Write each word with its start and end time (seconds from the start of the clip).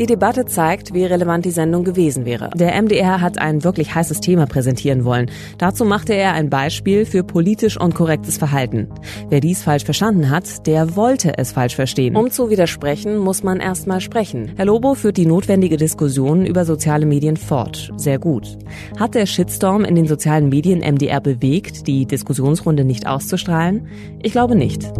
Die 0.00 0.06
Debatte 0.06 0.46
zeigt, 0.46 0.94
wie 0.94 1.04
relevant 1.04 1.44
die 1.44 1.50
Sendung 1.50 1.84
gewesen 1.84 2.24
wäre. 2.24 2.48
Der 2.54 2.80
MDR 2.80 3.20
hat 3.20 3.36
ein 3.36 3.64
wirklich 3.64 3.94
heißes 3.94 4.20
Thema 4.20 4.46
präsentieren 4.46 5.04
wollen. 5.04 5.30
Dazu 5.58 5.84
machte 5.84 6.14
er 6.14 6.32
ein 6.32 6.48
Beispiel 6.48 7.04
für 7.04 7.22
politisch 7.22 7.78
unkorrektes 7.78 8.38
Verhalten. 8.38 8.88
Wer 9.28 9.40
dies 9.40 9.62
falsch 9.62 9.84
verstanden 9.84 10.30
hat, 10.30 10.66
der 10.66 10.96
wollte 10.96 11.36
es 11.36 11.52
falsch 11.52 11.76
verstehen. 11.76 12.16
Um 12.16 12.30
zu 12.30 12.48
widersprechen, 12.48 13.18
muss 13.18 13.42
man 13.42 13.60
erstmal 13.60 14.00
sprechen. 14.00 14.52
Herr 14.56 14.64
Lobo 14.64 14.94
führt 14.94 15.18
die 15.18 15.26
notwendige 15.26 15.76
Diskussion 15.76 16.46
über 16.46 16.64
soziale 16.64 17.04
Medien 17.04 17.36
fort. 17.36 17.92
Sehr 17.98 18.18
gut. 18.18 18.56
Hat 18.98 19.14
der 19.14 19.26
Shitstorm 19.26 19.84
in 19.84 19.96
den 19.96 20.06
sozialen 20.06 20.48
Medien 20.48 20.78
MDR 20.78 21.20
bewegt, 21.20 21.86
die 21.86 22.06
Diskussionsrunde 22.06 22.86
nicht 22.86 23.06
auszustrahlen? 23.06 23.86
Ich 24.22 24.32
glaube 24.32 24.56
nicht. 24.56 24.90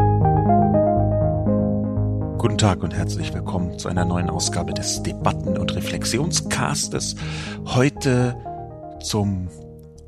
Guten 2.41 2.57
Tag 2.57 2.83
und 2.83 2.95
herzlich 2.95 3.35
willkommen 3.35 3.79
zu 3.79 3.87
einer 3.89 4.07
neuen 4.07 4.31
Ausgabe 4.31 4.73
des 4.73 5.03
Debatten- 5.03 5.59
und 5.59 5.77
Reflexionscastes. 5.77 7.17
Heute 7.67 8.35
zum 9.03 9.51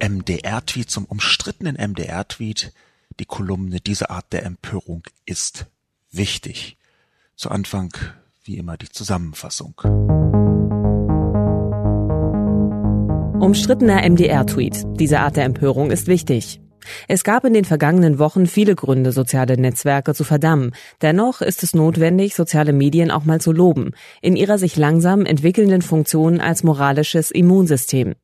MDR-Tweet, 0.00 0.88
zum 0.88 1.04
umstrittenen 1.04 1.76
MDR-Tweet. 1.76 2.72
Die 3.20 3.26
Kolumne 3.26 3.80
Diese 3.80 4.08
Art 4.08 4.32
der 4.32 4.46
Empörung 4.46 5.02
ist 5.26 5.66
wichtig. 6.10 6.78
Zu 7.36 7.50
Anfang 7.50 7.92
wie 8.44 8.56
immer 8.56 8.78
die 8.78 8.88
Zusammenfassung. 8.88 9.74
Umstrittener 13.42 14.08
MDR-Tweet. 14.08 14.86
Diese 14.98 15.20
Art 15.20 15.36
der 15.36 15.44
Empörung 15.44 15.90
ist 15.90 16.06
wichtig. 16.06 16.61
Es 17.08 17.24
gab 17.24 17.44
in 17.44 17.54
den 17.54 17.64
vergangenen 17.64 18.18
Wochen 18.18 18.46
viele 18.46 18.74
Gründe, 18.74 19.12
soziale 19.12 19.56
Netzwerke 19.56 20.14
zu 20.14 20.24
verdammen. 20.24 20.72
Dennoch 21.00 21.40
ist 21.40 21.62
es 21.62 21.74
notwendig, 21.74 22.34
soziale 22.34 22.72
Medien 22.72 23.10
auch 23.10 23.24
mal 23.24 23.40
zu 23.40 23.52
loben, 23.52 23.92
in 24.20 24.36
ihrer 24.36 24.58
sich 24.58 24.76
langsam 24.76 25.24
entwickelnden 25.24 25.82
Funktion 25.82 26.40
als 26.40 26.62
moralisches 26.62 27.30
Immunsystem. 27.30 28.14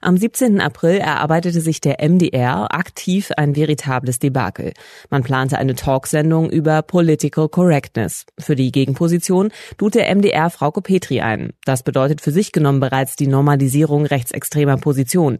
Am 0.00 0.16
17. 0.16 0.60
April 0.60 0.98
erarbeitete 0.98 1.60
sich 1.60 1.80
der 1.80 1.96
MDR 2.00 2.74
aktiv 2.74 3.30
ein 3.36 3.56
veritables 3.56 4.18
Debakel. 4.18 4.72
Man 5.10 5.22
plante 5.22 5.58
eine 5.58 5.74
Talksendung 5.74 6.50
über 6.50 6.82
Political 6.82 7.48
Correctness. 7.48 8.26
Für 8.38 8.56
die 8.56 8.72
Gegenposition 8.72 9.50
lud 9.80 9.94
der 9.94 10.14
MDR 10.14 10.50
Frauke 10.50 10.82
Petri 10.82 11.20
ein. 11.20 11.52
Das 11.64 11.82
bedeutet 11.82 12.20
für 12.20 12.32
sich 12.32 12.52
genommen 12.52 12.80
bereits 12.80 13.16
die 13.16 13.26
Normalisierung 13.26 14.06
rechtsextremer 14.06 14.76
Position. 14.76 15.38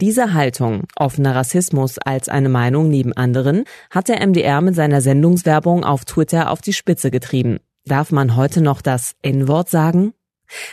Diese 0.00 0.34
Haltung, 0.34 0.84
offener 0.96 1.34
Rassismus 1.34 1.98
als 1.98 2.28
eine 2.28 2.48
Meinung 2.48 2.88
neben 2.88 3.12
anderen, 3.12 3.64
hat 3.90 4.08
der 4.08 4.24
MDR 4.26 4.60
mit 4.60 4.74
seiner 4.74 5.00
Sendungswerbung 5.00 5.84
auf 5.84 6.04
Twitter 6.04 6.50
auf 6.50 6.60
die 6.60 6.72
Spitze 6.72 7.10
getrieben. 7.10 7.58
Darf 7.86 8.12
man 8.12 8.34
heute 8.36 8.62
noch 8.62 8.80
das 8.80 9.14
N-Wort 9.22 9.68
sagen? 9.68 10.14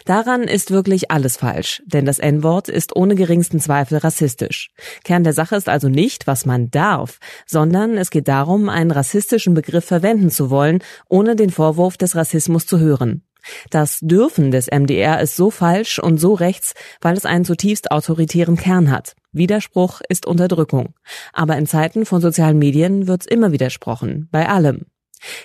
Daran 0.05 0.43
ist 0.43 0.71
wirklich 0.71 1.11
alles 1.11 1.37
falsch, 1.37 1.81
denn 1.85 2.05
das 2.05 2.19
N-Wort 2.19 2.69
ist 2.69 2.95
ohne 2.95 3.15
geringsten 3.15 3.59
Zweifel 3.59 3.97
rassistisch. 3.97 4.69
Kern 5.03 5.23
der 5.23 5.33
Sache 5.33 5.55
ist 5.55 5.69
also 5.69 5.89
nicht, 5.89 6.27
was 6.27 6.45
man 6.45 6.71
darf, 6.71 7.19
sondern 7.45 7.97
es 7.97 8.09
geht 8.09 8.27
darum, 8.27 8.69
einen 8.69 8.91
rassistischen 8.91 9.53
Begriff 9.53 9.85
verwenden 9.85 10.29
zu 10.29 10.49
wollen, 10.49 10.79
ohne 11.09 11.35
den 11.35 11.49
Vorwurf 11.49 11.97
des 11.97 12.15
Rassismus 12.15 12.65
zu 12.65 12.79
hören. 12.79 13.23
Das 13.69 13.99
Dürfen 14.01 14.51
des 14.51 14.67
MDR 14.67 15.19
ist 15.19 15.35
so 15.35 15.49
falsch 15.49 15.99
und 15.99 16.19
so 16.19 16.33
rechts, 16.33 16.73
weil 17.01 17.17
es 17.17 17.25
einen 17.25 17.45
zutiefst 17.45 17.91
autoritären 17.91 18.55
Kern 18.55 18.91
hat. 18.91 19.15
Widerspruch 19.31 20.01
ist 20.09 20.25
Unterdrückung. 20.25 20.93
Aber 21.33 21.57
in 21.57 21.65
Zeiten 21.65 22.05
von 22.05 22.21
sozialen 22.21 22.59
Medien 22.59 23.07
wird's 23.07 23.25
immer 23.25 23.51
widersprochen, 23.51 24.27
bei 24.31 24.47
allem. 24.47 24.85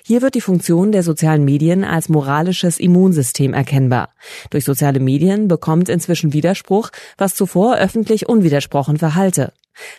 Hier 0.04 0.22
wird 0.22 0.34
die 0.34 0.40
Funktion 0.40 0.92
der 0.92 1.02
sozialen 1.02 1.44
Medien 1.44 1.84
als 1.84 2.08
moralisches 2.08 2.78
Immunsystem 2.78 3.54
erkennbar. 3.54 4.10
Durch 4.50 4.64
soziale 4.64 5.00
Medien 5.00 5.48
bekommt 5.48 5.88
inzwischen 5.88 6.32
Widerspruch, 6.32 6.90
was 7.18 7.34
zuvor 7.34 7.76
öffentlich 7.76 8.28
unwidersprochen 8.28 8.98
verhalte. 8.98 9.52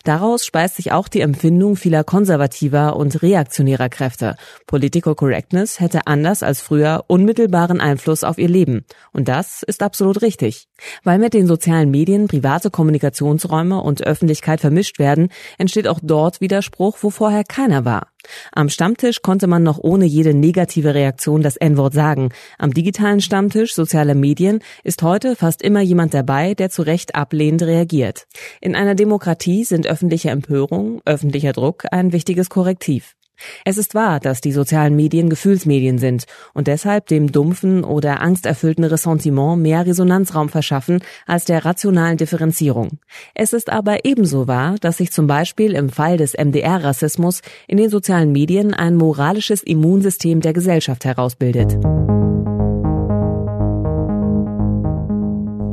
Daraus 0.03 0.45
speist 0.45 0.77
sich 0.77 0.91
auch 0.91 1.07
die 1.07 1.21
Empfindung 1.21 1.75
vieler 1.75 2.03
konservativer 2.03 2.95
und 2.95 3.21
reaktionärer 3.21 3.89
Kräfte. 3.89 4.35
Political 4.66 5.16
Correctness 5.16 5.79
hätte 5.79 6.07
anders 6.07 6.43
als 6.43 6.61
früher 6.61 7.05
unmittelbaren 7.07 7.79
Einfluss 7.79 8.23
auf 8.23 8.37
ihr 8.37 8.49
Leben. 8.49 8.85
Und 9.11 9.27
das 9.27 9.63
ist 9.63 9.83
absolut 9.83 10.21
richtig. 10.21 10.67
Weil 11.03 11.19
mit 11.19 11.33
den 11.33 11.47
sozialen 11.47 11.91
Medien 11.91 12.27
private 12.27 12.71
Kommunikationsräume 12.71 13.81
und 13.81 14.03
Öffentlichkeit 14.03 14.61
vermischt 14.61 14.99
werden, 14.99 15.29
entsteht 15.57 15.87
auch 15.87 15.99
dort 16.01 16.41
Widerspruch, 16.41 16.97
wo 17.01 17.09
vorher 17.09 17.43
keiner 17.43 17.85
war. 17.85 18.07
Am 18.51 18.69
Stammtisch 18.69 19.21
konnte 19.21 19.47
man 19.47 19.63
noch 19.63 19.79
ohne 19.79 20.05
jede 20.05 20.33
negative 20.33 20.93
Reaktion 20.93 21.41
das 21.41 21.57
N-Wort 21.57 21.93
sagen. 21.93 22.29
Am 22.57 22.73
digitalen 22.73 23.21
Stammtisch 23.21 23.73
sozialer 23.73 24.15
Medien 24.15 24.59
ist 24.83 25.03
heute 25.03 25.35
fast 25.35 25.61
immer 25.61 25.81
jemand 25.81 26.13
dabei, 26.13 26.53
der 26.53 26.69
zu 26.69 26.81
Recht 26.81 27.16
ablehnend 27.16 27.63
reagiert. 27.63 28.27
In 28.61 28.75
einer 28.75 28.95
Demokratie 28.95 29.63
sind 29.63 29.87
öffentliche 29.87 30.29
Empörung, 30.29 31.01
öffentlicher 31.05 31.53
Druck 31.53 31.85
ein 31.91 32.13
wichtiges 32.13 32.49
Korrektiv. 32.49 33.16
Es 33.65 33.77
ist 33.77 33.95
wahr, 33.95 34.19
dass 34.19 34.41
die 34.41 34.51
sozialen 34.51 34.95
Medien 34.95 35.29
Gefühlsmedien 35.29 35.97
sind 35.97 36.25
und 36.53 36.67
deshalb 36.67 37.07
dem 37.07 37.31
dumpfen 37.31 37.83
oder 37.83 38.21
angsterfüllten 38.21 38.83
Ressentiment 38.83 39.61
mehr 39.61 39.85
Resonanzraum 39.85 40.49
verschaffen 40.49 40.99
als 41.25 41.45
der 41.45 41.65
rationalen 41.65 42.17
Differenzierung. 42.17 42.99
Es 43.35 43.53
ist 43.53 43.69
aber 43.69 44.05
ebenso 44.05 44.47
wahr, 44.47 44.75
dass 44.79 44.97
sich 44.97 45.11
zum 45.11 45.27
Beispiel 45.27 45.73
im 45.73 45.89
Fall 45.89 46.17
des 46.17 46.33
MDR-Rassismus 46.33 47.41
in 47.67 47.77
den 47.77 47.89
sozialen 47.89 48.31
Medien 48.31 48.73
ein 48.73 48.95
moralisches 48.95 49.63
Immunsystem 49.63 50.41
der 50.41 50.53
Gesellschaft 50.53 51.05
herausbildet. 51.05 51.77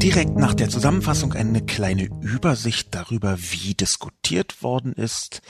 Direkt 0.05 0.37
nach 0.37 0.53
der 0.53 0.69
Zusammenfassung 0.69 1.33
eine 1.33 1.63
kleine 1.65 2.11
Übersicht 2.21 2.95
darüber, 2.95 3.39
wie 3.39 3.73
diskutiert 3.73 4.63
worden 4.63 4.93
ist. 4.93 5.41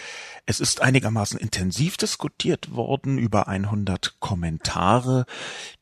Es 0.46 0.60
ist 0.60 0.82
einigermaßen 0.82 1.38
intensiv 1.38 1.96
diskutiert 1.96 2.72
worden, 2.72 3.18
über 3.18 3.48
100 3.48 4.20
Kommentare. 4.20 5.24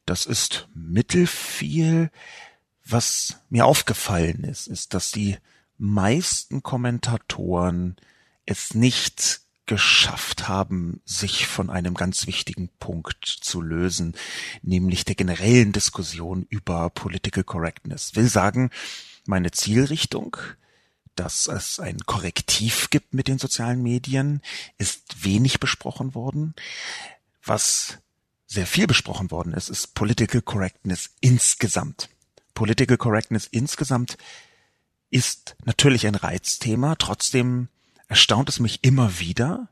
Das 0.06 0.26
ist 0.26 0.68
mittelfiel. 0.74 2.10
Was 2.84 3.40
mir 3.48 3.66
aufgefallen 3.66 4.44
ist, 4.44 4.68
ist, 4.68 4.94
dass 4.94 5.10
die 5.10 5.36
meisten 5.78 6.62
Kommentatoren 6.62 7.96
es 8.46 8.74
nicht 8.74 9.40
geschafft 9.66 10.48
haben, 10.48 11.00
sich 11.04 11.46
von 11.46 11.70
einem 11.70 11.94
ganz 11.94 12.26
wichtigen 12.26 12.68
Punkt 12.78 13.24
zu 13.24 13.60
lösen, 13.60 14.14
nämlich 14.62 15.04
der 15.04 15.14
generellen 15.14 15.72
Diskussion 15.72 16.46
über 16.48 16.90
Political 16.90 17.44
Correctness. 17.44 18.14
Will 18.16 18.28
sagen, 18.28 18.70
meine 19.24 19.50
Zielrichtung, 19.52 20.36
dass 21.16 21.46
es 21.46 21.78
ein 21.78 21.98
Korrektiv 22.00 22.90
gibt 22.90 23.14
mit 23.14 23.28
den 23.28 23.38
sozialen 23.38 23.82
Medien, 23.82 24.40
ist 24.78 25.24
wenig 25.24 25.60
besprochen 25.60 26.14
worden. 26.14 26.54
Was 27.44 27.98
sehr 28.46 28.66
viel 28.66 28.86
besprochen 28.86 29.30
worden 29.30 29.54
ist, 29.54 29.68
ist 29.70 29.94
Political 29.94 30.42
Correctness 30.42 31.10
insgesamt. 31.20 32.08
Political 32.54 32.96
Correctness 32.96 33.46
insgesamt 33.46 34.16
ist 35.10 35.56
natürlich 35.64 36.06
ein 36.06 36.14
Reizthema, 36.14 36.96
trotzdem 36.96 37.68
erstaunt 38.08 38.48
es 38.48 38.60
mich 38.60 38.84
immer 38.84 39.18
wieder, 39.18 39.68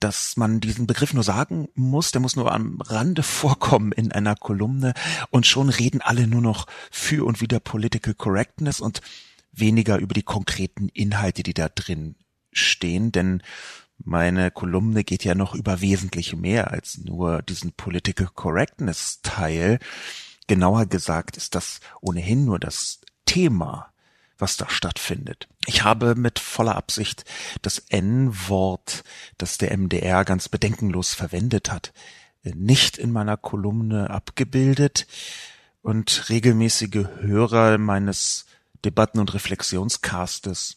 dass 0.00 0.36
man 0.36 0.60
diesen 0.60 0.86
Begriff 0.86 1.14
nur 1.14 1.22
sagen 1.22 1.68
muss, 1.74 2.10
der 2.10 2.20
muss 2.20 2.36
nur 2.36 2.52
am 2.52 2.80
Rande 2.80 3.22
vorkommen 3.22 3.92
in 3.92 4.12
einer 4.12 4.36
Kolumne 4.36 4.92
und 5.30 5.46
schon 5.46 5.68
reden 5.68 6.02
alle 6.02 6.26
nur 6.26 6.42
noch 6.42 6.66
für 6.90 7.24
und 7.24 7.40
wieder 7.40 7.60
Political 7.60 8.14
Correctness 8.14 8.80
und 8.80 9.00
weniger 9.56 9.98
über 9.98 10.14
die 10.14 10.22
konkreten 10.22 10.88
Inhalte, 10.88 11.42
die 11.42 11.54
da 11.54 11.68
drin 11.68 12.16
stehen, 12.52 13.12
denn 13.12 13.42
meine 13.98 14.50
Kolumne 14.50 15.04
geht 15.04 15.24
ja 15.24 15.34
noch 15.34 15.54
über 15.54 15.80
wesentlich 15.80 16.34
mehr 16.34 16.70
als 16.72 16.98
nur 16.98 17.42
diesen 17.42 17.72
Political 17.72 18.28
Correctness 18.34 19.20
Teil. 19.22 19.78
Genauer 20.46 20.86
gesagt 20.86 21.36
ist 21.36 21.54
das 21.54 21.80
ohnehin 22.00 22.44
nur 22.44 22.58
das 22.58 23.00
Thema 23.24 23.94
was 24.38 24.56
da 24.56 24.68
stattfindet. 24.68 25.48
Ich 25.66 25.84
habe 25.84 26.14
mit 26.14 26.38
voller 26.38 26.76
Absicht 26.76 27.24
das 27.62 27.78
N-Wort, 27.78 29.04
das 29.38 29.58
der 29.58 29.76
MDR 29.76 30.24
ganz 30.24 30.48
bedenkenlos 30.48 31.14
verwendet 31.14 31.70
hat, 31.70 31.92
nicht 32.42 32.98
in 32.98 33.10
meiner 33.12 33.36
Kolumne 33.36 34.10
abgebildet 34.10 35.06
und 35.82 36.28
regelmäßige 36.28 37.06
Hörer 37.20 37.78
meines 37.78 38.46
Debatten- 38.84 39.20
und 39.20 39.34
Reflexionscastes 39.34 40.76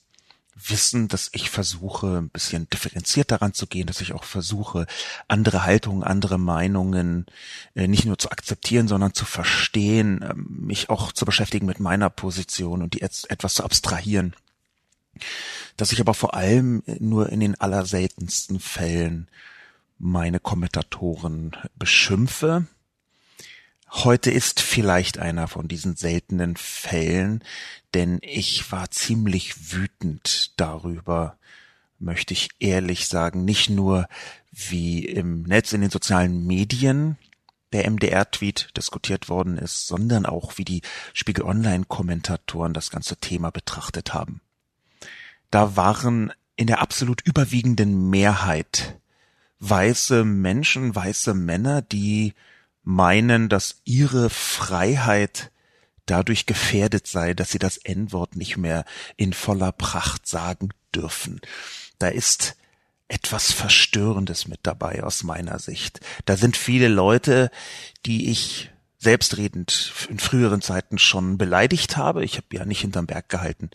wissen, 0.56 1.08
dass 1.08 1.30
ich 1.34 1.50
versuche, 1.50 2.18
ein 2.18 2.30
bisschen 2.30 2.70
differenziert 2.70 3.32
daran 3.32 3.54
zu 3.54 3.68
gehen, 3.68 3.86
dass 3.86 4.02
ich 4.02 4.14
auch 4.14 4.24
versuche, 4.24 4.88
andere 5.28 5.64
Haltungen, 5.64 6.04
andere 6.04 6.38
Meinungen 6.40 7.28
äh, 7.76 7.88
nicht 7.88 8.06
nur 8.06 8.18
zu 8.18 8.32
akzeptieren, 8.32 8.88
sondern 8.88 9.14
zu 9.14 9.26
verstehen, 9.26 10.22
äh, 10.22 10.34
mich 10.36 10.90
auch 10.90 11.12
zu 11.12 11.26
beschäftigen 11.26 11.68
mit 11.68 11.80
meiner 11.80 12.10
Position 12.10 12.82
und 12.82 12.96
die 12.96 13.02
etwas 13.02 13.54
zu 13.54 13.64
abstrahieren. 13.64 14.36
Dass 15.78 15.92
ich 15.92 16.02
aber 16.02 16.14
vor 16.14 16.34
allem 16.34 16.84
nur 17.00 17.30
in 17.30 17.40
den 17.40 17.60
allerseltensten 17.60 18.60
Fällen 18.60 19.28
meine 20.00 20.40
Kommentatoren 20.40 21.52
beschimpfe, 21.76 22.66
Heute 23.90 24.32
ist 24.32 24.60
vielleicht 24.60 25.18
einer 25.18 25.48
von 25.48 25.68
diesen 25.68 25.96
seltenen 25.96 26.58
Fällen, 26.58 27.44
denn 27.94 28.20
ich 28.22 28.72
war 28.72 28.92
ziemlich 28.92 29.72
wütend 29.72 30.60
darüber, 30.60 31.38
möchte 31.98 32.34
ich 32.34 32.50
ehrlich 32.60 33.08
sagen, 33.08 33.46
nicht 33.46 33.70
nur 33.70 34.08
wie 34.52 35.06
im 35.06 35.44
Netz 35.44 35.72
in 35.72 35.82
den 35.82 35.90
sozialen 35.90 36.46
Medien 36.46 37.18
der 37.72 37.90
MDR-Tweet 37.90 38.76
diskutiert 38.76 39.30
worden 39.30 39.58
ist, 39.58 39.88
sondern 39.88 40.26
auch 40.26 40.58
wie 40.58 40.66
die 40.66 40.82
Spiegel 41.14 41.46
Online-Kommentatoren 41.46 42.74
das 42.74 42.92
ganze 42.92 43.18
Thema 43.18 43.52
betrachtet 43.52 44.14
haben. 44.14 44.42
Da 45.50 45.76
waren 45.76 46.34
in 46.56 46.68
der 46.68 46.82
absolut 46.82 47.22
überwiegenden 47.22 48.10
Mehrheit 48.10 49.00
weiße 49.60 50.24
Menschen, 50.24 50.94
weiße 50.94 51.34
Männer, 51.34 51.82
die 51.82 52.34
meinen, 52.88 53.50
dass 53.50 53.82
ihre 53.84 54.30
Freiheit 54.30 55.52
dadurch 56.06 56.46
gefährdet 56.46 57.06
sei, 57.06 57.34
dass 57.34 57.52
sie 57.52 57.60
das 57.60 57.76
N-Wort 57.76 58.38
nicht 58.38 58.56
mehr 58.56 58.86
in 59.18 59.34
voller 59.34 59.74
Pracht 59.74 60.26
sagen 60.26 60.70
dürfen. 60.96 61.42
Da 62.00 62.08
ist 62.08 62.56
etwas 63.10 63.52
Verstörendes 63.52 64.48
mit 64.48 64.62
dabei 64.64 65.04
aus 65.04 65.24
meiner 65.24 65.60
Sicht. 65.60 66.00
Da 66.24 66.38
sind 66.38 66.56
viele 66.56 66.88
Leute, 66.88 67.52
die 68.06 68.32
ich 68.32 68.72
selbstredend 69.00 69.92
in 70.08 70.20
früheren 70.20 70.62
Zeiten 70.62 70.98
schon 70.98 71.38
beleidigt 71.38 71.98
habe. 71.98 72.24
Ich 72.24 72.38
habe 72.38 72.48
ja 72.54 72.64
nicht 72.64 72.82
hinterm 72.82 73.06
Berg 73.06 73.28
gehalten 73.28 73.70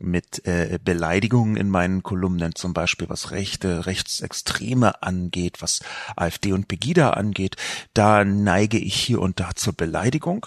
mit 0.00 0.46
äh, 0.46 0.78
Beleidigungen 0.82 1.56
in 1.56 1.68
meinen 1.68 2.02
Kolumnen, 2.02 2.54
zum 2.54 2.74
Beispiel 2.74 3.08
was 3.08 3.30
Rechte, 3.30 3.86
Rechtsextreme 3.86 5.02
angeht, 5.02 5.60
was 5.60 5.80
AfD 6.16 6.52
und 6.52 6.68
Pegida 6.68 7.10
angeht, 7.10 7.56
da 7.94 8.24
neige 8.24 8.78
ich 8.78 8.94
hier 8.94 9.20
und 9.20 9.40
da 9.40 9.54
zur 9.54 9.74
Beleidigung. 9.74 10.46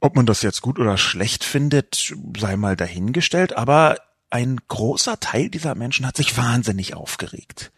Ob 0.00 0.14
man 0.14 0.26
das 0.26 0.42
jetzt 0.42 0.62
gut 0.62 0.78
oder 0.78 0.96
schlecht 0.96 1.42
findet, 1.42 2.14
sei 2.38 2.56
mal 2.56 2.76
dahingestellt, 2.76 3.56
aber 3.56 3.98
ein 4.30 4.58
großer 4.68 5.18
Teil 5.20 5.48
dieser 5.50 5.74
Menschen 5.74 6.06
hat 6.06 6.16
sich 6.16 6.36
wahnsinnig 6.36 6.94
aufgeregt. 6.94 7.72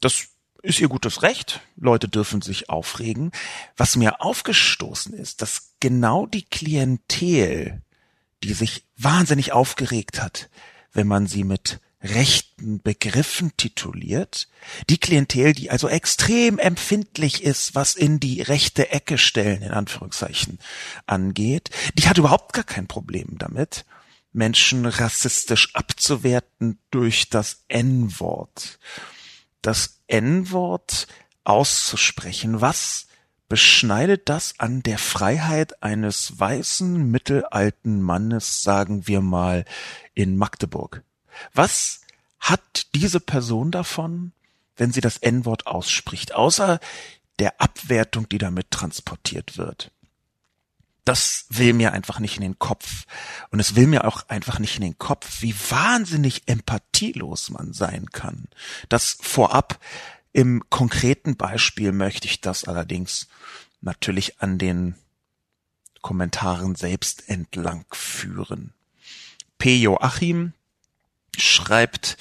Das 0.00 0.28
ist 0.62 0.80
ihr 0.80 0.88
gutes 0.88 1.22
Recht. 1.22 1.60
Leute 1.76 2.08
dürfen 2.08 2.40
sich 2.40 2.70
aufregen. 2.70 3.32
Was 3.76 3.96
mir 3.96 4.22
aufgestoßen 4.22 5.12
ist, 5.12 5.42
dass 5.42 5.74
genau 5.80 6.26
die 6.26 6.44
Klientel, 6.44 7.82
die 8.42 8.54
sich 8.54 8.83
wahnsinnig 8.96 9.52
aufgeregt 9.52 10.20
hat, 10.22 10.48
wenn 10.92 11.06
man 11.06 11.26
sie 11.26 11.44
mit 11.44 11.80
rechten 12.04 12.82
Begriffen 12.82 13.56
tituliert, 13.56 14.48
die 14.90 14.98
Klientel, 14.98 15.54
die 15.54 15.70
also 15.70 15.88
extrem 15.88 16.58
empfindlich 16.58 17.42
ist, 17.42 17.74
was 17.74 17.94
in 17.94 18.20
die 18.20 18.42
rechte 18.42 18.90
Ecke 18.90 19.16
stellen, 19.16 19.62
in 19.62 19.70
Anführungszeichen, 19.70 20.58
angeht, 21.06 21.70
die 21.94 22.06
hat 22.08 22.18
überhaupt 22.18 22.52
gar 22.52 22.64
kein 22.64 22.86
Problem 22.86 23.38
damit, 23.38 23.86
Menschen 24.32 24.84
rassistisch 24.84 25.74
abzuwerten 25.74 26.78
durch 26.90 27.30
das 27.30 27.64
N-Wort. 27.68 28.78
Das 29.62 30.00
N-Wort 30.06 31.06
auszusprechen, 31.44 32.60
was 32.60 33.06
beschneidet 33.54 34.28
das 34.28 34.58
an 34.58 34.82
der 34.82 34.98
Freiheit 34.98 35.80
eines 35.80 36.40
weißen 36.40 37.08
mittelalten 37.08 38.02
Mannes, 38.02 38.64
sagen 38.64 39.06
wir 39.06 39.20
mal, 39.20 39.64
in 40.12 40.36
Magdeburg. 40.36 41.04
Was 41.52 42.00
hat 42.40 42.88
diese 42.96 43.20
Person 43.20 43.70
davon, 43.70 44.32
wenn 44.76 44.90
sie 44.90 45.00
das 45.00 45.18
N-Wort 45.18 45.68
ausspricht, 45.68 46.34
außer 46.34 46.80
der 47.38 47.60
Abwertung, 47.60 48.28
die 48.28 48.38
damit 48.38 48.72
transportiert 48.72 49.56
wird? 49.56 49.92
Das 51.04 51.46
will 51.48 51.74
mir 51.74 51.92
einfach 51.92 52.18
nicht 52.18 52.34
in 52.34 52.42
den 52.42 52.58
Kopf. 52.58 53.04
Und 53.52 53.60
es 53.60 53.76
will 53.76 53.86
mir 53.86 54.04
auch 54.04 54.28
einfach 54.28 54.58
nicht 54.58 54.74
in 54.74 54.82
den 54.82 54.98
Kopf, 54.98 55.42
wie 55.42 55.54
wahnsinnig 55.70 56.48
empathielos 56.48 57.50
man 57.50 57.72
sein 57.72 58.06
kann. 58.10 58.48
Das 58.88 59.16
vorab 59.20 59.78
im 60.34 60.68
konkreten 60.68 61.36
Beispiel 61.36 61.92
möchte 61.92 62.26
ich 62.26 62.40
das 62.42 62.64
allerdings 62.64 63.28
natürlich 63.80 64.40
an 64.42 64.58
den 64.58 64.96
Kommentaren 66.02 66.74
selbst 66.74 67.30
entlang 67.30 67.86
führen. 67.92 68.74
P. 69.58 69.76
Joachim 69.76 70.52
schreibt 71.36 72.16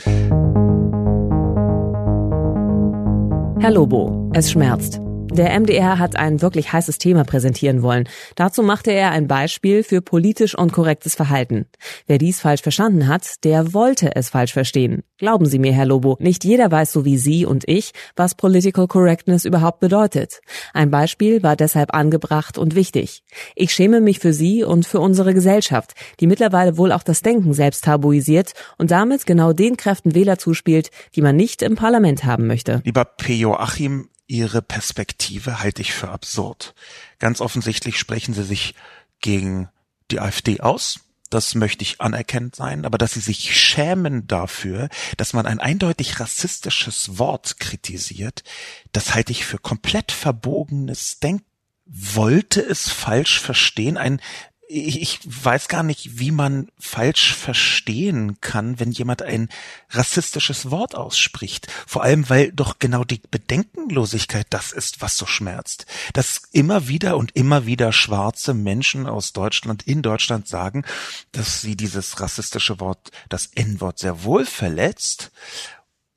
Herr 3.60 3.72
Lobo, 3.72 4.32
es 4.34 4.52
schmerzt. 4.52 5.02
Der 5.34 5.60
MDR 5.60 5.98
hat 5.98 6.16
ein 6.16 6.44
wirklich 6.44 6.74
heißes 6.74 7.00
Thema 7.00 7.24
präsentieren 7.24 7.82
wollen. 7.82 8.08
Dazu 8.36 8.62
machte 8.62 8.92
er 8.92 9.10
ein 9.10 9.28
Beispiel 9.28 9.82
für 9.82 10.00
politisch 10.00 10.56
und 10.56 10.72
korrektes 10.72 11.16
Verhalten. 11.16 11.66
Wer 12.06 12.20
dies 12.20 12.40
falsch 12.40 12.62
verstanden 12.62 13.08
hat, 13.08 13.44
der 13.44 13.74
wollte 13.74 14.16
es 14.16 14.30
falsch 14.30 14.54
verstehen. 14.54 15.02
Glauben 15.18 15.48
Sie 15.48 15.58
mir, 15.58 15.74
Herr 15.74 15.88
Lobo, 15.88 16.18
nicht 16.20 16.44
jeder 16.44 16.70
weiß 16.70 16.92
so 16.92 17.04
wie 17.04 17.18
Sie 17.18 17.48
und 17.48 17.64
ich, 17.68 17.94
was 18.16 18.36
Political 18.36 18.88
Correctness 18.88 19.44
überhaupt 19.44 19.80
bedeutet. 19.80 20.40
Ein 20.72 20.92
Beispiel 20.92 21.42
war 21.42 21.56
deshalb 21.56 21.96
angebracht 21.96 22.60
und 22.60 22.76
wichtig. 22.76 23.24
Ich 23.56 23.74
schäme 23.74 24.02
mich 24.02 24.20
für 24.20 24.34
Sie 24.34 24.64
und 24.64 24.86
für 24.86 25.00
unsere 25.00 25.34
Gesellschaft, 25.34 25.94
die 26.20 26.28
mittlerweile 26.28 26.78
wohl 26.78 26.92
auch 26.92 27.04
das 27.04 27.24
Denken 27.24 27.54
selbst 27.54 27.86
tabuisiert 27.86 28.54
und 28.78 28.92
damit 28.92 29.26
genau 29.26 29.52
den 29.52 29.78
Kräften 29.78 30.14
Wähler 30.14 30.38
zuspielt, 30.38 30.92
die 31.16 31.24
man 31.24 31.36
nicht 31.36 31.64
im 31.64 31.76
Parlament 31.76 32.24
haben 32.24 32.46
möchte. 32.46 32.82
Lieber 32.86 33.06
P. 33.06 33.34
Joachim, 33.34 34.10
Ihre 34.34 34.64
Perspektive 34.64 35.60
halte 35.60 35.84
ich 35.84 35.94
für 35.94 36.10
absurd. 36.10 36.74
Ganz 37.20 37.40
offensichtlich 37.40 38.00
sprechen 38.00 38.34
Sie 38.34 38.44
sich 38.44 38.74
gegen 39.22 39.70
die 40.10 40.20
AfD 40.20 40.60
aus. 40.60 41.02
Das 41.30 41.54
möchte 41.54 41.84
ich 41.84 42.02
anerkennt 42.02 42.56
sein, 42.56 42.84
aber 42.84 42.98
dass 42.98 43.14
Sie 43.14 43.20
sich 43.20 43.56
schämen 43.56 44.26
dafür, 44.26 44.90
dass 45.18 45.34
man 45.34 45.46
ein 45.46 45.60
eindeutig 45.60 46.20
rassistisches 46.20 47.20
Wort 47.20 47.60
kritisiert, 47.60 48.44
das 48.92 49.14
halte 49.14 49.32
ich 49.32 49.46
für 49.46 49.60
komplett 49.60 50.12
verbogenes 50.12 51.20
Denken 51.20 51.46
wollte 51.86 52.62
es 52.62 52.90
falsch 52.90 53.40
verstehen, 53.40 53.98
ein 53.98 54.22
ich, 54.68 55.20
weiß 55.26 55.68
gar 55.68 55.84
nicht, 55.84 56.20
wie 56.20 56.32
man 56.32 56.70
falsch 56.80 57.36
verstehen 57.36 58.40
kann, 58.42 58.80
wenn 58.80 58.92
jemand 58.92 59.22
ein 59.22 59.50
rassistisches 59.90 60.72
Wort 60.72 60.96
ausspricht. 60.96 61.68
Vor 61.86 62.04
allem, 62.04 62.30
weil 62.30 62.52
doch 62.52 62.80
genau 62.80 63.04
die 63.04 63.22
Bedenkenlosigkeit 63.30 64.48
das 64.50 64.72
ist, 64.72 65.02
was 65.02 65.18
so 65.18 65.26
schmerzt. 65.26 65.86
Dass 66.14 66.44
immer 66.52 66.88
wieder 66.88 67.18
und 67.18 67.36
immer 67.36 67.66
wieder 67.66 67.92
schwarze 67.92 68.54
Menschen 68.54 69.06
aus 69.06 69.34
Deutschland 69.34 69.84
in 69.84 70.02
Deutschland 70.02 70.48
sagen, 70.48 70.86
dass 71.32 71.62
sie 71.62 71.76
dieses 71.76 72.20
rassistische 72.20 72.80
Wort, 72.80 73.12
das 73.30 73.48
N-Wort 73.48 74.00
sehr 74.00 74.24
wohl 74.24 74.46
verletzt. 74.46 75.32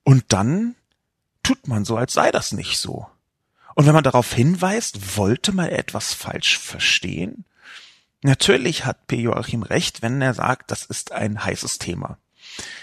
Und 0.05 0.25
dann 0.29 0.77
tut 1.43 1.67
man 1.67 1.85
so, 1.85 1.97
als 1.97 2.13
sei 2.13 2.31
das 2.31 2.53
nicht 2.53 2.79
so. 2.79 3.07
Und 3.75 3.87
wenn 3.87 3.95
man 3.95 4.05
darauf 4.05 4.33
hinweist, 4.33 5.17
wollte 5.19 5.53
man 5.53 5.69
etwas 5.69 6.15
falsch 6.15 6.59
verstehen? 6.59 7.45
Natürlich 8.27 8.85
hat 8.85 9.07
P. 9.07 9.21
Joachim 9.21 9.63
recht, 9.63 10.03
wenn 10.03 10.21
er 10.21 10.35
sagt, 10.35 10.73
das 10.73 10.85
ist 10.85 11.13
ein 11.13 11.45
heißes 11.45 11.79
Thema. 11.79 12.19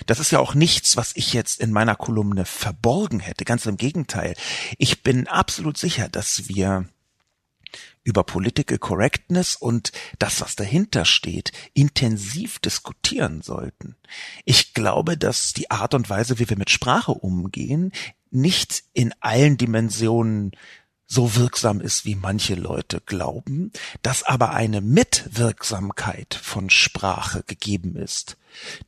Das 0.05 0.21
ist 0.21 0.31
ja 0.31 0.39
auch 0.39 0.53
nichts, 0.53 0.95
was 0.95 1.11
ich 1.17 1.33
jetzt 1.33 1.59
in 1.59 1.73
meiner 1.73 1.97
Kolumne 1.97 2.45
verborgen 2.45 3.19
hätte. 3.19 3.43
Ganz 3.43 3.65
im 3.65 3.75
Gegenteil. 3.75 4.35
Ich 4.77 5.03
bin 5.03 5.27
absolut 5.27 5.77
sicher, 5.77 6.07
dass 6.07 6.47
wir 6.47 6.87
über 8.05 8.23
Political 8.23 8.77
Correctness 8.77 9.57
und 9.57 9.91
das, 10.17 10.39
was 10.39 10.55
dahinter 10.55 11.03
steht, 11.03 11.51
intensiv 11.73 12.59
diskutieren 12.59 13.41
sollten. 13.41 13.97
Ich 14.45 14.73
glaube, 14.73 15.17
dass 15.17 15.51
die 15.51 15.69
Art 15.69 15.93
und 15.93 16.09
Weise, 16.09 16.39
wie 16.39 16.49
wir 16.49 16.57
mit 16.57 16.69
Sprache 16.69 17.11
umgehen, 17.11 17.91
nicht 18.31 18.85
in 18.93 19.13
allen 19.19 19.57
Dimensionen 19.57 20.53
so 21.13 21.35
wirksam 21.35 21.79
ist, 21.79 22.05
wie 22.05 22.15
manche 22.15 22.55
Leute 22.55 22.99
glauben, 23.05 23.71
dass 24.01 24.23
aber 24.23 24.51
eine 24.51 24.81
Mitwirksamkeit 24.81 26.33
von 26.33 26.69
Sprache 26.69 27.43
gegeben 27.45 27.95
ist. 27.95 28.37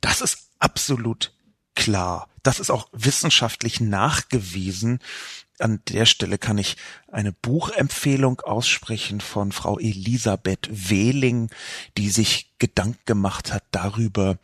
Das 0.01 0.21
ist 0.21 0.49
absolut 0.57 1.33
klar. 1.75 2.27
Das 2.41 2.59
ist 2.59 2.71
auch 2.71 2.89
wissenschaftlich 2.93 3.79
nachgewiesen, 3.79 4.99
an 5.59 5.79
der 5.87 6.05
Stelle 6.05 6.37
kann 6.37 6.57
ich 6.57 6.75
eine 7.09 7.31
Buchempfehlung 7.31 8.41
aussprechen 8.41 9.21
von 9.21 9.53
Frau 9.53 9.79
Elisabeth 9.79 10.67
Wehling, 10.69 11.49
die 11.97 12.09
sich 12.09 12.51
Gedanken 12.59 12.99
gemacht 13.05 13.53
hat 13.53 13.63
darüber, 13.71 14.37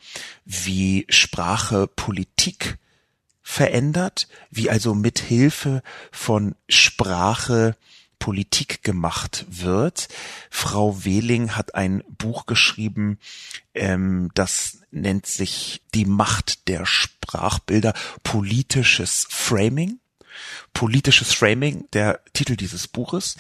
wie 0.46 1.06
Sprache 1.10 1.88
Politik 1.88 2.78
verändert, 3.52 4.30
wie 4.50 4.70
also 4.70 4.96
mit 4.96 5.20
Hilfe 5.20 5.84
von 6.10 6.56
Sprache 6.70 7.76
Politik 8.18 8.82
gemacht 8.82 9.46
wird. 9.50 10.08
Frau 10.50 11.04
Wehling 11.04 11.52
hat 11.58 11.76
ein 11.76 12.02
Buch 12.08 12.46
geschrieben, 12.46 13.20
ähm, 13.74 14.32
das 14.36 14.84
nennt 14.92 15.26
sich 15.26 15.82
Die 15.94 16.06
Macht 16.06 16.70
der 16.70 16.86
Sprachbilder, 16.86 17.94
politisches 18.24 19.28
Framing. 19.30 20.00
Politisches 20.72 21.34
Framing, 21.34 21.90
der 21.92 22.22
Titel 22.32 22.56
dieses 22.56 22.88
Buches. 22.88 23.36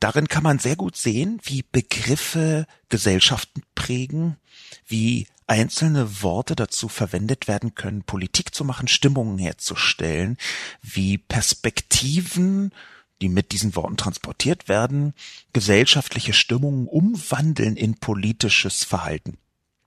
Darin 0.00 0.28
kann 0.28 0.44
man 0.44 0.58
sehr 0.60 0.76
gut 0.76 0.96
sehen, 0.96 1.40
wie 1.42 1.62
Begriffe 1.62 2.66
Gesellschaften 2.88 3.62
prägen, 3.74 4.38
wie 4.86 5.26
einzelne 5.46 6.22
Worte 6.22 6.56
dazu 6.56 6.88
verwendet 6.88 7.48
werden 7.48 7.74
können, 7.74 8.02
Politik 8.02 8.54
zu 8.54 8.64
machen, 8.64 8.88
Stimmungen 8.88 9.38
herzustellen, 9.38 10.38
wie 10.82 11.18
Perspektiven, 11.18 12.72
die 13.20 13.28
mit 13.28 13.52
diesen 13.52 13.74
Worten 13.76 13.96
transportiert 13.96 14.68
werden, 14.68 15.14
gesellschaftliche 15.52 16.32
Stimmungen 16.32 16.86
umwandeln 16.86 17.76
in 17.76 17.94
politisches 17.94 18.84
Verhalten. 18.84 19.38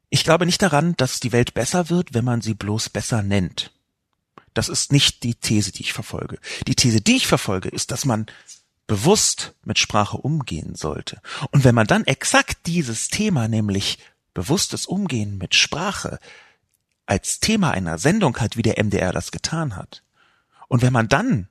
Ich 0.10 0.24
glaube 0.24 0.46
nicht 0.46 0.62
daran, 0.62 0.96
dass 0.98 1.20
die 1.20 1.32
Welt 1.32 1.54
besser 1.54 1.89
wird, 1.89 2.13
wenn 2.13 2.25
man 2.25 2.42
sie 2.42 2.56
bloß 2.56 2.89
besser 2.89 3.22
nennt. 3.22 3.72
Das 4.56 4.70
ist 4.70 4.92
nicht 4.92 5.24
die 5.24 5.36
These, 5.36 5.72
die 5.72 5.84
ich 5.84 5.94
verfolge. 5.94 6.39
Die 6.68 6.75
These, 6.75 7.01
die 7.01 7.18
ich 7.18 7.28
verfolge, 7.28 7.70
ist, 7.70 7.92
dass 7.92 8.06
man 8.06 8.25
bewusst 8.88 9.54
mit 9.63 9.78
Sprache 9.78 10.18
umgehen 10.18 10.74
sollte. 10.74 11.22
Und 11.51 11.63
wenn 11.63 11.75
man 11.75 11.86
dann 11.86 12.06
exakt 12.06 12.66
dieses 12.66 13.10
Thema, 13.10 13.48
nämlich 13.48 14.00
bewusstes 14.39 14.86
Umgehen 14.86 15.38
mit 15.38 15.53
Sprache, 15.53 16.19
als 17.05 17.39
Thema 17.39 17.72
einer 17.72 17.98
Sendung 17.98 18.38
hat, 18.38 18.55
wie 18.55 18.62
der 18.62 18.81
MDR 18.81 19.12
das 19.12 19.31
getan 19.31 19.75
hat, 19.75 20.03
und 20.69 20.81
wenn 20.81 20.93
man 20.93 21.10
dann 21.10 21.50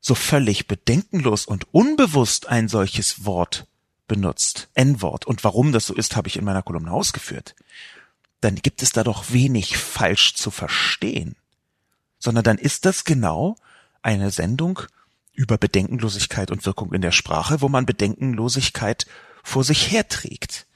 so 0.00 0.14
völlig 0.14 0.68
bedenkenlos 0.68 1.44
und 1.46 1.66
unbewusst 1.74 2.46
ein 2.46 2.68
solches 2.68 3.26
Wort 3.26 3.66
benutzt, 4.06 4.68
N-Wort, 4.74 5.26
und 5.26 5.44
warum 5.44 5.72
das 5.72 5.86
so 5.86 5.94
ist, 5.94 6.16
habe 6.16 6.28
ich 6.28 6.36
in 6.36 6.44
meiner 6.44 6.62
Kolumne 6.62 6.92
ausgeführt, 6.92 7.56
dann 8.40 8.54
gibt 8.54 8.82
es 8.82 8.92
da 8.92 9.02
doch 9.02 9.32
wenig 9.32 9.76
falsch 9.76 10.34
zu 10.34 10.50
verstehen, 10.50 11.34
sondern 12.18 12.44
dann 12.44 12.58
ist 12.58 12.86
das 12.86 13.04
genau 13.04 13.56
eine 14.00 14.30
Sendung 14.30 14.80
über 15.32 15.58
Bedenkenlosigkeit 15.58 16.50
und 16.52 16.64
Wirkung 16.64 16.94
in 16.94 17.02
der 17.02 17.12
Sprache, 17.12 17.60
wo 17.60 17.68
man 17.68 17.84
Bedenkenlosigkeit 17.84 19.06
vor 19.42 19.64
sich 19.64 19.90
herträgt. 19.90 20.66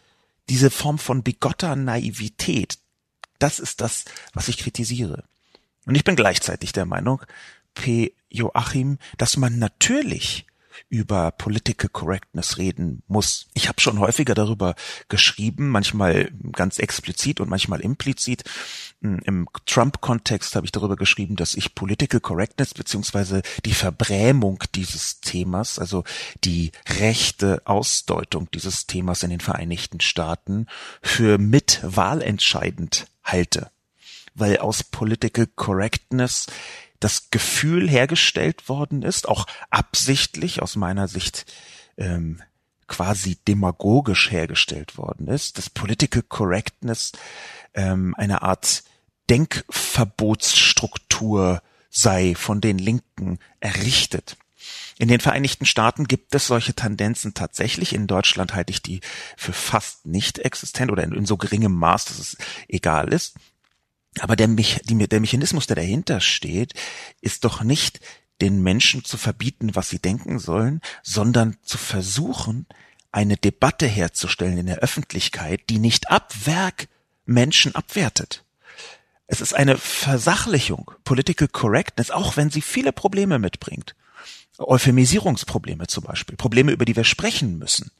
Diese 0.51 0.71
Form 0.71 0.99
von 0.99 1.23
bigotter 1.23 1.77
Naivität, 1.77 2.79
das 3.39 3.59
ist 3.59 3.81
das, 3.81 4.05
was 4.35 4.49
ich 4.49 4.59
kritisiere. 4.59 5.25
Und 5.87 5.95
ich 5.95 6.05
bin 6.05 6.17
gleichzeitig 6.17 6.73
der 6.73 6.85
Meinung, 6.85 7.23
P. 7.75 8.15
Joachim, 8.29 8.99
dass 9.17 9.37
man 9.37 9.59
natürlich 9.59 10.47
über 10.89 11.31
Political 11.31 11.89
Correctness 11.91 12.59
reden 12.59 13.03
muss. 13.09 13.47
Ich 13.55 13.69
habe 13.69 13.81
schon 13.81 13.99
häufiger 13.99 14.35
darüber 14.35 14.75
geschrieben, 15.09 15.69
manchmal 15.69 16.31
ganz 16.53 16.79
explizit 16.79 17.41
und 17.41 17.49
manchmal 17.49 17.81
implizit. 17.81 18.45
Hm, 19.03 19.21
Im 19.25 19.49
Trump-Kontext 19.67 20.57
habe 20.57 20.67
ich 20.67 20.73
darüber 20.73 20.97
geschrieben, 20.97 21.37
dass 21.37 21.55
ich 21.55 21.75
Political 21.75 22.21
Correctness 22.21 22.75
beziehungsweise 22.75 23.43
die 23.65 23.75
Verbrämung 23.75 24.63
dieses 24.75 25.21
Themas, 25.21 25.79
also 25.79 26.05
die 26.45 26.73
rechte 26.89 27.63
Ausdeutung 27.65 28.49
dieses 28.53 28.87
Themas 28.87 29.23
in 29.23 29.31
den 29.31 29.41
Vereinigten 29.41 30.01
Staaten 30.01 30.67
für 31.03 31.39
mit 31.39 31.81
wahlentscheidend 31.83 33.07
halte. 33.23 33.71
Weil 34.35 34.59
aus 34.59 34.85
Political 34.85 35.47
Correctness 35.57 36.47
das 37.01 37.31
Gefühl 37.31 37.89
hergestellt 37.89 38.69
worden 38.69 39.03
ist, 39.03 39.29
auch 39.29 39.47
absichtlich 39.71 40.63
aus 40.63 40.77
meiner 40.77 41.09
Sicht 41.09 41.53
ähm, 41.97 42.41
quasi 42.87 43.39
demagogisch 43.49 44.31
hergestellt 44.31 44.99
worden 44.99 45.27
ist, 45.29 45.59
dass 45.59 45.71
Political 45.71 46.23
Correctness 46.23 47.13
ähm, 47.75 48.15
eine 48.17 48.43
Art 48.43 48.85
Denkverbotsstruktur 49.31 51.63
sei 51.89 52.35
von 52.35 52.61
den 52.61 52.79
Linken 52.79 53.39
errichtet. 53.61 54.37
In 54.99 55.09
den 55.09 55.21
Vereinigten 55.21 55.67
Staaten 55.67 56.07
gibt 56.07 56.35
es 56.35 56.47
solche 56.47 56.75
Tendenzen 56.75 57.33
tatsächlich. 57.33 57.95
In 57.95 58.07
Deutschland 58.07 58.55
halte 58.55 58.73
ich 58.73 58.83
die 58.83 59.01
für 59.37 59.53
fast 59.53 60.05
nicht 60.05 60.41
existent 60.41 60.91
oder 60.91 61.05
in, 61.05 61.13
in 61.13 61.27
so 61.27 61.37
geringem 61.37 61.73
Maß, 61.73 62.07
dass 62.07 62.19
es 62.19 62.37
egal 62.69 63.13
ist. 63.13 63.35
Aber 64.19 64.37
der, 64.37 64.49
Me 64.49 64.65
die, 64.85 65.09
der 65.09 65.21
Mechanismus, 65.21 65.67
der 65.67 65.77
dahinter 65.77 66.21
steht, 66.21 66.75
ist 67.21 67.45
doch 67.45 67.63
nicht 67.63 68.01
den 68.41 68.63
Menschen 68.63 69.05
zu 69.05 69.17
verbieten, 69.17 69.75
was 69.75 69.91
sie 69.91 69.99
denken 69.99 70.39
sollen, 70.39 70.81
sondern 71.03 71.57
zu 71.63 71.79
versuchen, 71.79 72.67
eine 73.13 73.37
Debatte 73.37 73.87
herzustellen 73.87 74.59
in 74.59 74.67
der 74.67 74.79
Öffentlichkeit, 74.79 75.63
die 75.69 75.79
nicht 75.79 76.11
ab 76.11 76.33
Werk 76.45 76.89
Menschen 77.25 77.75
abwertet. 77.75 78.45
Es 79.27 79.41
ist 79.41 79.55
eine 79.55 79.77
Versachlichung, 79.77 80.91
Political 81.05 81.49
Correctness, 81.49 82.11
auch 82.11 82.37
wenn 82.37 82.51
sie 82.51 82.63
viele 82.63 82.93
Probleme 82.93 83.39
mitbringt. 83.39 83.95
Euphemisierungsprobleme 84.59 85.87
zum 85.87 86.05
Beispiel, 86.05 86.37
Probleme, 86.37 86.73
über 86.73 86.85
die 86.85 86.97
wir 86.97 87.05
sprechen 87.05 87.59
müssen, 87.59 87.91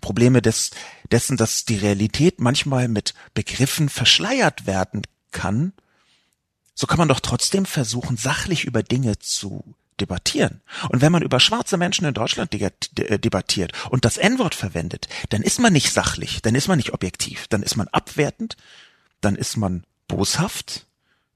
Probleme 0.00 0.42
des, 0.42 0.70
dessen, 1.12 1.36
dass 1.36 1.64
die 1.64 1.76
Realität 1.76 2.40
manchmal 2.40 2.88
mit 2.88 3.14
Begriffen 3.34 3.88
verschleiert 3.88 4.66
werden 4.66 5.02
kann, 5.30 5.72
so 6.74 6.86
kann 6.86 6.98
man 6.98 7.08
doch 7.08 7.20
trotzdem 7.20 7.66
versuchen, 7.66 8.16
sachlich 8.16 8.64
über 8.64 8.82
Dinge 8.82 9.18
zu 9.18 9.74
debattieren. 10.00 10.62
Und 10.88 11.02
wenn 11.02 11.12
man 11.12 11.22
über 11.22 11.40
schwarze 11.40 11.76
Menschen 11.76 12.06
in 12.06 12.14
Deutschland 12.14 12.52
debattiert 12.52 13.72
und 13.90 14.04
das 14.04 14.16
N-Wort 14.16 14.54
verwendet, 14.54 15.08
dann 15.28 15.42
ist 15.42 15.60
man 15.60 15.72
nicht 15.72 15.92
sachlich, 15.92 16.40
dann 16.42 16.54
ist 16.54 16.68
man 16.68 16.78
nicht 16.78 16.94
objektiv, 16.94 17.46
dann 17.48 17.62
ist 17.62 17.76
man 17.76 17.88
abwertend, 17.88 18.56
dann 19.20 19.36
ist 19.36 19.56
man 19.56 19.84
boshaft, 20.08 20.86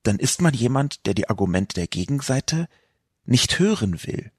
dann 0.02 0.18
ist 0.18 0.40
man 0.40 0.54
jemand, 0.54 1.06
der 1.06 1.14
die 1.14 1.28
Argumente 1.28 1.74
der 1.74 1.86
Gegenseite 1.86 2.68
nicht 3.26 3.58
hören 3.58 4.02
will, 4.04 4.30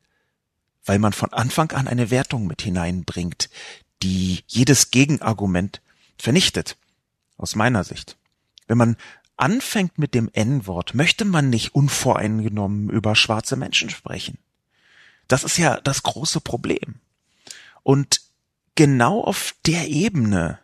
weil 0.86 1.00
man 1.00 1.14
von 1.14 1.34
Anfang 1.34 1.72
an 1.72 1.88
eine 1.88 2.10
Wertung 2.12 2.48
mit 2.48 2.62
hineinbringt, 2.62 3.50
die 4.04 4.44
jedes 4.48 4.92
Gegenargument 4.92 5.82
vernichtet, 6.18 6.78
aus 7.38 7.56
meiner 7.56 7.84
Sicht. 7.84 8.18
Wenn 8.68 8.78
man 8.78 8.98
anfängt 9.38 9.98
mit 9.98 10.14
dem 10.14 10.30
N-Wort, 10.34 10.94
möchte 10.94 11.26
man 11.26 11.50
nicht 11.50 11.76
unvoreingenommen 11.76 12.90
über 12.90 13.16
schwarze 13.16 13.56
Menschen 13.56 13.90
sprechen. 13.90 14.38
Das 15.28 15.44
ist 15.44 15.58
ja 15.58 15.80
das 15.82 16.04
große 16.04 16.42
Problem. 16.42 16.96
Und 17.84 18.22
genau 18.76 19.24
auf 19.24 19.56
der 19.66 19.88
Ebene 19.88 20.60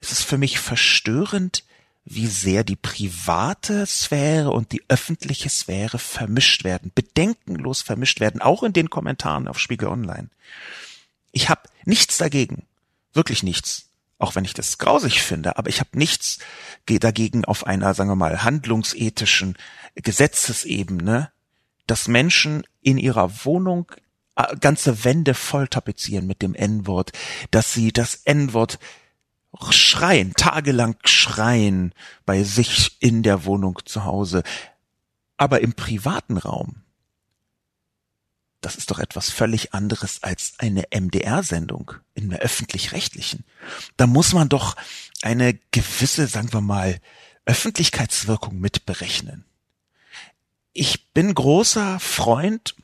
ist 0.00 0.12
es 0.12 0.22
für 0.22 0.38
mich 0.38 0.58
verstörend, 0.58 1.64
wie 2.04 2.26
sehr 2.26 2.64
die 2.64 2.76
private 2.76 3.84
Sphäre 3.84 4.50
und 4.50 4.72
die 4.72 4.82
öffentliche 4.88 5.50
Sphäre 5.50 5.98
vermischt 5.98 6.64
werden, 6.64 6.90
bedenkenlos 6.94 7.82
vermischt 7.82 8.20
werden, 8.20 8.40
auch 8.40 8.62
in 8.62 8.72
den 8.72 8.88
Kommentaren 8.88 9.46
auf 9.46 9.58
Spiegel 9.58 9.88
Online. 9.88 10.30
Ich 11.32 11.50
habe 11.50 11.68
nichts 11.84 12.16
dagegen, 12.16 12.64
wirklich 13.12 13.42
nichts, 13.42 13.87
auch 14.18 14.34
wenn 14.34 14.44
ich 14.44 14.54
das 14.54 14.78
grausig 14.78 15.22
finde, 15.22 15.56
aber 15.58 15.68
ich 15.68 15.80
habe 15.80 15.96
nichts 15.96 16.38
dagegen 16.86 17.44
auf 17.44 17.66
einer, 17.66 17.94
sagen 17.94 18.10
wir 18.10 18.16
mal, 18.16 18.42
handlungsethischen 18.42 19.56
Gesetzesebene, 19.94 21.30
dass 21.86 22.08
Menschen 22.08 22.64
in 22.80 22.98
ihrer 22.98 23.44
Wohnung 23.44 23.90
äh, 24.36 24.56
ganze 24.56 25.04
Wände 25.04 25.34
voll 25.34 25.68
tapezieren 25.68 26.26
mit 26.26 26.42
dem 26.42 26.54
N-Wort, 26.54 27.12
dass 27.50 27.72
sie 27.72 27.92
das 27.92 28.14
N-Wort 28.24 28.78
schreien, 29.70 30.34
tagelang 30.34 30.96
schreien 31.04 31.92
bei 32.26 32.42
sich 32.42 32.96
in 33.00 33.22
der 33.22 33.44
Wohnung 33.44 33.80
zu 33.84 34.04
Hause. 34.04 34.42
Aber 35.36 35.60
im 35.60 35.72
privaten 35.72 36.36
Raum 36.36 36.82
das 38.60 38.76
ist 38.76 38.90
doch 38.90 38.98
etwas 38.98 39.30
völlig 39.30 39.72
anderes 39.72 40.22
als 40.22 40.54
eine 40.58 40.84
MDR-Sendung 40.90 41.92
in 42.14 42.30
der 42.30 42.40
öffentlich-rechtlichen. 42.40 43.44
Da 43.96 44.06
muss 44.06 44.32
man 44.32 44.48
doch 44.48 44.76
eine 45.22 45.54
gewisse, 45.70 46.26
sagen 46.26 46.52
wir 46.52 46.60
mal, 46.60 47.00
Öffentlichkeitswirkung 47.44 48.58
mitberechnen. 48.58 49.44
Ich 50.72 51.12
bin 51.12 51.34
großer 51.34 51.98
Freund 52.00 52.74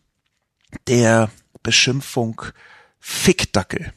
der 0.87 1.31
Beschimpfung 1.62 2.43
Fickdackel. 2.99 3.93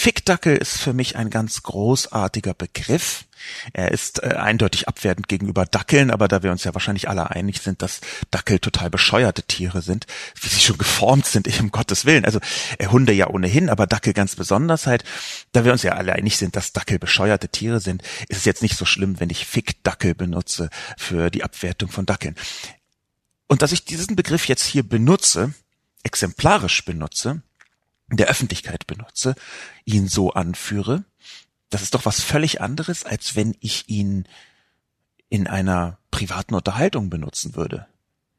Fickdackel 0.00 0.56
ist 0.56 0.80
für 0.80 0.92
mich 0.92 1.16
ein 1.16 1.28
ganz 1.28 1.64
großartiger 1.64 2.54
Begriff. 2.54 3.24
Er 3.72 3.90
ist 3.90 4.22
äh, 4.22 4.28
eindeutig 4.28 4.86
abwertend 4.86 5.26
gegenüber 5.26 5.66
Dackeln, 5.66 6.12
aber 6.12 6.28
da 6.28 6.44
wir 6.44 6.52
uns 6.52 6.62
ja 6.62 6.72
wahrscheinlich 6.72 7.08
alle 7.08 7.32
einig 7.32 7.60
sind, 7.60 7.82
dass 7.82 8.00
Dackel 8.30 8.60
total 8.60 8.90
bescheuerte 8.90 9.42
Tiere 9.42 9.82
sind, 9.82 10.06
wie 10.40 10.46
sie 10.46 10.60
schon 10.60 10.78
geformt 10.78 11.26
sind, 11.26 11.48
ich 11.48 11.60
um 11.60 11.72
Gottes 11.72 12.04
Willen. 12.04 12.24
Also 12.24 12.38
äh, 12.78 12.86
Hunde 12.86 13.12
ja 13.12 13.28
ohnehin, 13.28 13.68
aber 13.68 13.88
Dackel 13.88 14.12
ganz 14.12 14.36
besonders 14.36 14.86
halt. 14.86 15.02
Da 15.50 15.64
wir 15.64 15.72
uns 15.72 15.82
ja 15.82 15.94
alle 15.94 16.12
einig 16.12 16.36
sind, 16.36 16.54
dass 16.54 16.72
Dackel 16.72 17.00
bescheuerte 17.00 17.48
Tiere 17.48 17.80
sind, 17.80 18.02
ist 18.28 18.38
es 18.38 18.44
jetzt 18.44 18.62
nicht 18.62 18.76
so 18.76 18.84
schlimm, 18.84 19.18
wenn 19.18 19.30
ich 19.30 19.46
Fickdackel 19.46 20.14
benutze 20.14 20.70
für 20.96 21.28
die 21.28 21.42
Abwertung 21.42 21.90
von 21.90 22.06
Dackeln. 22.06 22.36
Und 23.48 23.62
dass 23.62 23.72
ich 23.72 23.84
diesen 23.84 24.14
Begriff 24.14 24.46
jetzt 24.46 24.64
hier 24.64 24.88
benutze, 24.88 25.54
exemplarisch 26.04 26.84
benutze, 26.84 27.42
der 28.16 28.28
Öffentlichkeit 28.28 28.86
benutze, 28.86 29.34
ihn 29.84 30.08
so 30.08 30.32
anführe, 30.32 31.04
das 31.70 31.82
ist 31.82 31.94
doch 31.94 32.06
was 32.06 32.20
völlig 32.20 32.60
anderes, 32.60 33.04
als 33.04 33.36
wenn 33.36 33.54
ich 33.60 33.88
ihn 33.88 34.26
in 35.28 35.46
einer 35.46 35.98
privaten 36.10 36.54
Unterhaltung 36.54 37.10
benutzen 37.10 37.54
würde. 37.54 37.86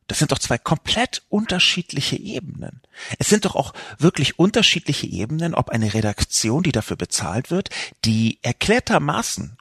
Das 0.07 0.17
sind 0.17 0.31
doch 0.31 0.39
zwei 0.39 0.57
komplett 0.57 1.21
unterschiedliche 1.29 2.15
Ebenen. 2.19 2.81
Es 3.19 3.29
sind 3.29 3.45
doch 3.45 3.55
auch 3.55 3.75
wirklich 3.99 4.39
unterschiedliche 4.39 5.05
Ebenen, 5.05 5.53
ob 5.53 5.69
eine 5.69 5.93
Redaktion, 5.93 6.63
die 6.63 6.71
dafür 6.71 6.97
bezahlt 6.97 7.51
wird, 7.51 7.69
die 8.05 8.39
erklärtermaßen 8.41 9.58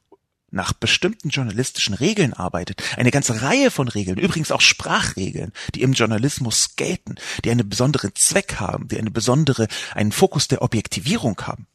nach 0.51 0.73
bestimmten 0.73 1.29
journalistischen 1.29 1.95
Regeln 1.95 2.33
arbeitet, 2.33 2.83
eine 2.97 3.11
ganze 3.11 3.43
Reihe 3.43 3.71
von 3.71 3.89
Regeln, 3.89 4.19
übrigens 4.19 4.51
auch 4.51 4.61
Sprachregeln, 4.61 5.53
die 5.75 5.83
im 5.83 5.93
Journalismus 5.93 6.77
gelten, 6.77 7.17
die 7.45 7.51
einen 7.51 7.69
besonderen 7.69 8.15
Zweck 8.15 8.57
haben, 8.59 8.89
die 8.89 8.99
eine 8.99 9.11
besondere, 9.11 9.69
einen 9.95 10.13
Fokus 10.13 10.49
der 10.49 10.63
Objektivierung 10.63 11.41
haben. 11.43 11.67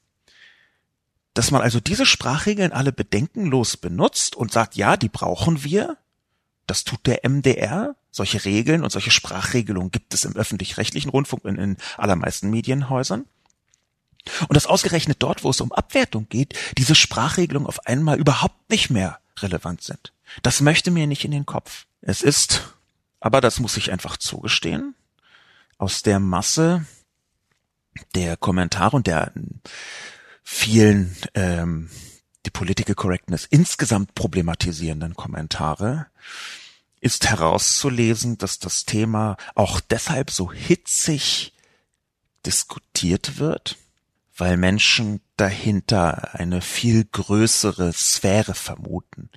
Dass 1.33 1.51
man 1.51 1.61
also 1.61 1.79
diese 1.79 2.05
Sprachregeln 2.05 2.71
alle 2.71 2.91
bedenkenlos 2.91 3.77
benutzt 3.77 4.35
und 4.35 4.51
sagt, 4.51 4.75
ja, 4.75 4.97
die 4.97 5.09
brauchen 5.09 5.63
wir, 5.63 5.97
das 6.67 6.83
tut 6.83 7.05
der 7.05 7.27
MDR, 7.27 7.95
solche 8.11 8.45
Regeln 8.45 8.83
und 8.83 8.91
solche 8.91 9.11
Sprachregelungen 9.11 9.91
gibt 9.91 10.13
es 10.13 10.23
im 10.23 10.35
öffentlich-rechtlichen 10.35 11.09
Rundfunk 11.09 11.45
in, 11.45 11.55
in 11.55 11.77
allermeisten 11.97 12.49
Medienhäusern. 12.49 13.25
Und 14.47 14.55
dass 14.55 14.67
ausgerechnet 14.67 15.17
dort, 15.19 15.43
wo 15.43 15.49
es 15.49 15.61
um 15.61 15.71
Abwertung 15.71 16.27
geht, 16.29 16.57
diese 16.77 16.95
Sprachregelungen 16.95 17.67
auf 17.67 17.85
einmal 17.85 18.19
überhaupt 18.19 18.69
nicht 18.69 18.89
mehr 18.89 19.19
relevant 19.39 19.81
sind. 19.83 20.13
Das 20.41 20.61
möchte 20.61 20.91
mir 20.91 21.07
nicht 21.07 21.25
in 21.25 21.31
den 21.31 21.45
Kopf. 21.45 21.85
Es 22.01 22.21
ist, 22.21 22.73
aber 23.19 23.41
das 23.41 23.59
muss 23.59 23.77
ich 23.77 23.91
einfach 23.91 24.17
zugestehen, 24.17 24.95
aus 25.77 26.03
der 26.03 26.19
Masse 26.19 26.85
der 28.15 28.37
Kommentare 28.37 28.95
und 28.95 29.07
der 29.07 29.33
vielen 30.43 31.15
ähm, 31.35 31.89
die 32.45 32.49
Political 32.49 32.95
Correctness 32.95 33.45
insgesamt 33.49 34.15
problematisierenden 34.15 35.15
Kommentare 35.15 36.07
ist 36.99 37.29
herauszulesen, 37.29 38.37
dass 38.37 38.59
das 38.59 38.85
Thema 38.85 39.37
auch 39.55 39.79
deshalb 39.79 40.31
so 40.31 40.51
hitzig 40.51 41.53
diskutiert 42.45 43.39
wird, 43.39 43.77
weil 44.35 44.57
Menschen 44.57 45.21
dahinter 45.37 46.35
eine 46.35 46.61
viel 46.61 47.05
größere 47.05 47.93
Sphäre 47.93 48.53
vermuten. 48.53 49.29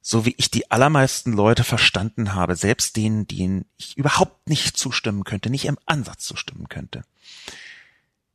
So 0.00 0.24
wie 0.26 0.34
ich 0.36 0.50
die 0.50 0.70
allermeisten 0.70 1.32
Leute 1.32 1.62
verstanden 1.62 2.34
habe, 2.34 2.56
selbst 2.56 2.96
denen, 2.96 3.26
denen 3.28 3.66
ich 3.76 3.96
überhaupt 3.96 4.48
nicht 4.48 4.76
zustimmen 4.76 5.24
könnte, 5.24 5.50
nicht 5.50 5.66
im 5.66 5.78
Ansatz 5.86 6.24
zustimmen 6.24 6.68
könnte, 6.68 7.04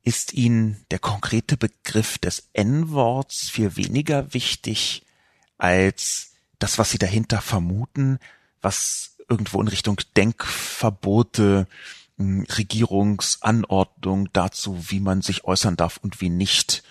ist 0.04 0.34
ihnen 0.34 0.86
der 0.92 1.00
konkrete 1.00 1.58
Begriff 1.58 2.18
des 2.18 2.50
N-Worts 2.54 3.50
viel 3.50 3.76
weniger 3.76 4.34
wichtig 4.34 5.04
als 5.58 6.32
das, 6.60 6.78
was 6.78 6.92
sie 6.92 6.98
dahinter 6.98 7.42
vermuten, 7.42 8.20
was 8.62 9.18
irgendwo 9.28 9.62
in 9.62 9.68
Richtung 9.68 10.00
Denkverbote, 10.16 11.68
Regierungsanordnung 12.20 14.30
dazu, 14.34 14.90
wie 14.90 15.00
man 15.00 15.22
sich 15.22 15.44
äußern 15.44 15.76
darf 15.76 15.98
und 15.98 16.22
wie 16.22 16.30
nicht. 16.30 16.84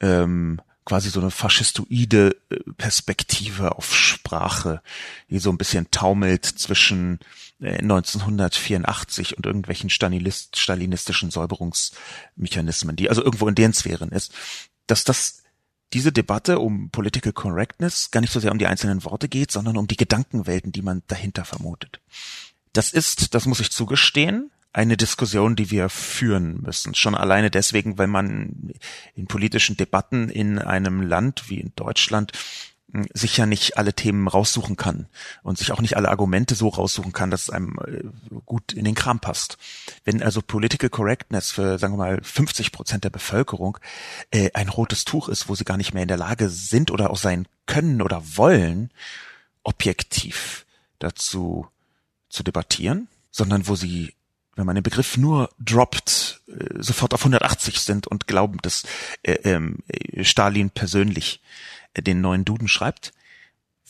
Ähm, 0.00 0.60
quasi 0.88 1.10
so 1.10 1.20
eine 1.20 1.30
faschistoide 1.30 2.34
äh, 2.48 2.56
Perspektive 2.78 3.76
auf 3.76 3.94
Sprache, 3.94 4.80
die 5.28 5.38
so 5.38 5.50
ein 5.50 5.58
bisschen 5.58 5.90
taumelt 5.90 6.46
zwischen 6.46 7.18
1984 7.60 9.32
äh, 9.32 9.34
und 9.36 9.44
irgendwelchen 9.44 9.90
Stalinist, 9.90 10.56
stalinistischen 10.56 11.30
Säuberungsmechanismen, 11.30 12.96
die 12.96 13.10
also 13.10 13.22
irgendwo 13.22 13.48
in 13.48 13.54
den 13.54 13.74
Sphären 13.74 14.10
ist, 14.10 14.32
dass 14.86 15.04
das 15.04 15.42
diese 15.92 16.10
Debatte 16.10 16.58
um 16.58 16.88
Political 16.88 17.32
Correctness 17.32 18.10
gar 18.10 18.20
nicht 18.20 18.32
so 18.32 18.40
sehr 18.40 18.52
um 18.52 18.58
die 18.58 18.66
einzelnen 18.66 19.04
Worte 19.04 19.28
geht, 19.28 19.50
sondern 19.50 19.76
um 19.76 19.88
die 19.88 19.96
Gedankenwelten, 19.96 20.72
die 20.72 20.82
man 20.82 21.02
dahinter 21.06 21.44
vermutet. 21.44 22.00
Das 22.72 22.92
ist, 22.92 23.34
das 23.34 23.44
muss 23.44 23.60
ich 23.60 23.70
zugestehen, 23.70 24.50
eine 24.72 24.96
Diskussion, 24.96 25.56
die 25.56 25.70
wir 25.70 25.88
führen 25.88 26.60
müssen. 26.62 26.94
Schon 26.94 27.14
alleine 27.14 27.50
deswegen, 27.50 27.98
weil 27.98 28.06
man 28.06 28.72
in 29.14 29.26
politischen 29.26 29.76
Debatten 29.76 30.28
in 30.28 30.58
einem 30.58 31.02
Land 31.02 31.48
wie 31.48 31.58
in 31.58 31.72
Deutschland 31.74 32.32
hm, 32.92 33.06
sich 33.12 33.36
ja 33.38 33.46
nicht 33.46 33.78
alle 33.78 33.94
Themen 33.94 34.28
raussuchen 34.28 34.76
kann 34.76 35.06
und 35.42 35.58
sich 35.58 35.72
auch 35.72 35.80
nicht 35.80 35.96
alle 35.96 36.10
Argumente 36.10 36.54
so 36.54 36.68
raussuchen 36.68 37.12
kann, 37.12 37.30
dass 37.30 37.42
es 37.42 37.50
einem 37.50 37.78
äh, 37.86 38.04
gut 38.44 38.72
in 38.72 38.84
den 38.84 38.94
Kram 38.94 39.20
passt. 39.20 39.56
Wenn 40.04 40.22
also 40.22 40.42
Political 40.42 40.90
Correctness 40.90 41.50
für, 41.50 41.78
sagen 41.78 41.94
wir 41.94 41.98
mal, 41.98 42.20
50 42.22 42.70
Prozent 42.70 43.04
der 43.04 43.10
Bevölkerung 43.10 43.78
äh, 44.30 44.50
ein 44.52 44.68
rotes 44.68 45.04
Tuch 45.04 45.28
ist, 45.28 45.48
wo 45.48 45.54
sie 45.54 45.64
gar 45.64 45.76
nicht 45.78 45.94
mehr 45.94 46.02
in 46.02 46.08
der 46.08 46.18
Lage 46.18 46.50
sind 46.50 46.90
oder 46.90 47.10
auch 47.10 47.18
sein 47.18 47.48
können 47.66 48.02
oder 48.02 48.22
wollen, 48.36 48.90
objektiv 49.62 50.66
dazu 50.98 51.66
zu 52.28 52.42
debattieren, 52.42 53.08
sondern 53.30 53.68
wo 53.68 53.74
sie, 53.74 54.14
wenn 54.58 54.66
man 54.66 54.74
den 54.74 54.82
Begriff 54.82 55.16
nur 55.16 55.50
droppt, 55.60 56.42
äh, 56.48 56.82
sofort 56.82 57.14
auf 57.14 57.20
180 57.20 57.78
sind 57.78 58.06
und 58.08 58.26
glauben, 58.26 58.58
dass 58.62 58.82
äh, 59.22 59.32
äh, 59.32 60.24
Stalin 60.24 60.70
persönlich 60.70 61.40
äh, 61.94 62.02
den 62.02 62.20
neuen 62.20 62.44
Duden 62.44 62.66
schreibt. 62.66 63.12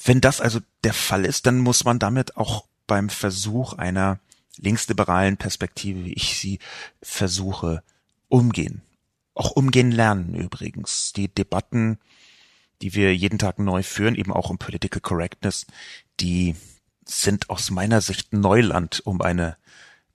Wenn 0.05 0.21
das 0.21 0.41
also 0.41 0.61
der 0.85 0.93
Fall 0.93 1.25
ist, 1.25 1.47
dann 1.47 1.59
muss 1.59 1.85
man 1.85 1.99
damit 1.99 2.37
auch 2.37 2.67
beim 2.87 3.09
Versuch 3.09 3.73
einer 3.73 4.21
linksliberalen 4.59 5.39
Perspektive, 5.39 6.05
wie 6.05 6.13
ich 6.13 6.39
sie 6.39 6.59
versuche, 7.03 7.83
umgehen. 8.29 8.83
Auch 9.35 9.53
umgehen 9.53 9.91
lernen 9.91 10.35
übrigens. 10.35 11.13
Die 11.15 11.29
Debatten, 11.29 11.99
die 12.83 12.95
wir 12.95 13.17
jeden 13.17 13.39
Tag 13.39 13.59
neu 13.59 13.83
führen, 13.83 14.17
eben 14.17 14.33
auch 14.33 14.51
um 14.51 14.59
Political 14.59 15.01
Correctness, 15.01 15.67
die 16.21 16.57
sind 17.07 17.49
aus 17.49 17.71
meiner 17.71 18.03
Sicht 18.03 18.33
Neuland, 18.35 19.01
um 19.07 19.23
eine 19.23 19.57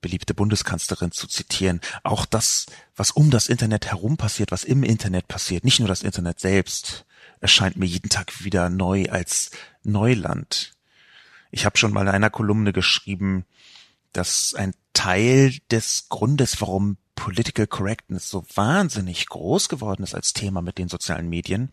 beliebte 0.03 0.35
Bundeskanzlerin 0.35 1.11
zu 1.11 1.25
zitieren. 1.25 1.81
Auch 2.03 2.27
das, 2.27 2.67
was 2.95 3.09
um 3.09 3.31
das 3.31 3.47
Internet 3.47 3.87
herum 3.87 4.17
passiert, 4.17 4.51
was 4.51 4.63
im 4.63 4.83
Internet 4.83 5.27
passiert, 5.27 5.63
nicht 5.63 5.79
nur 5.79 5.87
das 5.87 6.03
Internet 6.03 6.39
selbst, 6.39 7.05
erscheint 7.41 7.77
mir 7.77 7.87
jeden 7.87 8.09
Tag 8.09 8.43
wieder 8.43 8.69
neu 8.69 9.05
als 9.09 9.49
Neuland. 9.81 10.73
Ich 11.49 11.65
habe 11.65 11.77
schon 11.77 11.93
mal 11.93 12.01
in 12.01 12.09
einer 12.09 12.29
Kolumne 12.29 12.73
geschrieben, 12.73 13.45
dass 14.11 14.53
ein 14.53 14.75
Teil 14.93 15.57
des 15.71 16.09
Grundes, 16.09 16.61
warum 16.61 16.97
Political 17.15 17.67
Correctness 17.67 18.29
so 18.29 18.45
wahnsinnig 18.53 19.27
groß 19.27 19.69
geworden 19.69 20.03
ist 20.03 20.13
als 20.13 20.33
Thema 20.33 20.61
mit 20.61 20.77
den 20.77 20.89
sozialen 20.89 21.29
Medien, 21.29 21.71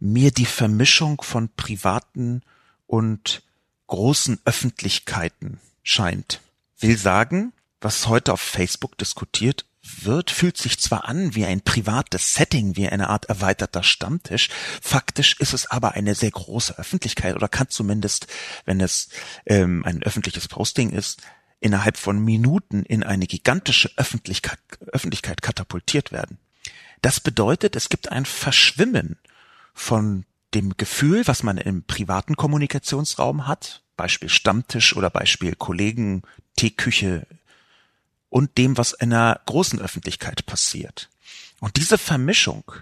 mir 0.00 0.30
die 0.30 0.46
Vermischung 0.46 1.22
von 1.22 1.48
privaten 1.48 2.42
und 2.86 3.42
großen 3.86 4.40
Öffentlichkeiten 4.44 5.60
scheint. 5.82 6.40
Will 6.84 6.98
sagen, 6.98 7.54
was 7.80 8.08
heute 8.08 8.34
auf 8.34 8.42
Facebook 8.42 8.98
diskutiert 8.98 9.64
wird, 9.82 10.30
fühlt 10.30 10.58
sich 10.58 10.78
zwar 10.78 11.08
an 11.08 11.34
wie 11.34 11.46
ein 11.46 11.62
privates 11.62 12.34
Setting, 12.34 12.76
wie 12.76 12.86
eine 12.86 13.08
Art 13.08 13.24
erweiterter 13.24 13.82
Stammtisch, 13.82 14.50
faktisch 14.82 15.40
ist 15.40 15.54
es 15.54 15.64
aber 15.70 15.92
eine 15.92 16.14
sehr 16.14 16.30
große 16.30 16.78
Öffentlichkeit 16.78 17.36
oder 17.36 17.48
kann 17.48 17.70
zumindest, 17.70 18.26
wenn 18.66 18.82
es 18.82 19.08
ähm, 19.46 19.82
ein 19.86 20.02
öffentliches 20.02 20.46
Posting 20.46 20.90
ist, 20.90 21.22
innerhalb 21.58 21.96
von 21.96 22.22
Minuten 22.22 22.82
in 22.82 23.02
eine 23.02 23.26
gigantische 23.26 23.90
Öffentlichkeit, 23.96 24.58
Öffentlichkeit 24.92 25.40
katapultiert 25.40 26.12
werden. 26.12 26.36
Das 27.00 27.18
bedeutet, 27.18 27.76
es 27.76 27.88
gibt 27.88 28.12
ein 28.12 28.26
Verschwimmen 28.26 29.18
von 29.72 30.26
dem 30.52 30.76
Gefühl, 30.76 31.26
was 31.26 31.42
man 31.42 31.56
im 31.56 31.84
privaten 31.84 32.36
Kommunikationsraum 32.36 33.46
hat, 33.46 33.83
Beispiel 33.96 34.28
Stammtisch 34.28 34.96
oder 34.96 35.10
Beispiel 35.10 35.54
Kollegen, 35.54 36.22
Teeküche 36.56 37.26
und 38.28 38.58
dem, 38.58 38.76
was 38.76 38.92
in 38.92 39.12
einer 39.12 39.40
großen 39.46 39.80
Öffentlichkeit 39.80 40.46
passiert. 40.46 41.08
Und 41.60 41.76
diese 41.76 41.98
Vermischung, 41.98 42.72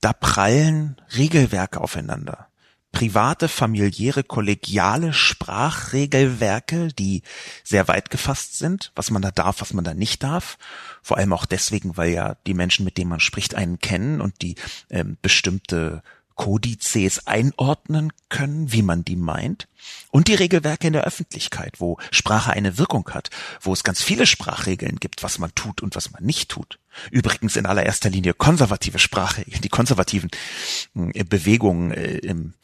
da 0.00 0.12
prallen 0.12 1.00
Regelwerke 1.16 1.80
aufeinander, 1.80 2.48
private, 2.92 3.48
familiäre, 3.48 4.24
kollegiale 4.24 5.12
Sprachregelwerke, 5.12 6.88
die 6.88 7.22
sehr 7.62 7.88
weit 7.88 8.08
gefasst 8.10 8.56
sind, 8.56 8.90
was 8.94 9.10
man 9.10 9.20
da 9.20 9.30
darf, 9.30 9.60
was 9.60 9.74
man 9.74 9.84
da 9.84 9.92
nicht 9.92 10.22
darf. 10.22 10.56
Vor 11.02 11.18
allem 11.18 11.34
auch 11.34 11.44
deswegen, 11.44 11.96
weil 11.96 12.12
ja 12.12 12.36
die 12.46 12.54
Menschen, 12.54 12.84
mit 12.84 12.96
denen 12.96 13.10
man 13.10 13.20
spricht, 13.20 13.54
einen 13.54 13.80
kennen 13.80 14.22
und 14.22 14.40
die 14.40 14.54
ähm, 14.88 15.18
bestimmte 15.20 16.02
Kodizes 16.36 17.26
einordnen 17.26 18.12
können, 18.28 18.70
wie 18.70 18.82
man 18.82 19.04
die 19.04 19.16
meint. 19.16 19.68
Und 20.10 20.28
die 20.28 20.34
Regelwerke 20.34 20.86
in 20.86 20.92
der 20.92 21.04
Öffentlichkeit, 21.04 21.80
wo 21.80 21.98
Sprache 22.10 22.52
eine 22.52 22.78
Wirkung 22.78 23.08
hat, 23.10 23.30
wo 23.60 23.72
es 23.72 23.84
ganz 23.84 24.02
viele 24.02 24.26
Sprachregeln 24.26 24.96
gibt, 24.96 25.22
was 25.22 25.38
man 25.38 25.54
tut 25.54 25.82
und 25.82 25.96
was 25.96 26.12
man 26.12 26.24
nicht 26.24 26.50
tut. 26.50 26.78
Übrigens 27.10 27.56
in 27.56 27.66
allererster 27.66 28.10
Linie 28.10 28.34
konservative 28.34 28.98
Sprache, 28.98 29.44
die 29.64 29.68
konservativen 29.68 30.30
äh, 30.94 31.24
Bewegungen 31.24 31.90
äh, 31.90 32.18
in 32.18 32.54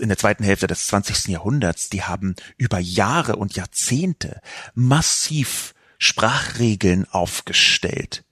der 0.00 0.18
zweiten 0.18 0.44
Hälfte 0.44 0.66
des 0.66 0.86
20. 0.86 1.28
Jahrhunderts, 1.28 1.88
die 1.90 2.04
haben 2.04 2.36
über 2.56 2.78
Jahre 2.78 3.36
und 3.36 3.56
Jahrzehnte 3.56 4.40
massiv 4.74 5.74
Sprachregeln 5.98 7.06
aufgestellt. 7.10 8.24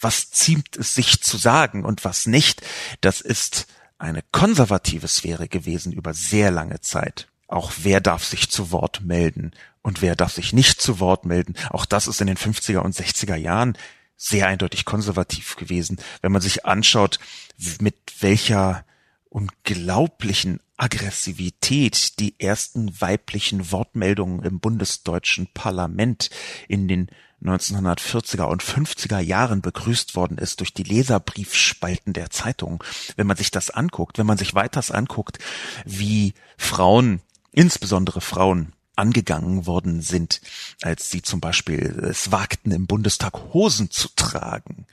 Was 0.00 0.30
ziemt 0.30 0.76
es 0.76 0.94
sich 0.94 1.20
zu 1.22 1.36
sagen 1.36 1.84
und 1.84 2.04
was 2.04 2.26
nicht, 2.26 2.62
das 3.00 3.20
ist 3.20 3.66
eine 3.98 4.22
konservative 4.32 5.08
Sphäre 5.08 5.48
gewesen 5.48 5.92
über 5.92 6.14
sehr 6.14 6.50
lange 6.50 6.80
Zeit. 6.80 7.28
Auch 7.48 7.72
wer 7.82 8.00
darf 8.00 8.24
sich 8.24 8.50
zu 8.50 8.70
Wort 8.70 9.02
melden 9.02 9.52
und 9.82 10.02
wer 10.02 10.14
darf 10.14 10.32
sich 10.32 10.52
nicht 10.52 10.80
zu 10.80 11.00
Wort 11.00 11.24
melden. 11.24 11.54
Auch 11.70 11.86
das 11.86 12.06
ist 12.06 12.20
in 12.20 12.26
den 12.26 12.36
50er 12.36 12.78
und 12.78 12.94
60er 12.94 13.36
Jahren 13.36 13.76
sehr 14.16 14.46
eindeutig 14.46 14.84
konservativ 14.84 15.56
gewesen. 15.56 15.98
Wenn 16.20 16.32
man 16.32 16.42
sich 16.42 16.66
anschaut, 16.66 17.18
mit 17.80 17.96
welcher 18.20 18.84
unglaublichen 19.30 20.60
Aggressivität 20.76 22.18
die 22.20 22.38
ersten 22.38 23.00
weiblichen 23.00 23.72
Wortmeldungen 23.72 24.44
im 24.44 24.60
bundesdeutschen 24.60 25.48
Parlament 25.52 26.30
in 26.68 26.88
den 26.88 27.08
1940er 27.42 28.44
und 28.44 28.62
50er 28.62 29.20
Jahren 29.20 29.60
begrüßt 29.60 30.16
worden 30.16 30.38
ist 30.38 30.60
durch 30.60 30.74
die 30.74 30.82
Leserbriefspalten 30.82 32.12
der 32.12 32.30
Zeitung. 32.30 32.82
Wenn 33.16 33.26
man 33.26 33.36
sich 33.36 33.50
das 33.50 33.70
anguckt, 33.70 34.18
wenn 34.18 34.26
man 34.26 34.38
sich 34.38 34.54
weiters 34.54 34.90
anguckt, 34.90 35.38
wie 35.84 36.34
Frauen, 36.56 37.20
insbesondere 37.52 38.20
Frauen, 38.20 38.72
angegangen 38.98 39.66
worden 39.66 40.02
sind, 40.02 40.40
als 40.82 41.10
sie 41.10 41.22
zum 41.22 41.40
Beispiel 41.40 42.04
es 42.10 42.32
wagten, 42.32 42.70
im 42.70 42.86
Bundestag 42.86 43.32
Hosen 43.52 43.90
zu 43.90 44.08
tragen. 44.16 44.86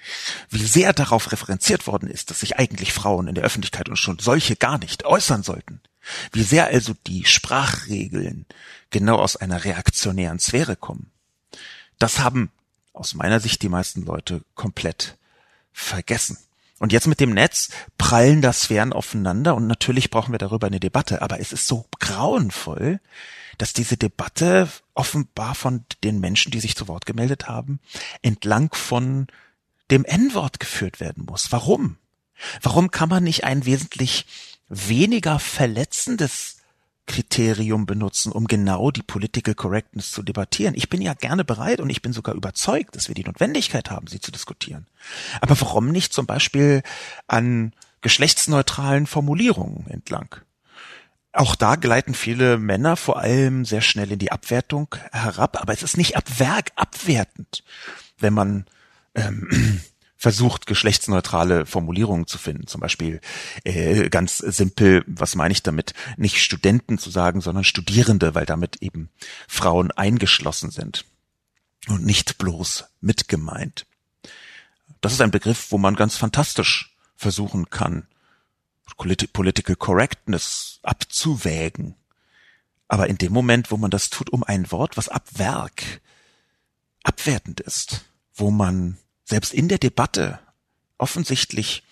Wie 0.49 0.63
sehr 0.63 0.93
darauf 0.93 1.31
referenziert 1.31 1.87
worden 1.87 2.09
ist, 2.09 2.29
dass 2.29 2.41
sich 2.41 2.57
eigentlich 2.57 2.93
Frauen 2.93 3.27
in 3.27 3.35
der 3.35 3.43
Öffentlichkeit 3.43 3.89
und 3.89 3.97
schon 3.97 4.19
solche 4.19 4.55
gar 4.55 4.77
nicht 4.77 5.05
äußern 5.05 5.43
sollten. 5.43 5.81
Wie 6.31 6.43
sehr 6.43 6.67
also 6.67 6.93
die 7.07 7.25
Sprachregeln 7.25 8.45
genau 8.91 9.17
aus 9.17 9.35
einer 9.35 9.63
reaktionären 9.65 10.39
Sphäre 10.39 10.75
kommen. 10.75 11.11
Das 11.97 12.19
haben 12.19 12.51
aus 12.93 13.13
meiner 13.13 13.39
Sicht 13.39 13.61
die 13.61 13.69
meisten 13.69 14.03
Leute 14.03 14.41
komplett 14.53 15.17
vergessen. 15.73 16.37
Und 16.79 16.91
jetzt 16.91 17.07
mit 17.07 17.19
dem 17.19 17.33
Netz 17.33 17.69
prallen 17.97 18.41
da 18.41 18.51
Sphären 18.51 18.91
aufeinander 18.91 19.55
und 19.55 19.67
natürlich 19.67 20.09
brauchen 20.09 20.33
wir 20.33 20.39
darüber 20.39 20.67
eine 20.67 20.81
Debatte, 20.81 21.21
aber 21.21 21.39
es 21.39 21.53
ist 21.53 21.67
so 21.67 21.85
grauenvoll, 21.99 22.99
dass 23.57 23.71
diese 23.71 23.95
Debatte 23.95 24.67
offenbar 24.93 25.55
von 25.55 25.85
den 26.03 26.19
Menschen, 26.19 26.51
die 26.51 26.59
sich 26.59 26.75
zu 26.75 26.89
Wort 26.89 27.05
gemeldet 27.05 27.47
haben, 27.47 27.79
entlang 28.21 28.73
von 28.73 29.27
dem 29.89 30.03
N-Wort 30.03 30.59
geführt 30.59 30.99
werden 30.99 31.25
muss. 31.25 31.51
Warum? 31.51 31.97
Warum 32.61 32.91
kann 32.91 33.07
man 33.07 33.23
nicht 33.23 33.45
ein 33.45 33.65
wesentlich 33.65 34.25
weniger 34.67 35.39
verletzendes 35.39 36.57
Kriterium 37.07 37.85
benutzen, 37.85 38.31
um 38.31 38.47
genau 38.47 38.89
die 38.91 39.03
Political 39.03 39.53
Correctness 39.53 40.11
zu 40.11 40.23
debattieren. 40.23 40.75
Ich 40.75 40.89
bin 40.89 41.01
ja 41.01 41.13
gerne 41.13 41.45
bereit 41.45 41.79
und 41.79 41.89
ich 41.89 42.01
bin 42.01 42.13
sogar 42.13 42.35
überzeugt, 42.35 42.95
dass 42.95 43.07
wir 43.07 43.15
die 43.15 43.23
Notwendigkeit 43.23 43.91
haben, 43.91 44.07
sie 44.07 44.19
zu 44.19 44.31
diskutieren. 44.31 44.87
Aber 45.41 45.59
warum 45.61 45.91
nicht 45.91 46.13
zum 46.13 46.25
Beispiel 46.25 46.81
an 47.27 47.73
geschlechtsneutralen 48.01 49.07
Formulierungen 49.07 49.87
entlang? 49.87 50.35
Auch 51.31 51.55
da 51.55 51.75
gleiten 51.75 52.13
viele 52.13 52.57
Männer 52.57 52.95
vor 52.95 53.19
allem 53.19 53.65
sehr 53.65 53.81
schnell 53.81 54.11
in 54.11 54.19
die 54.19 54.31
Abwertung 54.31 54.95
herab, 55.11 55.61
aber 55.61 55.73
es 55.73 55.83
ist 55.83 55.97
nicht 55.97 56.15
ab 56.15 56.39
Werk 56.39 56.71
abwertend, 56.75 57.63
wenn 58.17 58.33
man 58.33 58.65
ähm, 59.15 59.81
versucht, 60.17 60.65
geschlechtsneutrale 60.65 61.65
Formulierungen 61.65 62.27
zu 62.27 62.37
finden. 62.37 62.67
Zum 62.67 62.81
Beispiel 62.81 63.19
äh, 63.63 64.09
ganz 64.09 64.37
simpel, 64.37 65.03
was 65.07 65.35
meine 65.35 65.51
ich 65.51 65.63
damit? 65.63 65.93
Nicht 66.17 66.41
Studenten 66.41 66.97
zu 66.97 67.09
sagen, 67.09 67.41
sondern 67.41 67.63
Studierende, 67.63 68.33
weil 68.33 68.45
damit 68.45 68.81
eben 68.81 69.09
Frauen 69.47 69.91
eingeschlossen 69.91 70.71
sind 70.71 71.05
und 71.87 72.05
nicht 72.05 72.37
bloß 72.37 72.85
mitgemeint. 73.01 73.85
Das 75.01 75.13
ist 75.13 75.21
ein 75.21 75.31
Begriff, 75.31 75.71
wo 75.71 75.77
man 75.77 75.95
ganz 75.95 76.15
fantastisch 76.15 76.95
versuchen 77.15 77.69
kann, 77.69 78.07
Political 78.97 79.75
Correctness 79.75 80.79
abzuwägen. 80.83 81.95
Aber 82.87 83.07
in 83.07 83.17
dem 83.17 83.33
Moment, 83.33 83.71
wo 83.71 83.77
man 83.77 83.91
das 83.91 84.09
tut, 84.09 84.29
um 84.31 84.43
ein 84.43 84.71
Wort, 84.71 84.95
was 84.95 85.09
ab 85.09 85.27
Werk 85.33 86.01
abwertend 87.03 87.59
ist, 87.59 88.05
wo 88.33 88.51
man 88.51 88.97
selbst 89.25 89.53
in 89.53 89.67
der 89.67 89.79
Debatte 89.79 90.39
offensichtlich 90.97 91.83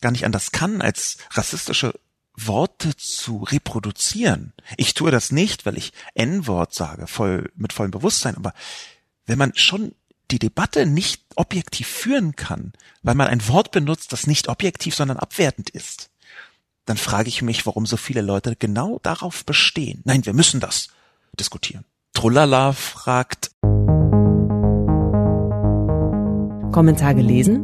gar 0.00 0.12
nicht 0.12 0.24
anders 0.24 0.52
kann, 0.52 0.80
als 0.80 1.18
rassistische 1.30 1.94
Worte 2.34 2.96
zu 2.96 3.42
reproduzieren. 3.42 4.52
Ich 4.76 4.94
tue 4.94 5.10
das 5.10 5.32
nicht, 5.32 5.66
weil 5.66 5.76
ich 5.76 5.92
N-Wort 6.14 6.74
sage, 6.74 7.06
voll, 7.06 7.50
mit 7.56 7.72
vollem 7.72 7.90
Bewusstsein, 7.90 8.36
aber 8.36 8.54
wenn 9.26 9.38
man 9.38 9.54
schon 9.54 9.94
die 10.30 10.38
Debatte 10.38 10.86
nicht 10.86 11.22
objektiv 11.36 11.86
führen 11.86 12.36
kann, 12.36 12.72
weil 13.02 13.14
man 13.14 13.28
ein 13.28 13.46
Wort 13.48 13.70
benutzt, 13.70 14.12
das 14.12 14.26
nicht 14.26 14.48
objektiv, 14.48 14.94
sondern 14.94 15.18
abwertend 15.18 15.70
ist, 15.70 16.10
dann 16.86 16.96
frage 16.96 17.28
ich 17.28 17.42
mich, 17.42 17.66
warum 17.66 17.86
so 17.86 17.96
viele 17.96 18.22
Leute 18.22 18.56
genau 18.56 18.98
darauf 19.02 19.44
bestehen. 19.44 20.00
Nein, 20.04 20.26
wir 20.26 20.32
müssen 20.32 20.58
das 20.58 20.88
diskutieren. 21.38 21.84
Trullala 22.14 22.72
fragt, 22.72 23.52
Kommentar 26.72 27.14
gelesen? 27.14 27.62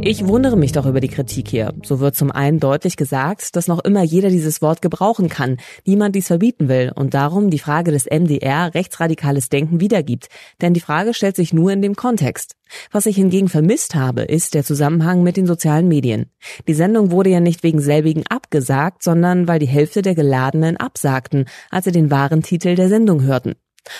Ich 0.00 0.26
wundere 0.26 0.56
mich 0.56 0.72
doch 0.72 0.86
über 0.86 1.00
die 1.00 1.08
Kritik 1.08 1.46
hier. 1.46 1.74
So 1.84 2.00
wird 2.00 2.16
zum 2.16 2.30
einen 2.30 2.58
deutlich 2.58 2.96
gesagt, 2.96 3.54
dass 3.54 3.68
noch 3.68 3.84
immer 3.84 4.02
jeder 4.02 4.30
dieses 4.30 4.62
Wort 4.62 4.80
gebrauchen 4.80 5.28
kann, 5.28 5.58
niemand 5.84 6.16
dies 6.16 6.28
verbieten 6.28 6.68
will 6.68 6.90
und 6.94 7.12
darum 7.12 7.50
die 7.50 7.58
Frage 7.58 7.92
des 7.92 8.06
MDR 8.06 8.74
rechtsradikales 8.74 9.50
Denken 9.50 9.80
wiedergibt. 9.80 10.28
Denn 10.62 10.72
die 10.72 10.80
Frage 10.80 11.12
stellt 11.12 11.36
sich 11.36 11.52
nur 11.52 11.70
in 11.70 11.82
dem 11.82 11.96
Kontext. 11.96 12.56
Was 12.90 13.04
ich 13.04 13.16
hingegen 13.16 13.48
vermisst 13.48 13.94
habe, 13.94 14.22
ist 14.22 14.54
der 14.54 14.64
Zusammenhang 14.64 15.22
mit 15.22 15.36
den 15.36 15.46
sozialen 15.46 15.86
Medien. 15.86 16.30
Die 16.66 16.74
Sendung 16.74 17.10
wurde 17.10 17.30
ja 17.30 17.40
nicht 17.40 17.62
wegen 17.62 17.80
selbigen 17.80 18.24
abgesagt, 18.28 19.02
sondern 19.02 19.48
weil 19.48 19.58
die 19.58 19.68
Hälfte 19.68 20.00
der 20.00 20.14
Geladenen 20.14 20.78
absagten, 20.78 21.44
als 21.70 21.84
sie 21.84 21.92
den 21.92 22.10
wahren 22.10 22.42
Titel 22.42 22.74
der 22.74 22.88
Sendung 22.88 23.22
hörten. 23.22 23.54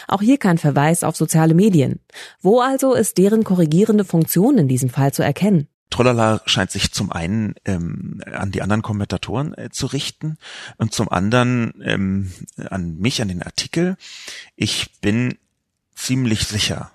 Auch 0.08 0.22
hier 0.22 0.38
kein 0.38 0.58
Verweis 0.58 1.04
auf 1.04 1.16
soziale 1.16 1.54
Medien. 1.54 2.00
Wo 2.40 2.60
also 2.60 2.94
ist 2.94 3.18
deren 3.18 3.44
korrigierende 3.44 4.04
Funktion 4.04 4.58
in 4.58 4.68
diesem 4.68 4.90
Fall 4.90 5.12
zu 5.12 5.22
erkennen? 5.22 5.68
Trollala 5.90 6.40
scheint 6.46 6.70
sich 6.70 6.92
zum 6.92 7.10
einen 7.10 7.54
ähm, 7.64 8.22
an 8.32 8.52
die 8.52 8.62
anderen 8.62 8.82
Kommentatoren 8.82 9.54
äh, 9.54 9.70
zu 9.70 9.86
richten 9.86 10.38
und 10.78 10.94
zum 10.94 11.08
anderen 11.08 11.74
ähm, 11.84 12.32
an 12.56 12.96
mich, 12.98 13.20
an 13.20 13.28
den 13.28 13.42
Artikel. 13.42 13.96
Ich 14.54 15.00
bin 15.00 15.36
ziemlich 15.96 16.46
sicher, 16.46 16.92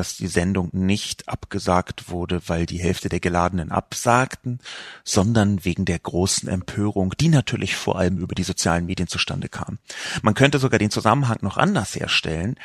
dass 0.00 0.16
die 0.16 0.28
Sendung 0.28 0.70
nicht 0.72 1.28
abgesagt 1.28 2.08
wurde, 2.08 2.40
weil 2.46 2.64
die 2.64 2.78
Hälfte 2.78 3.10
der 3.10 3.20
Geladenen 3.20 3.70
absagten, 3.70 4.58
sondern 5.04 5.62
wegen 5.66 5.84
der 5.84 5.98
großen 5.98 6.48
Empörung, 6.48 7.12
die 7.20 7.28
natürlich 7.28 7.76
vor 7.76 7.98
allem 7.98 8.16
über 8.16 8.34
die 8.34 8.42
sozialen 8.42 8.86
Medien 8.86 9.08
zustande 9.08 9.50
kam. 9.50 9.76
Man 10.22 10.32
könnte 10.32 10.58
sogar 10.58 10.78
den 10.78 10.90
Zusammenhang 10.90 11.36
noch 11.42 11.58
anders 11.58 11.94
herstellen. 11.94 12.56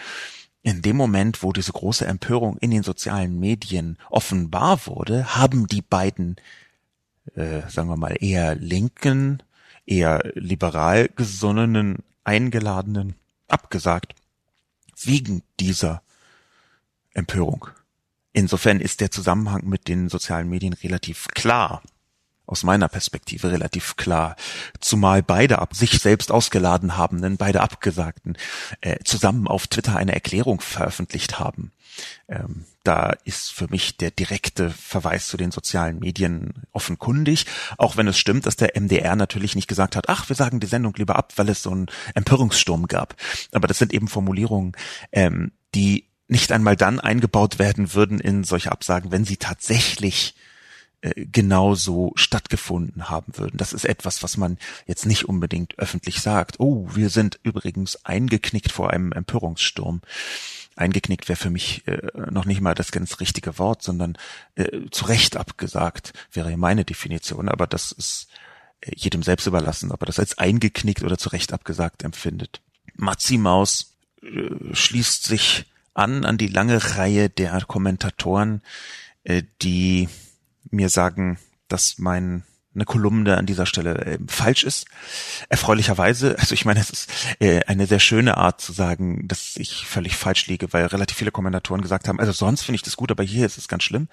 In 0.62 0.82
dem 0.82 0.96
Moment, 0.96 1.44
wo 1.44 1.52
diese 1.52 1.74
große 1.74 2.06
Empörung 2.06 2.58
in 2.60 2.72
den 2.72 2.84
sozialen 2.84 3.38
Medien 3.38 3.98
offenbar 4.10 4.88
wurde, 4.88 5.36
haben 5.36 5.68
die 5.68 5.82
beiden, 5.82 6.38
äh, 7.36 7.68
sagen 7.68 7.90
wir 7.90 7.98
mal, 7.98 8.16
eher 8.18 8.56
linken, 8.56 9.44
eher 9.86 10.24
liberal 10.36 11.10
gesonnenen 11.10 11.98
Eingeladenen 12.24 13.16
abgesagt, 13.50 14.16
wegen 15.04 15.44
dieser 15.60 16.02
Empörung. 17.16 17.68
Insofern 18.34 18.82
ist 18.82 19.00
der 19.02 19.12
Zusammenhang 19.12 19.66
mit 19.66 19.88
den 19.88 20.10
sozialen 20.10 20.50
Medien 20.50 20.74
relativ 20.74 21.28
klar. 21.30 21.82
aus 22.48 22.62
meiner 22.62 22.88
Perspektive 22.90 23.52
relativ 23.52 23.96
klar, 23.96 24.36
zumal 24.80 25.24
beide 25.24 25.58
ab 25.58 25.76
sich 25.76 25.98
selbst 25.98 26.32
ausgeladen 26.32 26.96
habenden, 26.96 27.38
beide 27.38 27.62
Abgesagten, 27.62 28.38
äh, 28.82 28.98
zusammen 29.04 29.48
auf 29.48 29.66
Twitter 29.66 29.96
eine 29.96 30.14
Erklärung 30.14 30.62
veröffentlicht 30.62 31.40
haben. 31.40 31.72
Ähm, 32.28 32.66
da 32.84 33.16
ist 33.24 33.52
für 33.52 33.68
mich 33.68 33.98
der 33.98 34.12
direkte 34.12 34.70
Verweis 34.70 35.28
zu 35.28 35.38
den 35.38 35.50
sozialen 35.52 35.98
Medien 35.98 36.54
offenkundig, 36.72 37.48
auch 37.80 37.98
wenn 37.98 38.08
es 38.08 38.20
stimmt, 38.20 38.46
dass 38.46 38.58
der 38.58 38.80
MDR 38.80 39.16
natürlich 39.16 39.56
nicht 39.56 39.68
gesagt 39.68 39.96
hat, 39.96 40.08
ach, 40.08 40.30
wir 40.30 40.36
sagen 40.36 40.60
die 40.60 40.68
Sendung 40.68 40.94
lieber 40.98 41.16
ab, 41.16 41.34
weil 41.38 41.50
es 41.50 41.64
so 41.64 41.72
einen 41.72 41.88
Empörungssturm 42.14 42.88
gab. 42.88 43.16
Aber 43.54 43.68
das 43.68 43.80
sind 43.80 43.92
eben 43.92 44.08
Formulierungen, 44.08 44.74
ähm, 45.12 45.52
die 45.74 46.06
nicht 46.28 46.52
einmal 46.52 46.76
dann 46.76 47.00
eingebaut 47.00 47.60
werden 47.60 47.94
würden 47.94 48.20
in 48.20 48.44
solche 48.44 48.72
Absagen, 48.72 49.12
wenn 49.12 49.26
sie 49.26 49.38
tatsächlich 49.38 50.36
äh, 51.02 51.26
genauso 51.26 52.14
stattgefunden 52.16 53.10
haben 53.10 53.38
würden. 53.38 53.58
Das 53.58 53.74
ist 53.74 53.86
etwas, 53.86 54.24
was 54.24 54.38
man 54.38 54.58
jetzt 54.88 55.06
nicht 55.06 55.30
unbedingt 55.30 55.78
öffentlich 55.78 56.22
sagt. 56.22 56.60
Oh, 56.60 56.90
wir 56.94 57.10
sind 57.10 57.40
übrigens 57.44 58.04
eingeknickt 58.06 58.72
vor 58.72 58.90
einem 58.90 59.12
Empörungssturm. 59.12 60.02
Eingeknickt 60.76 61.30
wäre 61.30 61.38
für 61.38 61.52
mich 61.52 61.88
äh, 61.88 62.10
noch 62.32 62.46
nicht 62.46 62.60
mal 62.60 62.74
das 62.74 62.92
ganz 62.92 63.20
richtige 63.20 63.60
Wort, 63.60 63.84
sondern 63.84 64.18
äh, 64.56 64.90
zu 64.90 65.06
Recht 65.06 65.38
abgesagt 65.38 66.14
wäre 66.32 66.58
meine 66.58 66.86
Definition. 66.86 67.50
Aber 67.50 67.68
das 67.68 67.92
ist 67.92 68.28
äh, 68.82 68.92
jedem 68.96 69.22
selbst 69.22 69.46
überlassen, 69.46 69.92
ob 69.92 70.02
er 70.02 70.08
das 70.08 70.20
als 70.20 70.38
eingeknickt 70.40 71.04
oder 71.04 71.20
zu 71.20 71.30
Recht 71.30 71.54
abgesagt 71.54 72.04
empfindet. 72.04 72.62
Matzi 72.96 73.38
Maus 73.38 73.96
äh, 74.24 74.74
schließt 74.74 75.24
sich 75.24 75.66
an 75.96 76.26
an 76.26 76.38
die 76.38 76.48
lange 76.48 76.98
Reihe 76.98 77.30
der 77.30 77.60
Kommentatoren, 77.68 78.62
äh, 79.24 79.44
die 79.62 80.08
mir 80.70 80.90
sagen, 80.90 81.40
dass 81.68 81.98
mein 81.98 82.44
eine 82.76 82.86
Kolumne 82.86 83.38
an 83.38 83.46
dieser 83.46 83.66
Stelle 83.66 83.96
äh, 84.06 84.18
falsch 84.28 84.64
ist. 84.64 84.86
Erfreulicherweise, 85.50 86.38
also 86.38 86.54
ich 86.54 86.66
meine, 86.66 86.82
es 86.82 86.90
ist 86.90 87.10
äh, 87.40 87.62
eine 87.66 87.88
sehr 87.88 88.00
schöne 88.00 88.38
Art 88.38 88.62
zu 88.62 88.74
sagen, 88.74 89.28
dass 89.28 89.56
ich 89.56 89.86
völlig 89.88 90.18
falsch 90.18 90.48
liege, 90.48 90.74
weil 90.74 90.86
relativ 90.88 91.18
viele 91.18 91.32
Kommentatoren 91.32 91.82
gesagt 91.82 92.08
haben, 92.08 92.20
also 92.20 92.34
sonst 92.34 92.64
finde 92.64 92.76
ich 92.76 92.84
das 92.84 92.98
gut, 92.98 93.12
aber 93.12 93.24
hier 93.24 93.46
ist 93.46 93.58
es 93.58 93.68
ganz 93.68 93.84
schlimm. 93.84 94.10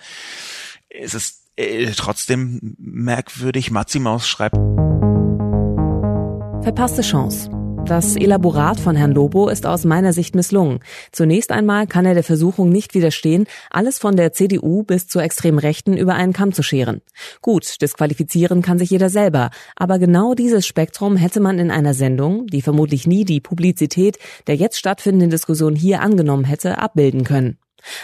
Es 0.88 1.14
ist 1.14 1.42
äh, 1.56 1.90
trotzdem 1.96 2.76
merkwürdig. 2.78 3.70
Mazimaus 3.70 4.28
schreibt. 4.28 4.56
Verpasste 6.62 7.02
Chance. 7.02 7.61
Das 7.86 8.16
Elaborat 8.16 8.80
von 8.80 8.96
Herrn 8.96 9.12
Lobo 9.12 9.48
ist 9.48 9.66
aus 9.66 9.84
meiner 9.84 10.12
Sicht 10.12 10.34
misslungen. 10.34 10.80
Zunächst 11.10 11.50
einmal 11.50 11.86
kann 11.86 12.06
er 12.06 12.14
der 12.14 12.22
Versuchung 12.22 12.70
nicht 12.70 12.94
widerstehen, 12.94 13.46
alles 13.70 13.98
von 13.98 14.16
der 14.16 14.32
CDU 14.32 14.82
bis 14.82 15.08
zur 15.08 15.22
extremen 15.22 15.58
Rechten 15.58 15.96
über 15.96 16.14
einen 16.14 16.32
Kamm 16.32 16.52
zu 16.52 16.62
scheren. 16.62 17.02
Gut, 17.42 17.82
disqualifizieren 17.82 18.62
kann 18.62 18.78
sich 18.78 18.90
jeder 18.90 19.10
selber, 19.10 19.50
aber 19.76 19.98
genau 19.98 20.34
dieses 20.34 20.66
Spektrum 20.66 21.16
hätte 21.16 21.40
man 21.40 21.58
in 21.58 21.70
einer 21.70 21.92
Sendung, 21.92 22.46
die 22.46 22.62
vermutlich 22.62 23.06
nie 23.06 23.24
die 23.24 23.40
Publizität 23.40 24.18
der 24.46 24.56
jetzt 24.56 24.78
stattfindenden 24.78 25.30
Diskussion 25.30 25.74
hier 25.74 26.00
angenommen 26.00 26.44
hätte, 26.44 26.78
abbilden 26.78 27.24
können. 27.24 27.58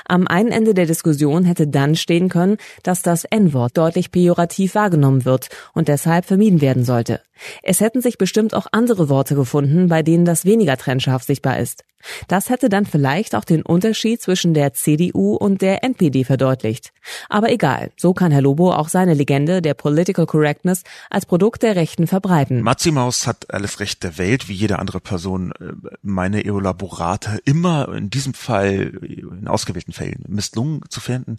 Am 0.06 0.26
einen 0.26 0.50
Ende 0.50 0.74
der 0.74 0.86
Diskussion 0.86 1.44
hätte 1.44 1.66
dann 1.66 1.96
stehen 1.96 2.28
können, 2.28 2.56
dass 2.82 3.02
das 3.02 3.24
N-Wort 3.24 3.76
deutlich 3.76 4.10
pejorativ 4.10 4.74
wahrgenommen 4.74 5.24
wird 5.24 5.48
und 5.74 5.88
deshalb 5.88 6.24
vermieden 6.24 6.60
werden 6.60 6.84
sollte. 6.84 7.20
Es 7.62 7.80
hätten 7.80 8.00
sich 8.00 8.18
bestimmt 8.18 8.54
auch 8.54 8.66
andere 8.72 9.08
Worte 9.08 9.34
gefunden, 9.34 9.88
bei 9.88 10.02
denen 10.02 10.24
das 10.24 10.44
weniger 10.44 10.76
trennscharf 10.76 11.22
sichtbar 11.22 11.58
ist. 11.58 11.84
Das 12.28 12.48
hätte 12.48 12.68
dann 12.68 12.86
vielleicht 12.86 13.34
auch 13.34 13.44
den 13.44 13.62
Unterschied 13.62 14.22
zwischen 14.22 14.54
der 14.54 14.72
CDU 14.72 15.34
und 15.34 15.62
der 15.62 15.84
NPD 15.84 16.24
verdeutlicht. 16.24 16.92
Aber 17.28 17.50
egal, 17.50 17.90
so 17.96 18.14
kann 18.14 18.32
Herr 18.32 18.42
Lobo 18.42 18.72
auch 18.72 18.88
seine 18.88 19.14
Legende 19.14 19.62
der 19.62 19.74
Political 19.74 20.26
Correctness 20.26 20.84
als 21.10 21.26
Produkt 21.26 21.62
der 21.62 21.76
Rechten 21.76 22.06
verbreiten. 22.06 22.62
Maximaus 22.62 23.26
hat 23.26 23.52
alles 23.52 23.80
Recht 23.80 24.02
der 24.02 24.18
Welt, 24.18 24.48
wie 24.48 24.54
jede 24.54 24.78
andere 24.78 25.00
Person 25.00 25.52
äh, 25.52 25.72
meine 26.02 26.44
Elaborate 26.44 27.40
immer 27.44 27.94
in 27.94 28.10
diesem 28.10 28.34
Fall 28.34 28.92
in 29.02 29.48
ausgewählten 29.48 29.92
Fällen 29.92 30.24
misslungen 30.28 30.82
zu 30.88 31.00
finden. 31.00 31.38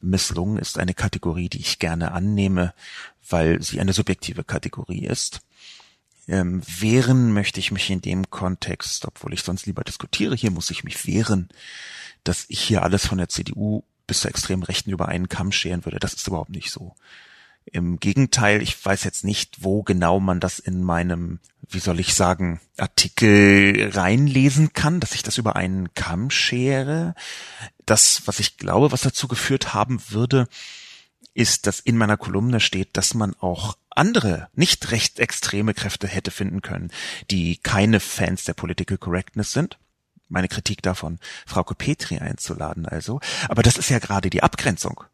Misslungen 0.00 0.58
ist 0.58 0.78
eine 0.78 0.94
Kategorie, 0.94 1.48
die 1.48 1.60
ich 1.60 1.78
gerne 1.78 2.12
annehme, 2.12 2.72
weil 3.28 3.62
sie 3.62 3.80
eine 3.80 3.92
subjektive 3.92 4.44
Kategorie 4.44 5.06
ist. 5.06 5.40
Ähm, 6.28 6.62
wehren 6.66 7.32
möchte 7.32 7.60
ich 7.60 7.70
mich 7.70 7.88
in 7.90 8.00
dem 8.00 8.30
Kontext, 8.30 9.04
obwohl 9.06 9.32
ich 9.32 9.42
sonst 9.42 9.66
lieber 9.66 9.84
diskutiere, 9.84 10.34
hier 10.34 10.50
muss 10.50 10.70
ich 10.70 10.82
mich 10.82 11.06
wehren, 11.06 11.48
dass 12.24 12.46
ich 12.48 12.60
hier 12.60 12.82
alles 12.82 13.06
von 13.06 13.18
der 13.18 13.28
CDU 13.28 13.84
bis 14.06 14.20
zur 14.20 14.30
extremen 14.30 14.62
Rechten 14.62 14.90
über 14.90 15.08
einen 15.08 15.28
Kamm 15.28 15.52
scheren 15.52 15.84
würde. 15.84 15.98
Das 15.98 16.14
ist 16.14 16.26
überhaupt 16.26 16.50
nicht 16.50 16.70
so. 16.70 16.94
Im 17.64 17.98
Gegenteil, 17.98 18.62
ich 18.62 18.84
weiß 18.84 19.02
jetzt 19.02 19.24
nicht, 19.24 19.64
wo 19.64 19.82
genau 19.82 20.20
man 20.20 20.38
das 20.38 20.60
in 20.60 20.84
meinem, 20.84 21.40
wie 21.68 21.80
soll 21.80 21.98
ich 21.98 22.14
sagen, 22.14 22.60
Artikel 22.76 23.90
reinlesen 23.92 24.72
kann, 24.72 25.00
dass 25.00 25.14
ich 25.16 25.24
das 25.24 25.38
über 25.38 25.56
einen 25.56 25.92
Kamm 25.94 26.30
schere. 26.30 27.14
Das, 27.84 28.22
was 28.26 28.38
ich 28.38 28.56
glaube, 28.56 28.92
was 28.92 29.00
dazu 29.00 29.26
geführt 29.26 29.74
haben 29.74 30.00
würde, 30.10 30.48
ist, 31.34 31.66
dass 31.66 31.80
in 31.80 31.96
meiner 31.96 32.16
Kolumne 32.16 32.60
steht, 32.60 32.96
dass 32.96 33.14
man 33.14 33.34
auch 33.34 33.76
andere, 33.96 34.48
nicht 34.54 34.90
rechtsextreme 34.90 35.74
Kräfte 35.74 36.08
hätte 36.08 36.30
finden 36.30 36.62
können, 36.62 36.90
die 37.30 37.56
keine 37.56 38.00
Fans 38.00 38.44
der 38.44 38.54
Political 38.54 38.98
Correctness 38.98 39.52
sind. 39.52 39.78
Meine 40.28 40.48
Kritik 40.48 40.82
davon, 40.82 41.18
Frauke 41.46 41.74
Petri 41.74 42.18
einzuladen 42.18 42.86
also. 42.86 43.20
Aber 43.48 43.62
das 43.62 43.76
ist 43.76 43.90
ja 43.90 43.98
gerade 43.98 44.30
die 44.30 44.42
Abgrenzung. 44.42 45.04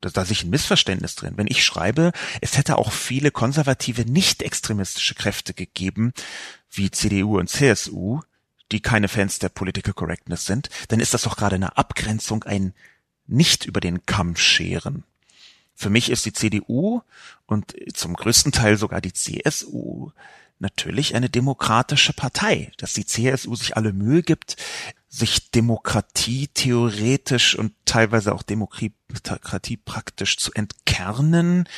Da, 0.00 0.10
da 0.10 0.24
sich 0.24 0.44
ein 0.44 0.50
Missverständnis 0.50 1.16
drin. 1.16 1.34
Wenn 1.36 1.48
ich 1.48 1.64
schreibe, 1.64 2.12
es 2.40 2.56
hätte 2.56 2.78
auch 2.78 2.92
viele 2.92 3.30
konservative, 3.30 4.04
nicht 4.04 4.42
extremistische 4.42 5.14
Kräfte 5.14 5.54
gegeben, 5.54 6.12
wie 6.70 6.90
CDU 6.90 7.38
und 7.38 7.48
CSU, 7.48 8.20
die 8.70 8.80
keine 8.80 9.08
Fans 9.08 9.38
der 9.38 9.48
Political 9.48 9.94
Correctness 9.94 10.46
sind, 10.46 10.68
dann 10.88 11.00
ist 11.00 11.14
das 11.14 11.22
doch 11.22 11.36
gerade 11.36 11.56
eine 11.56 11.76
Abgrenzung, 11.76 12.44
ein 12.44 12.74
nicht 13.26 13.64
über 13.64 13.80
den 13.80 14.06
Kamm 14.06 14.36
scheren. 14.36 15.04
Für 15.74 15.90
mich 15.90 16.10
ist 16.10 16.24
die 16.24 16.32
CDU 16.32 17.02
und 17.46 17.74
zum 17.94 18.14
größten 18.14 18.52
Teil 18.52 18.76
sogar 18.76 19.00
die 19.00 19.12
CSU 19.12 20.10
natürlich 20.58 21.14
eine 21.14 21.28
demokratische 21.28 22.12
Partei, 22.12 22.72
dass 22.78 22.92
die 22.92 23.06
CSU 23.06 23.54
sich 23.56 23.76
alle 23.76 23.92
Mühe 23.92 24.22
gibt, 24.22 24.56
sich 25.08 25.50
Demokratie 25.50 26.48
theoretisch 26.48 27.56
und 27.56 27.72
teilweise 27.84 28.34
auch 28.34 28.42
Demokratie 28.42 29.76
praktisch 29.76 30.38
zu 30.38 30.52
entkernen. 30.52 31.68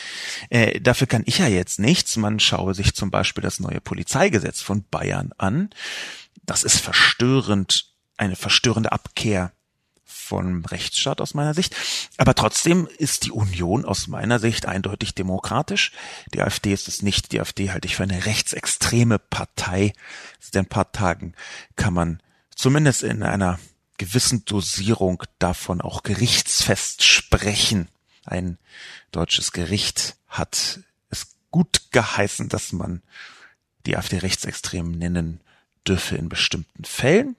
Äh, 0.48 0.80
dafür 0.80 1.06
kann 1.06 1.22
ich 1.26 1.38
ja 1.38 1.46
jetzt 1.46 1.78
nichts. 1.78 2.16
Man 2.16 2.40
schaue 2.40 2.74
sich 2.74 2.94
zum 2.94 3.10
Beispiel 3.10 3.42
das 3.42 3.60
neue 3.60 3.80
Polizeigesetz 3.80 4.62
von 4.62 4.84
Bayern 4.90 5.32
an. 5.36 5.70
Das 6.44 6.62
ist 6.64 6.80
verstörend, 6.80 7.92
eine 8.16 8.36
verstörende 8.36 8.92
Abkehr 8.92 9.52
vom 10.06 10.64
Rechtsstaat 10.64 11.20
aus 11.20 11.34
meiner 11.34 11.52
Sicht. 11.52 11.74
Aber 12.16 12.34
trotzdem 12.34 12.88
ist 12.98 13.24
die 13.24 13.32
Union 13.32 13.84
aus 13.84 14.06
meiner 14.06 14.38
Sicht 14.38 14.64
eindeutig 14.64 15.14
demokratisch. 15.14 15.92
Die 16.32 16.40
AfD 16.40 16.72
ist 16.72 16.88
es 16.88 17.02
nicht. 17.02 17.32
Die 17.32 17.40
AfD 17.40 17.70
halte 17.70 17.86
ich 17.88 17.96
für 17.96 18.04
eine 18.04 18.24
rechtsextreme 18.24 19.18
Partei. 19.18 19.92
Seit 20.38 20.56
ein 20.56 20.66
paar 20.66 20.92
Tagen 20.92 21.34
kann 21.74 21.92
man 21.92 22.22
zumindest 22.54 23.02
in 23.02 23.22
einer 23.22 23.58
gewissen 23.98 24.44
Dosierung 24.44 25.22
davon 25.38 25.80
auch 25.80 26.02
gerichtsfest 26.04 27.02
sprechen. 27.02 27.88
Ein 28.24 28.58
deutsches 29.10 29.52
Gericht 29.52 30.16
hat 30.28 30.80
es 31.10 31.28
gut 31.50 31.90
geheißen, 31.90 32.48
dass 32.48 32.72
man 32.72 33.02
die 33.86 33.96
AfD 33.96 34.18
rechtsextrem 34.18 34.92
nennen 34.92 35.40
dürfe 35.86 36.16
in 36.16 36.28
bestimmten 36.28 36.84
Fällen. 36.84 37.36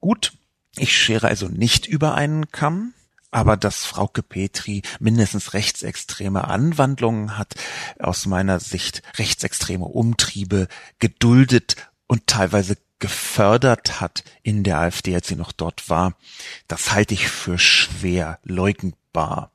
Gut, 0.00 0.32
ich 0.76 0.96
schere 0.96 1.28
also 1.28 1.48
nicht 1.48 1.86
über 1.86 2.14
einen 2.14 2.50
Kamm, 2.50 2.94
aber 3.30 3.56
dass 3.56 3.84
Frauke 3.84 4.22
Petri 4.22 4.82
mindestens 5.00 5.54
rechtsextreme 5.54 6.44
Anwandlungen 6.44 7.36
hat, 7.36 7.54
aus 7.98 8.26
meiner 8.26 8.60
Sicht 8.60 9.02
rechtsextreme 9.18 9.84
Umtriebe 9.84 10.68
geduldet 11.00 11.76
und 12.06 12.26
teilweise 12.26 12.76
gefördert 13.00 14.00
hat 14.00 14.24
in 14.42 14.62
der 14.62 14.78
AfD, 14.78 15.14
als 15.14 15.26
sie 15.26 15.36
noch 15.36 15.52
dort 15.52 15.90
war, 15.90 16.16
das 16.68 16.92
halte 16.92 17.14
ich 17.14 17.28
für 17.28 17.58
schwer 17.58 18.38
leugnbar. 18.44 19.52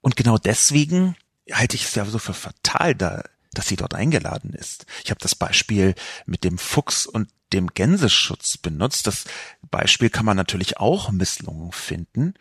Und 0.00 0.16
genau 0.16 0.38
deswegen 0.38 1.16
halte 1.52 1.76
ich 1.76 1.86
es 1.86 1.94
ja 1.94 2.04
so 2.04 2.18
für 2.18 2.32
fatal, 2.32 2.94
da, 2.94 3.24
dass 3.52 3.66
sie 3.66 3.76
dort 3.76 3.94
eingeladen 3.94 4.54
ist. 4.54 4.86
Ich 5.04 5.10
habe 5.10 5.20
das 5.20 5.34
Beispiel 5.34 5.94
mit 6.26 6.44
dem 6.44 6.58
Fuchs 6.58 7.06
und 7.06 7.28
dem 7.52 7.68
Gänseschutz 7.68 8.56
benutzt. 8.56 9.06
Das 9.06 9.24
Beispiel 9.70 10.10
kann 10.10 10.24
man 10.24 10.36
natürlich 10.36 10.78
auch 10.78 11.10
Misslungen 11.10 11.72
finden, 11.72 12.34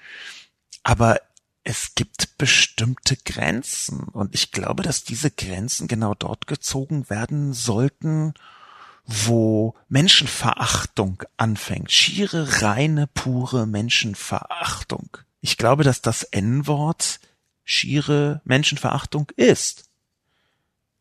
aber 0.84 1.19
es 1.63 1.93
gibt 1.95 2.38
bestimmte 2.38 3.17
Grenzen 3.17 4.04
und 4.04 4.34
ich 4.34 4.52
glaube, 4.52 4.82
dass 4.82 5.04
diese 5.04 5.30
Grenzen 5.30 5.88
genau 5.88 6.15
dort 6.15 6.48
gezogen 6.48 7.10
werden 7.10 7.54
sollten, 7.54 8.34
wo 9.06 9.76
Menschenverachtung 9.88 11.24
anfängt. 11.38 11.91
Schiere, 11.91 12.62
reine, 12.62 13.08
pure 13.08 13.67
Menschenverachtung. 13.67 15.17
Ich 15.41 15.58
glaube, 15.58 15.84
dass 15.84 16.02
das 16.02 16.24
N-Wort 16.24 17.19
schiere 17.63 18.41
Menschenverachtung 18.45 19.32
ist. 19.36 19.89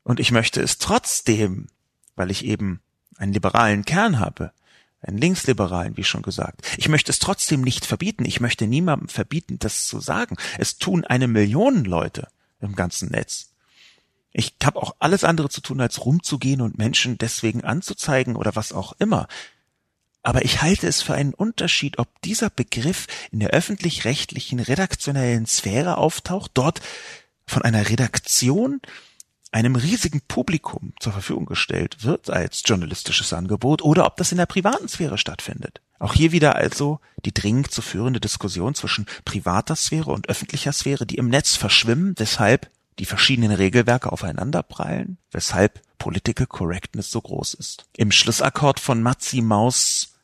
Und 0.03 0.21
ich 0.21 0.33
möchte 0.33 0.61
es 0.63 0.79
trotzdem, 0.79 1.69
weil 2.15 2.31
ich 2.31 2.45
eben 2.45 2.81
einen 3.19 3.33
liberalen 3.33 3.85
Kern 3.85 4.19
habe, 4.19 4.53
einen 5.01 5.19
Linksliberalen, 5.19 5.97
wie 5.97 6.05
schon 6.05 6.23
gesagt. 6.23 6.63
Ich 6.77 6.89
möchte 6.89 7.13
es 7.13 7.19
trotzdem 7.19 7.61
nicht 7.61 7.87
verbieten. 7.87 8.25
Ich 8.25 8.41
möchte 8.41 8.67
niemandem 8.67 9.09
verbieten, 9.09 9.59
das 9.59 9.87
zu 9.87 10.01
sagen. 10.01 10.37
Es 10.59 10.79
tun 10.79 11.05
eine 11.05 11.29
Million 11.29 11.85
Leute 11.85 12.29
im 12.61 12.75
ganzen 12.75 13.11
Netz. 13.11 13.51
Ich 14.33 14.55
habe 14.63 14.81
auch 14.81 14.97
alles 14.99 15.25
andere 15.25 15.49
zu 15.49 15.61
tun, 15.61 15.81
als 15.81 16.05
rumzugehen 16.05 16.61
und 16.61 16.79
Menschen 16.79 17.19
deswegen 17.19 17.65
anzuzeigen 17.65 18.37
oder 18.37 18.57
was 18.57 18.73
auch 18.73 18.93
immer. 18.99 19.29
Aber 20.23 20.45
ich 20.45 20.63
halte 20.63 20.87
es 20.87 21.01
für 21.01 21.15
einen 21.15 21.33
Unterschied, 21.33 21.99
ob 21.99 22.09
dieser 22.23 22.51
Begriff 22.51 23.07
in 23.31 23.41
der 23.41 23.51
öffentlich-rechtlichen 23.51 24.61
redaktionellen 24.61 25.47
Sphäre 25.47 25.97
auftaucht, 25.97 26.51
dort 26.55 26.81
von 27.47 27.63
einer 27.63 27.89
Redaktion 27.89 28.81
einem 29.51 29.77
riesigen 29.77 30.21
Publikum 30.21 30.93
zur 31.01 31.13
Verfügung 31.13 31.47
gestellt 31.47 32.05
wird 32.05 32.31
als 32.31 32.63
journalistisches 32.65 33.33
Angebot 33.33 33.83
oder 33.83 34.07
ob 34.07 34.17
das 34.17 34.33
in 34.33 34.39
der 34.39 34.47
privaten 34.47 34.89
Sphäre 34.89 35.19
stattfindet. 35.19 35.81
Auch 35.99 36.15
hier 36.15 36.33
wieder 36.33 36.55
also 36.55 37.01
die 37.25 37.33
dringend 37.33 37.71
zu 37.71 37.83
führende 37.83 38.21
Diskussion 38.21 38.75
zwischen 38.75 39.07
privater 39.25 39.75
Sphäre 39.75 40.11
und 40.11 40.29
öffentlicher 40.29 40.73
Sphäre, 40.73 41.07
die 41.07 41.17
im 41.17 41.29
Netz 41.29 41.57
verschwimmen, 41.57 42.15
weshalb 42.19 42.71
die 42.99 43.05
verschiedenen 43.05 43.53
Regelwerke 43.53 44.13
aufeinanderprallen, 44.13 45.19
weshalb 45.31 45.81
Political 45.99 46.47
Correctness 46.47 47.11
so 47.11 47.21
groß 47.21 47.55
ist. 47.55 47.87
Im 47.97 48.13
Schlussakkord 48.13 48.81
von 48.81 49.03
Matzi 49.03 49.41
Maus 49.41 50.15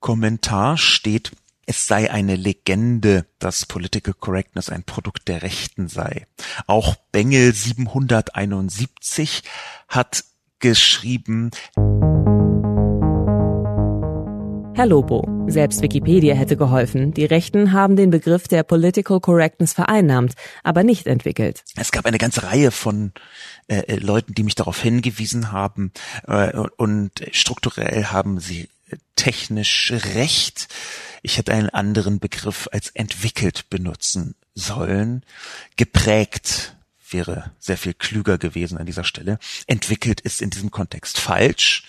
Kommentar 0.00 0.78
steht 0.78 1.32
es 1.68 1.86
sei 1.86 2.10
eine 2.10 2.34
Legende, 2.34 3.26
dass 3.38 3.66
Political 3.66 4.14
Correctness 4.14 4.70
ein 4.70 4.84
Produkt 4.84 5.28
der 5.28 5.42
Rechten 5.42 5.88
sei. 5.88 6.26
Auch 6.66 6.96
Bengel 7.12 7.52
771 7.52 9.42
hat 9.86 10.24
geschrieben, 10.60 11.50
Herr 14.74 14.86
Lobo, 14.86 15.26
selbst 15.48 15.82
Wikipedia 15.82 16.34
hätte 16.34 16.56
geholfen. 16.56 17.12
Die 17.12 17.26
Rechten 17.26 17.72
haben 17.72 17.96
den 17.96 18.10
Begriff 18.10 18.48
der 18.48 18.62
Political 18.62 19.20
Correctness 19.20 19.74
vereinnahmt, 19.74 20.34
aber 20.62 20.84
nicht 20.84 21.06
entwickelt. 21.06 21.64
Es 21.76 21.92
gab 21.92 22.06
eine 22.06 22.18
ganze 22.18 22.44
Reihe 22.44 22.70
von 22.70 23.12
äh, 23.66 23.80
äh 23.80 23.96
Leuten, 23.96 24.32
die 24.32 24.44
mich 24.44 24.54
darauf 24.54 24.80
hingewiesen 24.80 25.52
haben 25.52 25.92
äh, 26.26 26.56
und 26.76 27.10
strukturell 27.32 28.04
haben 28.04 28.38
sie 28.40 28.68
technisch 29.16 29.92
recht. 29.92 30.68
Ich 31.22 31.38
hätte 31.38 31.52
einen 31.52 31.70
anderen 31.70 32.20
Begriff 32.20 32.68
als 32.72 32.90
entwickelt 32.90 33.68
benutzen 33.70 34.34
sollen. 34.54 35.24
Geprägt 35.76 36.74
wäre 37.10 37.52
sehr 37.58 37.78
viel 37.78 37.94
klüger 37.94 38.38
gewesen 38.38 38.78
an 38.78 38.86
dieser 38.86 39.04
Stelle. 39.04 39.38
Entwickelt 39.66 40.20
ist 40.20 40.42
in 40.42 40.50
diesem 40.50 40.70
Kontext 40.70 41.18
falsch. 41.18 41.84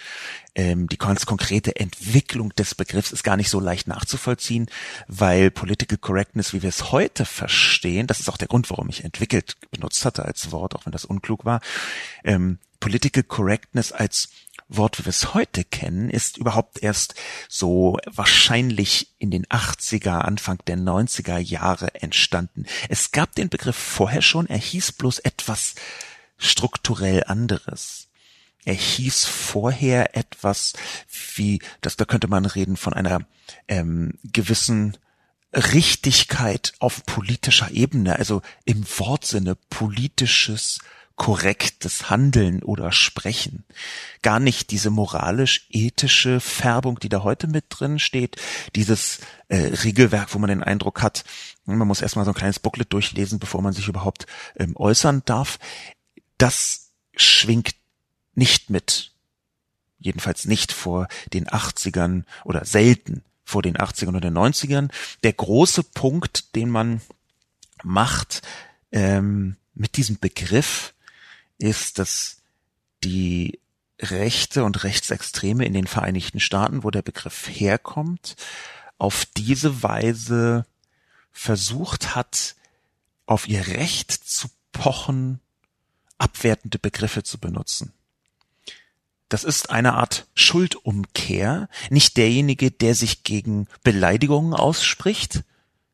Ähm, 0.55 0.88
die 0.88 0.97
ganz 0.97 1.25
konkrete 1.25 1.75
Entwicklung 1.75 2.49
des 2.55 2.75
Begriffs 2.75 3.12
ist 3.12 3.23
gar 3.23 3.38
nicht 3.38 3.49
so 3.49 3.59
leicht 3.59 3.88
nachzuvollziehen, 3.88 4.67
weil 5.07 5.51
Political 5.51 5.97
Correctness, 5.97 6.53
wie 6.53 6.63
wir 6.63 6.69
es 6.69 6.91
heute 6.91 7.25
verstehen, 7.25 8.07
das 8.07 8.19
ist 8.19 8.29
auch 8.29 8.38
der 8.38 8.47
Grund, 8.47 8.69
warum 8.69 8.89
ich 8.89 9.03
entwickelt 9.03 9.57
benutzt 9.71 10.05
hatte 10.05 10.25
als 10.25 10.51
Wort, 10.51 10.75
auch 10.75 10.85
wenn 10.85 10.91
das 10.91 11.05
unklug 11.05 11.45
war, 11.45 11.62
ähm, 12.23 12.57
Political 12.79 13.23
Correctness 13.23 13.91
als 13.91 14.29
Wort, 14.69 14.99
wie 14.99 15.05
wir 15.05 15.10
es 15.10 15.34
heute 15.34 15.63
kennen, 15.63 16.10
ist 16.10 16.38
überhaupt 16.38 16.82
erst 16.82 17.15
so 17.47 17.97
wahrscheinlich 18.05 19.10
in 19.17 19.32
den 19.32 19.45
80er, 19.47 20.19
Anfang 20.19 20.60
der 20.67 20.77
90er 20.77 21.39
Jahre 21.39 21.95
entstanden. 21.95 22.65
Es 22.88 23.12
gab 23.12 23.34
den 23.36 23.49
Begriff 23.49 23.75
vorher 23.75 24.21
schon, 24.21 24.47
er 24.47 24.60
hieß 24.60 24.93
bloß 24.93 25.19
etwas 25.19 25.75
strukturell 26.38 27.23
anderes. 27.25 28.08
Er 28.63 28.75
hieß 28.75 29.25
vorher 29.25 30.15
etwas 30.15 30.73
wie, 31.36 31.60
das, 31.82 31.97
da 31.97 32.05
könnte 32.05 32.27
man 32.27 32.45
reden 32.45 32.77
von 32.77 32.93
einer 32.93 33.21
ähm, 33.67 34.13
gewissen 34.23 34.97
Richtigkeit 35.53 36.73
auf 36.79 37.05
politischer 37.05 37.71
Ebene, 37.71 38.17
also 38.17 38.43
im 38.65 38.86
Wortsinne 38.86 39.55
politisches 39.55 40.79
korrektes 41.19 42.10
Handeln 42.10 42.63
oder 42.63 42.93
Sprechen. 42.93 43.65
Gar 44.21 44.39
nicht 44.39 44.71
diese 44.71 44.89
moralisch-ethische 44.89 46.39
Färbung, 46.39 46.97
die 46.97 47.10
da 47.10 47.23
heute 47.23 47.47
mit 47.47 47.65
drin 47.69 47.99
steht, 47.99 48.38
dieses 48.75 49.19
äh, 49.49 49.58
Regelwerk, 49.84 50.34
wo 50.34 50.39
man 50.39 50.49
den 50.49 50.63
Eindruck 50.63 51.03
hat, 51.03 51.25
man 51.65 51.88
muss 51.88 52.01
erstmal 52.01 52.23
so 52.23 52.32
ein 52.32 52.36
kleines 52.36 52.60
Booklet 52.60 52.91
durchlesen, 52.93 53.38
bevor 53.38 53.62
man 53.62 53.73
sich 53.73 53.89
überhaupt 53.89 54.27
ähm, 54.55 54.75
äußern 54.77 55.21
darf. 55.25 55.60
Das 56.38 56.91
schwingt 57.15 57.75
nicht 58.34 58.69
mit. 58.69 59.12
Jedenfalls 59.99 60.45
nicht 60.45 60.71
vor 60.71 61.10
den 61.34 61.47
80ern 61.47 62.23
oder 62.45 62.63
selten 62.63 63.23
vor 63.43 63.62
den 63.62 63.75
80ern 63.75 64.08
oder 64.08 64.21
den 64.21 64.38
90ern. 64.38 64.89
Der 65.23 65.34
große 65.34 65.84
Punkt, 65.84 66.55
den 66.55 66.69
man 66.69 67.01
macht 67.84 68.41
ähm, 68.93 69.58
mit 69.73 69.97
diesem 69.97 70.17
Begriff, 70.17 70.93
ist, 71.60 72.00
dass 72.00 72.38
die 73.04 73.60
Rechte 74.00 74.63
und 74.63 74.84
Rechtsextreme 74.84 75.65
in 75.65 75.74
den 75.74 75.88
Vereinigten 75.88 76.39
Staaten, 76.39 76.84
wo 76.84 76.89
der 76.89 77.02
Begriff 77.02 77.48
herkommt, 77.48 78.36
auf 78.98 79.26
diese 79.38 79.84
Weise 79.84 80.65
versucht 81.32 82.15
hat, 82.15 82.56
auf 83.26 83.48
ihr 83.48 83.67
Recht 83.67 84.12
zu 84.12 84.48
pochen, 84.72 85.39
abwertende 86.17 86.80
Begriffe 86.80 87.24
zu 87.24 87.38
benutzen. 87.38 87.93
Das 89.30 89.43
ist 89.43 89.69
eine 89.69 89.93
Art 89.93 90.28
Schuldumkehr. 90.34 91.69
Nicht 91.91 92.17
derjenige, 92.17 92.72
der 92.72 92.95
sich 92.95 93.24
gegen 93.24 93.67
Beleidigungen 93.84 94.54
ausspricht, 94.54 95.43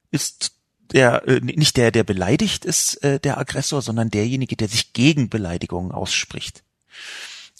ist 0.09 0.54
der 0.91 1.27
äh, 1.27 1.39
nicht 1.39 1.77
der, 1.77 1.91
der 1.91 2.03
beleidigt 2.03 2.65
ist, 2.65 3.03
äh, 3.03 3.19
der 3.19 3.37
Aggressor, 3.37 3.81
sondern 3.81 4.09
derjenige, 4.09 4.55
der 4.55 4.67
sich 4.67 4.93
gegen 4.93 5.29
Beleidigungen 5.29 5.91
ausspricht. 5.91 6.63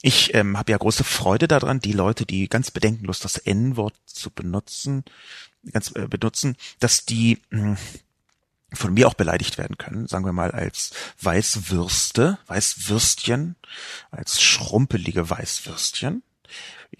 Ich 0.02 0.34
ähm, 0.34 0.58
habe 0.58 0.72
ja 0.72 0.78
große 0.78 1.04
Freude 1.04 1.48
daran, 1.48 1.80
die 1.80 1.94
Leute, 1.94 2.26
die 2.26 2.48
ganz 2.48 2.72
bedenkenlos 2.72 3.20
das 3.20 3.38
N-Wort 3.38 3.96
zu 4.06 4.30
benutzen, 4.30 5.04
ganz 5.72 5.92
äh, 5.96 6.08
benutzen, 6.08 6.58
dass 6.80 7.06
die 7.06 7.40
mh, 7.50 7.62
hm, 7.62 7.78
von 8.74 8.94
mir 8.94 9.08
auch 9.08 9.14
beleidigt 9.14 9.58
werden 9.58 9.78
können, 9.78 10.08
sagen 10.08 10.26
wir 10.26 10.34
mal 10.34 10.52
als 10.52 10.92
Weißwürste, 11.22 12.38
Weißwürstchen, 12.48 13.56
als 14.12 14.42
schrumpelige 14.42 15.30
Weißwürstchen 15.30 16.24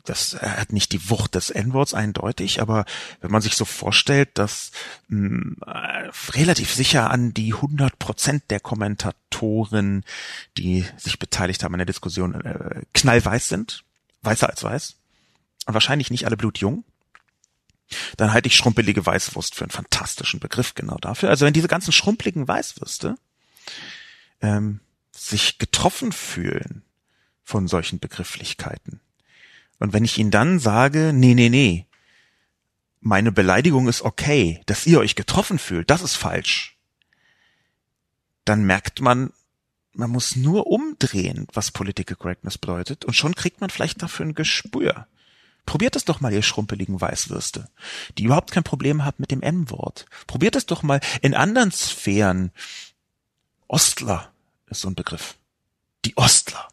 das 0.04 0.40
hat 0.40 0.72
nicht 0.72 0.92
die 0.92 1.10
Wucht 1.10 1.36
des 1.36 1.50
N-Worts 1.50 1.94
eindeutig, 1.94 2.62
aber 2.62 2.86
wenn 3.22 3.32
man 3.32 3.42
sich 3.42 3.56
so 3.56 3.66
vorstellt, 3.66 4.30
dass 4.38 4.72
mh, 5.08 5.66
äh, 5.66 6.12
relativ 6.32 6.74
sicher 6.74 7.10
an 7.10 7.34
die 7.34 7.54
100 7.54 7.98
Prozent 7.98 8.44
der 8.50 8.60
Kommentatoren, 8.60 10.04
die 10.58 10.86
sich 10.98 11.20
beteiligt 11.20 11.64
haben 11.64 11.74
an 11.74 11.80
der 11.80 11.86
Diskussion, 11.86 12.36
äh, 12.36 12.84
knallweiß 12.94 13.50
sind, 13.50 13.84
weißer 14.22 14.50
als 14.50 14.64
weiß, 14.64 14.96
und 15.66 15.74
wahrscheinlich 15.74 16.12
nicht 16.12 16.26
alle 16.26 16.38
blutjung, 16.38 16.84
dann 18.18 18.34
halte 18.34 18.48
ich 18.48 18.56
schrumpelige 18.56 19.06
Weißwurst 19.06 19.56
für 19.56 19.64
einen 19.64 19.72
fantastischen 19.72 20.40
Begriff 20.40 20.74
genau 20.74 20.98
dafür. 20.98 21.30
Also 21.30 21.46
wenn 21.46 21.54
diese 21.54 21.68
ganzen 21.68 21.92
schrumpeligen 21.92 22.48
Weißwürste 22.48 23.18
ähm, 24.42 24.80
sich 25.12 25.58
getroffen 25.58 26.12
fühlen 26.12 26.84
von 27.44 27.68
solchen 27.68 28.00
Begrifflichkeiten, 28.00 29.02
und 29.80 29.94
wenn 29.94 30.06
ich 30.06 30.18
ihnen 30.18 30.32
dann 30.32 30.60
sage, 30.60 31.12
nee, 31.14 31.34
nee, 31.34 31.50
nee, 31.50 31.86
meine 33.02 33.32
Beleidigung 33.32 33.88
ist 33.88 34.02
okay, 34.02 34.62
dass 34.66 34.88
ihr 34.88 35.00
euch 35.00 35.16
getroffen 35.16 35.60
fühlt, 35.60 35.90
das 35.90 36.02
ist 36.02 36.16
falsch, 36.16 36.78
dann 38.46 38.66
merkt 38.66 39.02
man, 39.02 39.32
man 39.94 40.10
muss 40.10 40.36
nur 40.36 40.68
umdrehen, 40.68 41.48
was 41.54 41.72
Political 41.72 42.16
Correctness 42.16 42.58
bedeutet, 42.58 43.06
und 43.06 43.14
schon 43.14 43.36
kriegt 43.36 43.62
man 43.62 43.70
vielleicht 43.70 44.02
dafür 44.02 44.26
ein 44.26 44.34
Gespür. 44.36 45.08
Probiert 45.66 45.96
es 45.96 46.06
doch 46.06 46.22
mal, 46.22 46.32
ihr 46.32 46.44
schrumpeligen 46.44 47.00
Weißwürste, 47.02 47.70
die 48.18 48.24
überhaupt 48.26 48.52
kein 48.52 48.64
Problem 48.64 49.04
habt 49.04 49.20
mit 49.20 49.32
dem 49.32 49.42
M-Wort. 49.42 50.06
Probiert 50.28 50.56
es 50.56 50.66
doch 50.66 50.84
mal 50.84 51.00
in 51.22 51.34
anderen 51.34 51.72
Sphären. 51.72 52.52
Ostler 53.68 54.32
ist 54.68 54.82
so 54.82 54.90
ein 54.90 54.96
Begriff. 54.96 55.36
Die 56.06 56.16
Ostler. 56.18 56.68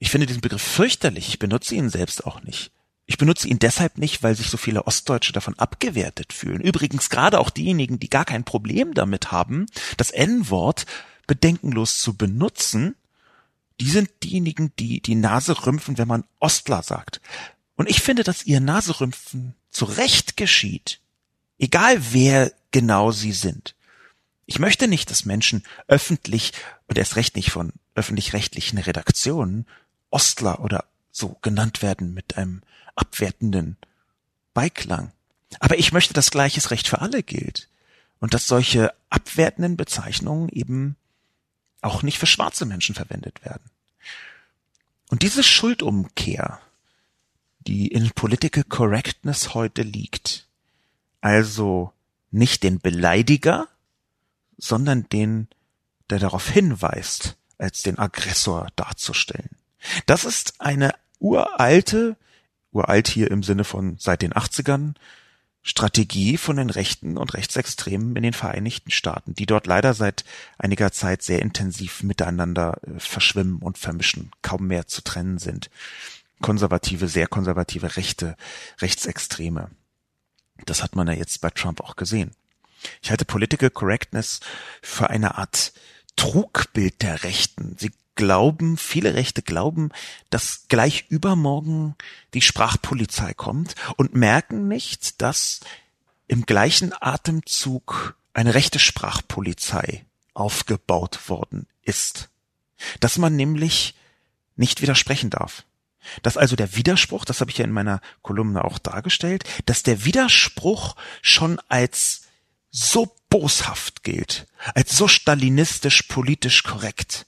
Ich 0.00 0.10
finde 0.10 0.26
diesen 0.26 0.40
Begriff 0.40 0.62
fürchterlich. 0.62 1.28
Ich 1.28 1.38
benutze 1.38 1.76
ihn 1.76 1.90
selbst 1.90 2.26
auch 2.26 2.42
nicht. 2.42 2.72
Ich 3.06 3.18
benutze 3.18 3.48
ihn 3.48 3.58
deshalb 3.58 3.98
nicht, 3.98 4.22
weil 4.22 4.34
sich 4.34 4.48
so 4.48 4.56
viele 4.56 4.86
Ostdeutsche 4.86 5.32
davon 5.32 5.58
abgewertet 5.58 6.32
fühlen. 6.32 6.60
Übrigens 6.60 7.10
gerade 7.10 7.38
auch 7.38 7.50
diejenigen, 7.50 7.98
die 7.98 8.08
gar 8.08 8.24
kein 8.24 8.44
Problem 8.44 8.94
damit 8.94 9.30
haben, 9.30 9.66
das 9.96 10.10
N-Wort 10.10 10.86
bedenkenlos 11.26 12.00
zu 12.00 12.16
benutzen, 12.16 12.96
die 13.80 13.90
sind 13.90 14.10
diejenigen, 14.22 14.72
die 14.78 15.00
die 15.00 15.14
Nase 15.14 15.66
rümpfen, 15.66 15.98
wenn 15.98 16.08
man 16.08 16.24
Ostler 16.38 16.82
sagt. 16.82 17.20
Und 17.76 17.88
ich 17.88 18.00
finde, 18.00 18.24
dass 18.24 18.46
ihr 18.46 18.60
Naserümpfen 18.60 19.54
zu 19.70 19.84
Recht 19.84 20.36
geschieht. 20.36 21.00
Egal 21.58 21.98
wer 22.12 22.52
genau 22.70 23.10
sie 23.10 23.32
sind. 23.32 23.74
Ich 24.46 24.58
möchte 24.58 24.88
nicht, 24.88 25.10
dass 25.10 25.24
Menschen 25.24 25.62
öffentlich 25.88 26.52
und 26.86 26.98
erst 26.98 27.16
recht 27.16 27.36
nicht 27.36 27.50
von 27.50 27.72
öffentlich-rechtlichen 27.94 28.78
Redaktionen 28.78 29.66
Ostler 30.10 30.60
oder 30.60 30.84
so 31.10 31.36
genannt 31.42 31.82
werden 31.82 32.14
mit 32.14 32.36
einem 32.36 32.62
abwertenden 32.94 33.76
Beiklang. 34.54 35.12
Aber 35.58 35.78
ich 35.78 35.92
möchte, 35.92 36.14
dass 36.14 36.30
gleiches 36.30 36.70
Recht 36.70 36.88
für 36.88 37.00
alle 37.00 37.22
gilt 37.22 37.68
und 38.20 38.34
dass 38.34 38.46
solche 38.46 38.92
abwertenden 39.08 39.76
Bezeichnungen 39.76 40.48
eben 40.50 40.96
auch 41.80 42.02
nicht 42.02 42.18
für 42.18 42.26
schwarze 42.26 42.66
Menschen 42.66 42.94
verwendet 42.94 43.44
werden. 43.44 43.70
Und 45.08 45.22
diese 45.22 45.42
Schuldumkehr, 45.42 46.60
die 47.60 47.88
in 47.88 48.10
Political 48.10 48.64
Correctness 48.64 49.54
heute 49.54 49.82
liegt, 49.82 50.46
also 51.20 51.92
nicht 52.30 52.62
den 52.62 52.78
Beleidiger, 52.80 53.68
sondern 54.56 55.08
den, 55.08 55.48
der 56.10 56.18
darauf 56.18 56.48
hinweist, 56.48 57.36
als 57.58 57.82
den 57.82 57.98
Aggressor 57.98 58.68
darzustellen. 58.76 59.59
Das 60.06 60.24
ist 60.24 60.54
eine 60.60 60.94
uralte, 61.18 62.16
uralt 62.72 63.08
hier 63.08 63.30
im 63.30 63.42
Sinne 63.42 63.64
von 63.64 63.96
seit 63.98 64.22
den 64.22 64.32
80ern, 64.32 64.94
Strategie 65.62 66.38
von 66.38 66.56
den 66.56 66.70
Rechten 66.70 67.18
und 67.18 67.34
Rechtsextremen 67.34 68.16
in 68.16 68.22
den 68.22 68.32
Vereinigten 68.32 68.90
Staaten, 68.90 69.34
die 69.34 69.44
dort 69.44 69.66
leider 69.66 69.92
seit 69.92 70.24
einiger 70.56 70.90
Zeit 70.90 71.22
sehr 71.22 71.42
intensiv 71.42 72.02
miteinander 72.02 72.78
äh, 72.82 72.98
verschwimmen 72.98 73.58
und 73.58 73.76
vermischen, 73.76 74.30
kaum 74.40 74.66
mehr 74.66 74.86
zu 74.86 75.02
trennen 75.02 75.38
sind. 75.38 75.70
Konservative, 76.40 77.08
sehr 77.08 77.26
konservative 77.26 77.96
Rechte, 77.96 78.36
Rechtsextreme. 78.80 79.70
Das 80.64 80.82
hat 80.82 80.96
man 80.96 81.06
ja 81.08 81.12
jetzt 81.12 81.42
bei 81.42 81.50
Trump 81.50 81.82
auch 81.82 81.96
gesehen. 81.96 82.32
Ich 83.02 83.10
halte 83.10 83.26
Political 83.26 83.68
Correctness 83.68 84.40
für 84.80 85.10
eine 85.10 85.36
Art 85.36 85.74
Trugbild 86.16 87.02
der 87.02 87.22
Rechten. 87.22 87.76
Sie 87.78 87.92
glauben, 88.20 88.76
viele 88.76 89.14
Rechte 89.14 89.40
glauben, 89.40 89.88
dass 90.28 90.66
gleich 90.68 91.06
übermorgen 91.08 91.94
die 92.34 92.42
Sprachpolizei 92.42 93.32
kommt 93.32 93.76
und 93.96 94.14
merken 94.14 94.68
nicht, 94.68 95.22
dass 95.22 95.60
im 96.28 96.44
gleichen 96.44 96.92
Atemzug 97.00 98.14
eine 98.34 98.52
rechte 98.52 98.78
Sprachpolizei 98.78 100.04
aufgebaut 100.34 101.30
worden 101.30 101.66
ist. 101.80 102.28
Dass 103.00 103.16
man 103.16 103.36
nämlich 103.36 103.94
nicht 104.54 104.82
widersprechen 104.82 105.30
darf. 105.30 105.64
Dass 106.22 106.36
also 106.36 106.56
der 106.56 106.76
Widerspruch, 106.76 107.24
das 107.24 107.40
habe 107.40 107.50
ich 107.50 107.56
ja 107.56 107.64
in 107.64 107.72
meiner 107.72 108.02
Kolumne 108.20 108.66
auch 108.66 108.78
dargestellt, 108.78 109.44
dass 109.64 109.82
der 109.82 110.04
Widerspruch 110.04 110.94
schon 111.22 111.58
als 111.68 112.24
so 112.70 113.16
boshaft 113.30 114.02
gilt, 114.02 114.46
als 114.74 114.94
so 114.94 115.08
stalinistisch 115.08 116.02
politisch 116.02 116.64
korrekt, 116.64 117.24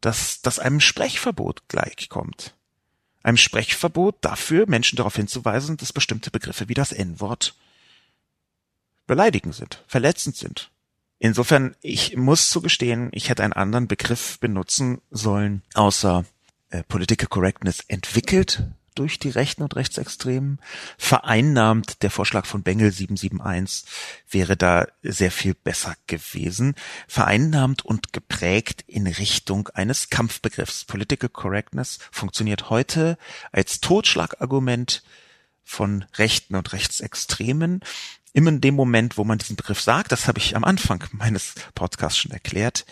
dass, 0.00 0.40
dass 0.42 0.58
einem 0.58 0.80
Sprechverbot 0.80 1.68
gleichkommt. 1.68 2.54
Einem 3.22 3.36
Sprechverbot 3.36 4.16
dafür, 4.20 4.66
Menschen 4.68 4.96
darauf 4.96 5.16
hinzuweisen, 5.16 5.76
dass 5.76 5.92
bestimmte 5.92 6.30
Begriffe 6.30 6.68
wie 6.68 6.74
das 6.74 6.92
N-Wort 6.92 7.54
beleidigend 9.06 9.54
sind, 9.54 9.82
verletzend 9.86 10.36
sind. 10.36 10.70
Insofern, 11.18 11.74
ich 11.80 12.16
muss 12.16 12.50
zugestehen, 12.50 13.08
ich 13.12 13.30
hätte 13.30 13.42
einen 13.42 13.52
anderen 13.52 13.88
Begriff 13.88 14.38
benutzen 14.38 15.00
sollen, 15.10 15.62
außer 15.74 16.24
äh, 16.70 16.82
Political 16.84 17.28
Correctness 17.28 17.80
entwickelt 17.88 18.64
durch 18.96 19.18
die 19.18 19.28
Rechten 19.28 19.62
und 19.62 19.76
Rechtsextremen. 19.76 20.58
Vereinnahmt 20.98 22.02
der 22.02 22.10
Vorschlag 22.10 22.46
von 22.46 22.62
Bengel 22.62 22.90
771 22.90 23.88
wäre 24.28 24.56
da 24.56 24.86
sehr 25.02 25.30
viel 25.30 25.54
besser 25.54 25.94
gewesen. 26.06 26.74
Vereinnahmt 27.06 27.84
und 27.84 28.12
geprägt 28.12 28.84
in 28.86 29.06
Richtung 29.06 29.68
eines 29.68 30.10
Kampfbegriffs. 30.10 30.84
Political 30.84 31.28
Correctness 31.28 31.98
funktioniert 32.10 32.70
heute 32.70 33.18
als 33.52 33.80
Totschlagargument 33.80 35.02
von 35.62 36.04
Rechten 36.14 36.54
und 36.54 36.72
Rechtsextremen. 36.72 37.80
Immer 38.32 38.50
in 38.50 38.60
dem 38.60 38.74
Moment, 38.74 39.16
wo 39.16 39.24
man 39.24 39.38
diesen 39.38 39.56
Begriff 39.56 39.80
sagt, 39.80 40.12
das 40.12 40.28
habe 40.28 40.38
ich 40.38 40.56
am 40.56 40.64
Anfang 40.64 41.04
meines 41.12 41.54
Podcasts 41.74 42.18
schon 42.18 42.32
erklärt, 42.32 42.86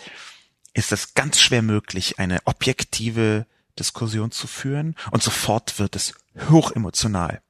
ist 0.75 0.91
es 0.91 1.15
ganz 1.15 1.41
schwer 1.41 1.63
möglich, 1.63 2.19
eine 2.19 2.41
objektive 2.47 3.47
Diskussion 3.79 4.31
zu 4.31 4.47
führen 4.47 4.95
und 5.11 5.23
sofort 5.23 5.79
wird 5.79 5.97
es 5.97 6.15
hochemotional. 6.51 7.41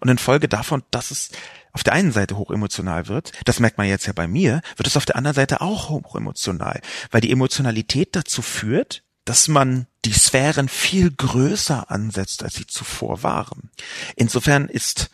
Und 0.00 0.08
in 0.08 0.18
Folge 0.18 0.48
davon, 0.48 0.82
dass 0.90 1.10
es 1.10 1.30
auf 1.72 1.84
der 1.84 1.92
einen 1.92 2.12
Seite 2.12 2.36
hochemotional 2.36 3.08
wird, 3.08 3.32
das 3.44 3.60
merkt 3.60 3.78
man 3.78 3.86
jetzt 3.86 4.06
ja 4.06 4.12
bei 4.12 4.26
mir, 4.26 4.60
wird 4.76 4.86
es 4.86 4.96
auf 4.96 5.06
der 5.06 5.16
anderen 5.16 5.34
Seite 5.34 5.60
auch 5.60 5.88
hochemotional, 5.88 6.80
weil 7.10 7.20
die 7.20 7.30
Emotionalität 7.30 8.16
dazu 8.16 8.42
führt, 8.42 9.02
dass 9.24 9.48
man 9.48 9.86
die 10.04 10.12
Sphären 10.12 10.68
viel 10.68 11.10
größer 11.10 11.90
ansetzt, 11.90 12.42
als 12.42 12.54
sie 12.54 12.66
zuvor 12.66 13.22
waren. 13.22 13.70
Insofern 14.16 14.68
ist 14.68 15.10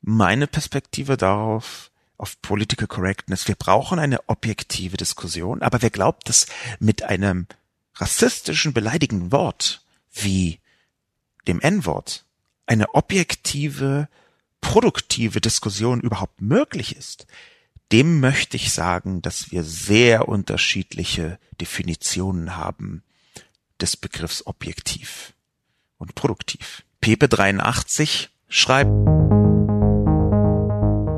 meine 0.00 0.46
Perspektive 0.46 1.16
darauf, 1.16 1.90
auf 2.16 2.40
Political 2.42 2.86
Correctness, 2.86 3.48
wir 3.48 3.54
brauchen 3.54 3.98
eine 3.98 4.28
objektive 4.28 4.98
Diskussion, 4.98 5.62
aber 5.62 5.80
wer 5.80 5.88
glaubt, 5.88 6.28
dass 6.28 6.46
mit 6.78 7.02
einem 7.02 7.46
rassistischen, 7.96 8.74
beleidigenden 8.74 9.32
Wort 9.32 9.79
wie 10.12 10.60
dem 11.46 11.60
N-Wort 11.60 12.24
eine 12.66 12.94
objektive, 12.94 14.08
produktive 14.60 15.40
Diskussion 15.40 16.00
überhaupt 16.00 16.40
möglich 16.40 16.96
ist, 16.96 17.26
dem 17.92 18.20
möchte 18.20 18.56
ich 18.56 18.72
sagen, 18.72 19.22
dass 19.22 19.50
wir 19.50 19.64
sehr 19.64 20.28
unterschiedliche 20.28 21.38
Definitionen 21.60 22.56
haben 22.56 23.02
des 23.80 23.96
Begriffs 23.96 24.46
objektiv 24.46 25.32
und 25.98 26.14
produktiv. 26.14 26.84
Pepe 27.00 27.28
83 27.28 28.30
schreibt, 28.48 28.90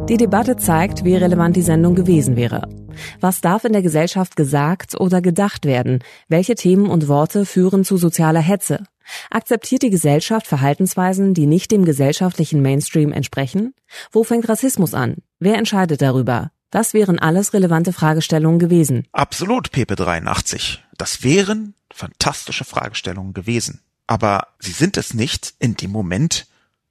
die 0.09 0.17
Debatte 0.17 0.57
zeigt, 0.57 1.05
wie 1.05 1.17
relevant 1.17 1.57
die 1.57 1.63
Sendung 1.63 1.95
gewesen 1.95 2.37
wäre. 2.37 2.82
Was 3.21 3.41
darf 3.41 3.65
in 3.65 3.73
der 3.73 3.83
Gesellschaft 3.83 4.37
gesagt 4.37 4.99
oder 4.99 5.21
gedacht 5.21 5.65
werden? 5.65 6.01
Welche 6.29 6.55
Themen 6.55 6.87
und 6.87 7.09
Worte 7.09 7.47
führen 7.47 7.85
zu 7.85 7.97
sozialer 7.97 8.41
Hetze? 8.41 8.85
Akzeptiert 9.31 9.83
die 9.83 9.91
Gesellschaft 9.91 10.47
Verhaltensweisen, 10.47 11.35
die 11.35 11.47
nicht 11.47 11.71
dem 11.71 11.85
gesellschaftlichen 11.85 12.63
Mainstream 12.63 13.13
entsprechen? 13.13 13.75
Wo 14.11 14.25
fängt 14.25 14.49
Rassismus 14.49 14.95
an? 14.95 15.17
Wer 15.39 15.57
entscheidet 15.57 16.03
darüber? 16.03 16.51
Das 16.71 16.95
wären 16.95 17.19
alles 17.19 17.53
relevante 17.53 17.93
Fragestellungen 17.93 18.59
gewesen. 18.59 19.07
Absolut, 19.13 19.69
PP83. 19.69 20.79
Das 20.97 21.23
wären 21.23 21.75
fantastische 21.93 22.65
Fragestellungen 22.65 23.35
gewesen. 23.35 23.81
Aber 24.07 24.49
sie 24.59 24.73
sind 24.73 24.97
es 24.97 25.15
nicht 25.15 25.55
in 25.59 25.75
dem 25.75 25.91
Moment, 25.91 26.47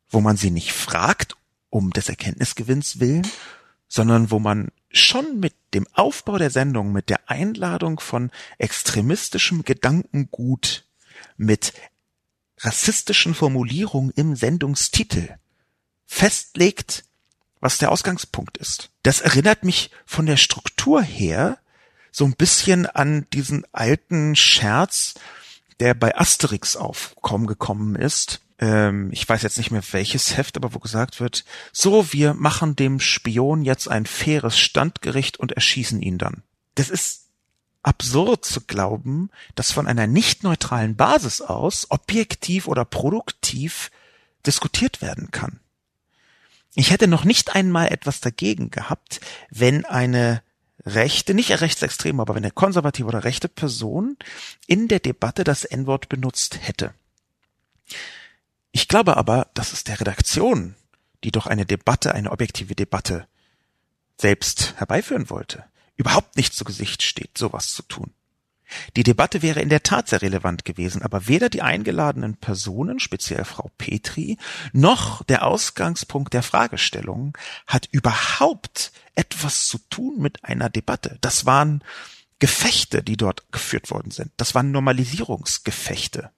wo 0.09 0.21
man 0.21 0.37
sie 0.37 0.51
nicht 0.51 0.73
fragt 0.73 1.35
um 1.69 1.91
des 1.91 2.09
Erkenntnisgewinns 2.09 2.99
willen, 2.99 3.25
sondern 3.87 4.29
wo 4.29 4.39
man 4.39 4.69
schon 4.93 5.39
mit 5.39 5.53
dem 5.73 5.87
Aufbau 5.93 6.37
der 6.37 6.49
Sendung, 6.49 6.91
mit 6.91 7.09
der 7.09 7.29
Einladung 7.29 7.99
von 7.99 8.31
extremistischem 8.57 9.63
Gedankengut, 9.63 10.85
mit 11.37 11.73
rassistischen 12.59 13.33
Formulierungen 13.33 14.11
im 14.11 14.35
Sendungstitel 14.35 15.35
festlegt, 16.05 17.05
was 17.59 17.77
der 17.77 17.91
Ausgangspunkt 17.91 18.57
ist. 18.57 18.89
Das 19.03 19.21
erinnert 19.21 19.63
mich 19.63 19.91
von 20.05 20.25
der 20.25 20.37
Struktur 20.37 21.01
her 21.01 21.57
so 22.11 22.25
ein 22.25 22.33
bisschen 22.33 22.85
an 22.85 23.25
diesen 23.31 23.65
alten 23.71 24.35
Scherz, 24.35 25.15
der 25.79 25.93
bei 25.93 26.17
Asterix 26.17 26.75
aufkommen 26.75 27.47
gekommen 27.47 27.95
ist, 27.95 28.41
ähm, 28.61 29.09
ich 29.11 29.27
weiß 29.27 29.41
jetzt 29.41 29.57
nicht 29.57 29.71
mehr 29.71 29.83
welches 29.91 30.37
Heft, 30.37 30.55
aber 30.55 30.73
wo 30.73 30.79
gesagt 30.79 31.19
wird, 31.19 31.43
so, 31.73 32.13
wir 32.13 32.35
machen 32.35 32.75
dem 32.75 32.99
Spion 32.99 33.63
jetzt 33.63 33.87
ein 33.89 34.05
faires 34.05 34.57
Standgericht 34.57 35.37
und 35.37 35.51
erschießen 35.51 35.99
ihn 35.99 36.19
dann. 36.19 36.43
Das 36.75 36.89
ist 36.89 37.27
absurd 37.83 38.45
zu 38.45 38.61
glauben, 38.61 39.31
dass 39.55 39.71
von 39.71 39.87
einer 39.87 40.05
nicht 40.05 40.43
neutralen 40.43 40.95
Basis 40.95 41.41
aus 41.41 41.89
objektiv 41.89 42.67
oder 42.67 42.85
produktiv 42.85 43.89
diskutiert 44.45 45.01
werden 45.01 45.31
kann. 45.31 45.59
Ich 46.75 46.91
hätte 46.91 47.07
noch 47.07 47.25
nicht 47.25 47.55
einmal 47.55 47.87
etwas 47.91 48.21
dagegen 48.21 48.69
gehabt, 48.69 49.19
wenn 49.49 49.83
eine 49.83 50.41
rechte, 50.85 51.33
nicht 51.33 51.59
rechtsextreme, 51.59 52.21
aber 52.21 52.35
wenn 52.35 52.43
eine 52.43 52.51
konservative 52.51 53.07
oder 53.07 53.23
rechte 53.23 53.49
Person 53.49 54.17
in 54.67 54.87
der 54.87 54.99
Debatte 54.99 55.43
das 55.43 55.65
N-Wort 55.65 56.07
benutzt 56.07 56.59
hätte. 56.61 56.93
Ich 58.71 58.87
glaube 58.87 59.17
aber, 59.17 59.47
dass 59.53 59.73
es 59.73 59.83
der 59.83 59.99
Redaktion, 59.99 60.75
die 61.23 61.31
doch 61.31 61.47
eine 61.47 61.65
Debatte, 61.65 62.13
eine 62.13 62.31
objektive 62.31 62.75
Debatte 62.75 63.27
selbst 64.17 64.75
herbeiführen 64.77 65.29
wollte, 65.29 65.65
überhaupt 65.95 66.37
nicht 66.37 66.53
zu 66.53 66.63
Gesicht 66.63 67.03
steht, 67.03 67.37
sowas 67.37 67.73
zu 67.73 67.83
tun. 67.83 68.13
Die 68.95 69.03
Debatte 69.03 69.41
wäre 69.41 69.59
in 69.59 69.69
der 69.69 69.83
Tat 69.83 70.07
sehr 70.07 70.21
relevant 70.21 70.63
gewesen, 70.63 71.01
aber 71.01 71.27
weder 71.27 71.49
die 71.49 71.61
eingeladenen 71.61 72.37
Personen, 72.37 72.99
speziell 72.99 73.43
Frau 73.43 73.69
Petri, 73.77 74.37
noch 74.71 75.23
der 75.23 75.45
Ausgangspunkt 75.45 76.33
der 76.33 76.43
Fragestellung 76.43 77.37
hat 77.67 77.89
überhaupt 77.91 78.93
etwas 79.15 79.67
zu 79.67 79.77
tun 79.89 80.19
mit 80.19 80.45
einer 80.45 80.69
Debatte. 80.69 81.17
Das 81.21 81.45
waren 81.45 81.83
Gefechte, 82.39 83.03
die 83.03 83.17
dort 83.17 83.51
geführt 83.51 83.91
worden 83.91 84.11
sind, 84.11 84.31
das 84.37 84.55
waren 84.55 84.71
Normalisierungsgefechte. 84.71 86.31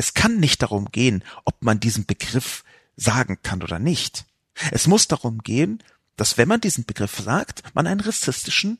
Es 0.00 0.14
kann 0.14 0.40
nicht 0.40 0.62
darum 0.62 0.90
gehen, 0.90 1.22
ob 1.44 1.62
man 1.62 1.78
diesen 1.78 2.06
Begriff 2.06 2.64
sagen 2.96 3.36
kann 3.42 3.62
oder 3.62 3.78
nicht. 3.78 4.24
Es 4.70 4.86
muss 4.86 5.08
darum 5.08 5.42
gehen, 5.42 5.82
dass 6.16 6.38
wenn 6.38 6.48
man 6.48 6.62
diesen 6.62 6.86
Begriff 6.86 7.18
sagt, 7.18 7.62
man 7.74 7.86
einen 7.86 8.00
rassistischen 8.00 8.78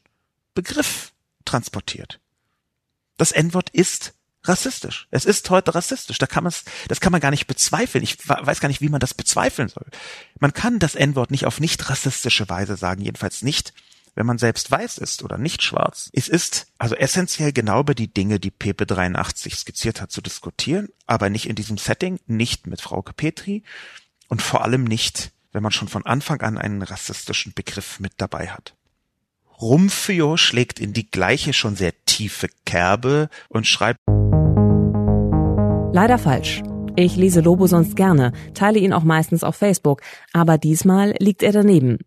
Begriff 0.54 1.12
transportiert. 1.44 2.20
Das 3.18 3.32
N-Wort 3.32 3.68
ist 3.68 4.14
rassistisch. 4.44 5.08
Es 5.10 5.26
ist 5.26 5.50
heute 5.50 5.74
rassistisch. 5.74 6.16
Da 6.16 6.26
kann 6.26 6.42
man 6.42 6.54
das 6.88 7.00
kann 7.00 7.12
man 7.12 7.20
gar 7.20 7.30
nicht 7.30 7.46
bezweifeln. 7.46 8.02
Ich 8.02 8.26
weiß 8.26 8.60
gar 8.60 8.68
nicht, 8.68 8.80
wie 8.80 8.88
man 8.88 9.00
das 9.00 9.12
bezweifeln 9.12 9.68
soll. 9.68 9.88
Man 10.38 10.54
kann 10.54 10.78
das 10.78 10.94
N-Wort 10.94 11.30
nicht 11.30 11.44
auf 11.44 11.60
nicht 11.60 11.90
rassistische 11.90 12.48
Weise 12.48 12.78
sagen, 12.78 13.02
jedenfalls 13.02 13.42
nicht, 13.42 13.74
wenn 14.14 14.26
man 14.26 14.38
selbst 14.38 14.70
weiß 14.70 14.98
ist 14.98 15.22
oder 15.22 15.38
nicht 15.38 15.62
schwarz. 15.62 16.10
Es 16.12 16.28
ist 16.28 16.66
also 16.78 16.94
essentiell 16.94 17.52
genau 17.52 17.80
über 17.80 17.94
die 17.94 18.12
Dinge, 18.12 18.40
die 18.40 18.50
Pepe 18.50 18.86
83 18.86 19.54
skizziert 19.54 20.00
hat, 20.00 20.10
zu 20.10 20.20
diskutieren, 20.20 20.88
aber 21.06 21.30
nicht 21.30 21.48
in 21.48 21.56
diesem 21.56 21.78
Setting, 21.78 22.18
nicht 22.26 22.66
mit 22.66 22.80
Frau 22.80 23.02
Petri 23.02 23.62
und 24.28 24.42
vor 24.42 24.62
allem 24.64 24.84
nicht, 24.84 25.32
wenn 25.52 25.62
man 25.62 25.72
schon 25.72 25.88
von 25.88 26.06
Anfang 26.06 26.40
an 26.42 26.58
einen 26.58 26.82
rassistischen 26.82 27.52
Begriff 27.54 28.00
mit 28.00 28.12
dabei 28.18 28.48
hat. 28.48 28.74
Rumfio 29.60 30.36
schlägt 30.36 30.80
in 30.80 30.92
die 30.92 31.10
gleiche 31.10 31.52
schon 31.52 31.76
sehr 31.76 31.92
tiefe 32.06 32.48
Kerbe 32.64 33.28
und 33.48 33.66
schreibt 33.66 33.98
Leider 35.92 36.18
falsch. 36.18 36.62
Ich 36.96 37.16
lese 37.16 37.40
Lobo 37.40 37.66
sonst 37.66 37.96
gerne, 37.96 38.32
teile 38.54 38.78
ihn 38.78 38.92
auch 38.92 39.02
meistens 39.02 39.44
auf 39.44 39.56
Facebook, 39.56 40.02
aber 40.32 40.58
diesmal 40.58 41.14
liegt 41.18 41.42
er 41.42 41.52
daneben. 41.52 41.98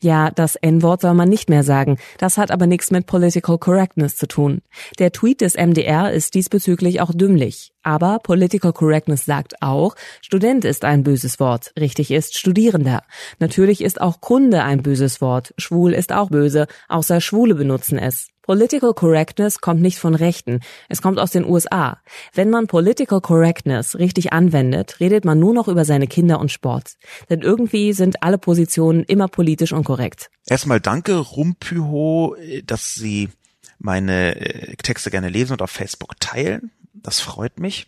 Ja, 0.00 0.30
das 0.30 0.56
N-Wort 0.56 1.00
soll 1.02 1.14
man 1.14 1.28
nicht 1.28 1.48
mehr 1.48 1.62
sagen, 1.62 1.98
das 2.18 2.38
hat 2.38 2.50
aber 2.50 2.66
nichts 2.66 2.90
mit 2.90 3.06
Political 3.06 3.58
Correctness 3.58 4.16
zu 4.16 4.26
tun. 4.26 4.62
Der 4.98 5.12
Tweet 5.12 5.40
des 5.40 5.54
MDR 5.54 6.12
ist 6.12 6.34
diesbezüglich 6.34 7.00
auch 7.00 7.12
dümmlich. 7.14 7.72
Aber 7.82 8.20
Political 8.22 8.72
Correctness 8.72 9.24
sagt 9.24 9.60
auch, 9.60 9.96
Student 10.20 10.64
ist 10.64 10.84
ein 10.84 11.02
böses 11.02 11.40
Wort, 11.40 11.72
richtig 11.78 12.10
ist 12.10 12.38
Studierender. 12.38 13.02
Natürlich 13.38 13.82
ist 13.82 14.00
auch 14.00 14.20
Kunde 14.20 14.62
ein 14.62 14.82
böses 14.82 15.20
Wort, 15.20 15.52
schwul 15.58 15.92
ist 15.92 16.12
auch 16.12 16.30
böse, 16.30 16.66
außer 16.88 17.20
Schwule 17.20 17.54
benutzen 17.54 17.98
es. 17.98 18.28
Political 18.52 18.92
Correctness 18.92 19.62
kommt 19.62 19.80
nicht 19.80 19.98
von 19.98 20.14
Rechten, 20.14 20.60
es 20.90 21.00
kommt 21.00 21.18
aus 21.18 21.30
den 21.30 21.46
USA. 21.46 22.02
Wenn 22.34 22.50
man 22.50 22.66
Political 22.66 23.22
Correctness 23.22 23.98
richtig 23.98 24.34
anwendet, 24.34 25.00
redet 25.00 25.24
man 25.24 25.38
nur 25.38 25.54
noch 25.54 25.68
über 25.68 25.86
seine 25.86 26.06
Kinder 26.06 26.38
und 26.38 26.52
Sport. 26.52 26.98
Denn 27.30 27.40
irgendwie 27.40 27.94
sind 27.94 28.22
alle 28.22 28.36
Positionen 28.36 29.04
immer 29.04 29.28
politisch 29.28 29.72
unkorrekt. 29.72 30.28
Erstmal 30.46 30.80
danke, 30.80 31.16
Rumpyho, 31.16 32.36
dass 32.66 32.94
Sie 32.94 33.30
meine 33.78 34.36
äh, 34.36 34.76
Texte 34.76 35.10
gerne 35.10 35.30
lesen 35.30 35.52
und 35.52 35.62
auf 35.62 35.70
Facebook 35.70 36.20
teilen. 36.20 36.70
Das 36.92 37.20
freut 37.20 37.58
mich. 37.58 37.86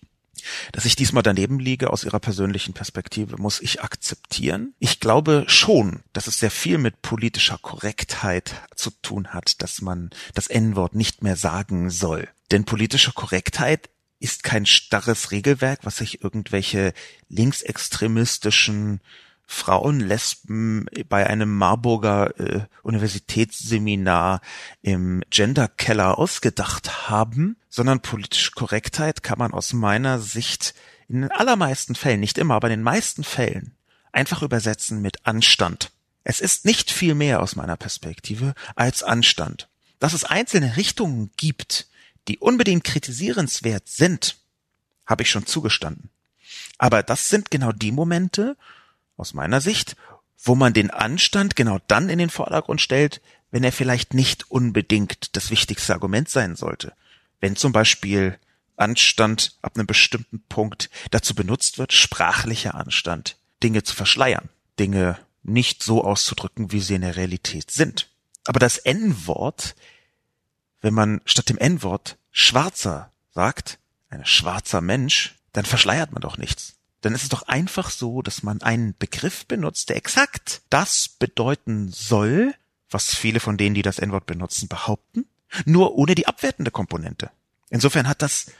Dass 0.72 0.84
ich 0.84 0.96
diesmal 0.96 1.22
daneben 1.22 1.58
liege 1.58 1.90
aus 1.90 2.04
ihrer 2.04 2.20
persönlichen 2.20 2.74
Perspektive, 2.74 3.36
muss 3.36 3.60
ich 3.60 3.82
akzeptieren. 3.82 4.74
Ich 4.78 5.00
glaube 5.00 5.44
schon, 5.46 6.02
dass 6.12 6.26
es 6.26 6.38
sehr 6.38 6.50
viel 6.50 6.78
mit 6.78 7.02
politischer 7.02 7.58
Korrektheit 7.58 8.54
zu 8.74 8.90
tun 8.90 9.28
hat, 9.28 9.62
dass 9.62 9.80
man 9.80 10.10
das 10.34 10.46
N-Wort 10.46 10.94
nicht 10.94 11.22
mehr 11.22 11.36
sagen 11.36 11.90
soll. 11.90 12.28
Denn 12.50 12.64
politische 12.64 13.12
Korrektheit 13.12 13.90
ist 14.20 14.42
kein 14.42 14.64
starres 14.64 15.32
Regelwerk, 15.32 15.80
was 15.82 15.98
sich 15.98 16.22
irgendwelche 16.22 16.94
linksextremistischen 17.28 19.00
Frauen, 19.46 20.00
Lesben 20.00 20.86
bei 21.08 21.26
einem 21.26 21.56
Marburger 21.56 22.38
äh, 22.40 22.60
Universitätsseminar 22.82 24.40
im 24.82 25.22
Genderkeller 25.30 26.18
ausgedacht 26.18 27.08
haben, 27.08 27.56
sondern 27.68 28.00
politische 28.00 28.52
Korrektheit 28.52 29.22
kann 29.22 29.38
man 29.38 29.52
aus 29.52 29.72
meiner 29.72 30.18
Sicht 30.18 30.74
in 31.08 31.22
den 31.22 31.30
allermeisten 31.30 31.94
Fällen, 31.94 32.20
nicht 32.20 32.38
immer, 32.38 32.54
aber 32.54 32.68
in 32.68 32.78
den 32.78 32.82
meisten 32.82 33.24
Fällen 33.24 33.74
einfach 34.12 34.42
übersetzen 34.42 35.02
mit 35.02 35.26
Anstand. 35.26 35.90
Es 36.22 36.40
ist 36.40 36.64
nicht 36.64 36.90
viel 36.90 37.14
mehr 37.14 37.42
aus 37.42 37.56
meiner 37.56 37.76
Perspektive 37.76 38.54
als 38.76 39.02
Anstand. 39.02 39.68
Dass 39.98 40.14
es 40.14 40.24
einzelne 40.24 40.76
Richtungen 40.76 41.30
gibt, 41.36 41.86
die 42.28 42.38
unbedingt 42.38 42.84
kritisierenswert 42.84 43.88
sind, 43.88 44.36
habe 45.06 45.22
ich 45.22 45.30
schon 45.30 45.46
zugestanden. 45.46 46.08
Aber 46.78 47.02
das 47.02 47.28
sind 47.28 47.50
genau 47.50 47.72
die 47.72 47.92
Momente, 47.92 48.56
aus 49.16 49.34
meiner 49.34 49.60
Sicht, 49.60 49.96
wo 50.42 50.54
man 50.54 50.72
den 50.72 50.90
Anstand 50.90 51.56
genau 51.56 51.78
dann 51.86 52.08
in 52.08 52.18
den 52.18 52.30
Vordergrund 52.30 52.80
stellt, 52.80 53.20
wenn 53.50 53.64
er 53.64 53.72
vielleicht 53.72 54.14
nicht 54.14 54.50
unbedingt 54.50 55.36
das 55.36 55.50
wichtigste 55.50 55.94
Argument 55.94 56.28
sein 56.28 56.56
sollte. 56.56 56.92
Wenn 57.40 57.56
zum 57.56 57.72
Beispiel 57.72 58.38
Anstand 58.76 59.56
ab 59.62 59.76
einem 59.76 59.86
bestimmten 59.86 60.42
Punkt 60.48 60.90
dazu 61.10 61.34
benutzt 61.34 61.78
wird, 61.78 61.92
sprachlicher 61.92 62.74
Anstand, 62.74 63.36
Dinge 63.62 63.84
zu 63.84 63.94
verschleiern, 63.94 64.48
Dinge 64.78 65.18
nicht 65.42 65.82
so 65.82 66.02
auszudrücken, 66.02 66.72
wie 66.72 66.80
sie 66.80 66.96
in 66.96 67.02
der 67.02 67.16
Realität 67.16 67.70
sind. 67.70 68.10
Aber 68.44 68.58
das 68.58 68.78
N-Wort, 68.78 69.76
wenn 70.80 70.94
man 70.94 71.20
statt 71.24 71.48
dem 71.48 71.58
N-Wort 71.58 72.18
schwarzer 72.30 73.12
sagt, 73.30 73.78
ein 74.10 74.26
schwarzer 74.26 74.80
Mensch, 74.80 75.36
dann 75.52 75.64
verschleiert 75.64 76.12
man 76.12 76.20
doch 76.20 76.36
nichts 76.36 76.74
dann 77.04 77.14
ist 77.14 77.22
es 77.22 77.28
doch 77.28 77.42
einfach 77.42 77.90
so, 77.90 78.22
dass 78.22 78.42
man 78.42 78.62
einen 78.62 78.94
Begriff 78.98 79.46
benutzt, 79.46 79.90
der 79.90 79.96
exakt 79.96 80.62
das 80.70 81.08
bedeuten 81.08 81.90
soll, 81.90 82.54
was 82.88 83.14
viele 83.14 83.40
von 83.40 83.56
denen, 83.56 83.74
die 83.74 83.82
das 83.82 83.98
N-Wort 83.98 84.26
benutzen, 84.26 84.68
behaupten, 84.68 85.26
nur 85.66 85.96
ohne 85.96 86.14
die 86.14 86.26
abwertende 86.26 86.70
Komponente. 86.70 87.30
Insofern 87.68 88.08
hat 88.08 88.22
das 88.22 88.52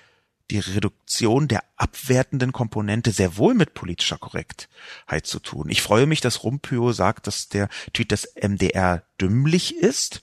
die 0.51 0.59
Reduktion 0.59 1.49
der 1.49 1.65
abwertenden 1.77 2.53
Komponente 2.53 3.13
sehr 3.13 3.39
wohl 3.39 3.55
mit 3.55 3.73
politischer 3.73 4.19
Korrektheit 4.19 5.27
zu 5.27 5.39
tun. 5.39 5.71
Ich 5.71 5.81
freue 5.81 6.07
mich, 6.07 6.21
dass 6.21 6.45
Rumpio 6.45 6.93
sagt, 6.93 7.27
dass 7.27 7.49
der 7.49 7.71
Tweet 7.95 8.11
des 8.11 8.35
MDR 8.35 9.05
dümmlich 9.19 9.77
ist. 9.77 10.23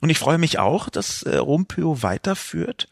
Und 0.00 0.08
ich 0.08 0.18
freue 0.18 0.38
mich 0.38 0.58
auch, 0.58 0.88
dass 0.88 1.22
äh, 1.22 1.36
Rumpio 1.36 2.02
weiterführt 2.02 2.88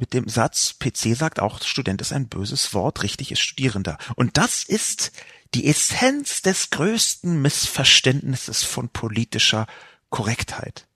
mit 0.00 0.14
dem 0.14 0.28
Satz, 0.28 0.76
PC 0.78 1.14
sagt 1.14 1.40
auch, 1.40 1.62
Student 1.62 2.00
ist 2.00 2.12
ein 2.12 2.26
böses 2.26 2.72
Wort, 2.72 3.02
richtig 3.02 3.30
ist 3.30 3.40
Studierender. 3.40 3.98
Und 4.16 4.38
das 4.38 4.64
ist 4.64 5.12
die 5.54 5.66
Essenz 5.66 6.42
des 6.42 6.70
größten 6.70 7.40
Missverständnisses 7.40 8.64
von 8.64 8.88
politischer 8.88 9.66
Korrektheit. 10.08 10.86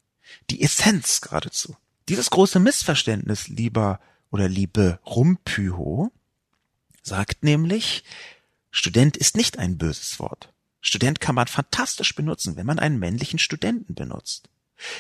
Die 0.51 0.63
Essenz 0.63 1.21
geradezu. 1.21 1.77
Dieses 2.09 2.31
große 2.31 2.61
Missverständnis, 2.61 3.49
lieber 3.49 4.01
oder 4.31 4.49
liebe 4.49 4.99
Rumpyho, 5.07 6.11
sagt 7.03 7.45
nämlich, 7.45 8.05
Student 8.71 9.17
ist 9.17 9.37
nicht 9.37 9.59
ein 9.59 9.77
böses 9.77 10.19
Wort. 10.19 10.53
Student 10.81 11.21
kann 11.21 11.35
man 11.35 11.47
fantastisch 11.47 12.15
benutzen, 12.15 12.57
wenn 12.57 12.67
man 12.67 12.79
einen 12.79 12.99
männlichen 12.99 13.39
Studenten 13.39 13.95
benutzt. 13.95 14.49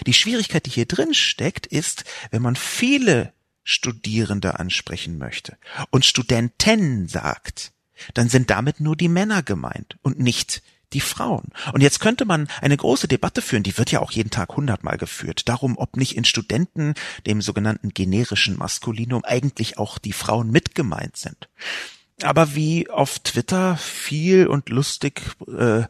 Die 0.06 0.14
Schwierigkeit, 0.14 0.66
die 0.66 0.70
hier 0.70 0.86
drin 0.86 1.14
steckt, 1.14 1.66
ist, 1.66 2.04
wenn 2.30 2.42
man 2.42 2.56
viele 2.56 3.32
Studierende 3.64 4.58
ansprechen 4.60 5.18
möchte 5.18 5.56
und 5.90 6.04
Studenten 6.04 7.08
sagt, 7.08 7.72
dann 8.12 8.28
sind 8.28 8.50
damit 8.50 8.80
nur 8.80 8.96
die 8.96 9.08
Männer 9.08 9.42
gemeint 9.42 9.96
und 10.02 10.18
nicht 10.18 10.62
die 10.92 11.00
Frauen. 11.00 11.48
Und 11.72 11.80
jetzt 11.80 11.98
könnte 11.98 12.24
man 12.24 12.48
eine 12.60 12.76
große 12.76 13.08
Debatte 13.08 13.42
führen, 13.42 13.62
die 13.62 13.76
wird 13.76 13.90
ja 13.90 14.00
auch 14.00 14.12
jeden 14.12 14.30
Tag 14.30 14.56
hundertmal 14.56 14.96
geführt, 14.96 15.48
darum, 15.48 15.76
ob 15.76 15.96
nicht 15.96 16.16
in 16.16 16.24
Studenten, 16.24 16.94
dem 17.26 17.42
sogenannten 17.42 17.88
generischen 17.90 18.56
Maskulinum, 18.56 19.24
eigentlich 19.24 19.78
auch 19.78 19.98
die 19.98 20.12
Frauen 20.12 20.50
mit 20.50 20.74
gemeint 20.74 21.16
sind. 21.16 21.48
Aber 22.22 22.54
wie 22.54 22.88
auf 22.90 23.18
Twitter 23.18 23.76
viel 23.76 24.46
und 24.46 24.68
lustig 24.68 25.22
äh, 25.48 25.82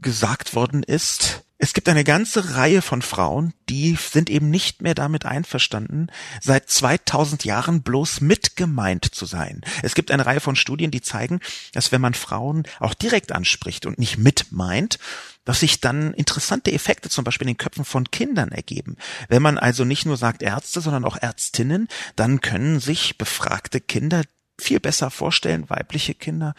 gesagt 0.00 0.54
worden 0.54 0.82
ist, 0.84 1.42
es 1.58 1.72
gibt 1.72 1.88
eine 1.88 2.04
ganze 2.04 2.54
Reihe 2.54 2.82
von 2.82 3.00
Frauen, 3.00 3.54
die 3.70 3.96
sind 3.96 4.28
eben 4.28 4.50
nicht 4.50 4.82
mehr 4.82 4.94
damit 4.94 5.24
einverstanden, 5.24 6.08
seit 6.42 6.68
2000 6.68 7.44
Jahren 7.46 7.82
bloß 7.82 8.20
mitgemeint 8.20 9.06
zu 9.06 9.24
sein. 9.24 9.62
Es 9.82 9.94
gibt 9.94 10.10
eine 10.10 10.26
Reihe 10.26 10.40
von 10.40 10.54
Studien, 10.54 10.90
die 10.90 11.00
zeigen, 11.00 11.40
dass 11.72 11.92
wenn 11.92 12.02
man 12.02 12.12
Frauen 12.12 12.64
auch 12.78 12.92
direkt 12.92 13.32
anspricht 13.32 13.86
und 13.86 13.98
nicht 13.98 14.18
mitmeint, 14.18 14.98
dass 15.46 15.60
sich 15.60 15.80
dann 15.80 16.12
interessante 16.12 16.72
Effekte 16.72 17.08
zum 17.08 17.24
Beispiel 17.24 17.46
in 17.48 17.54
den 17.54 17.58
Köpfen 17.58 17.86
von 17.86 18.10
Kindern 18.10 18.52
ergeben. 18.52 18.96
Wenn 19.28 19.42
man 19.42 19.56
also 19.56 19.84
nicht 19.84 20.04
nur 20.04 20.18
sagt 20.18 20.42
Ärzte, 20.42 20.82
sondern 20.82 21.06
auch 21.06 21.16
Ärztinnen, 21.16 21.88
dann 22.16 22.42
können 22.42 22.80
sich 22.80 23.16
befragte 23.16 23.80
Kinder 23.80 24.22
viel 24.58 24.80
besser 24.80 25.10
vorstellen, 25.10 25.70
weibliche 25.70 26.14
Kinder 26.14 26.54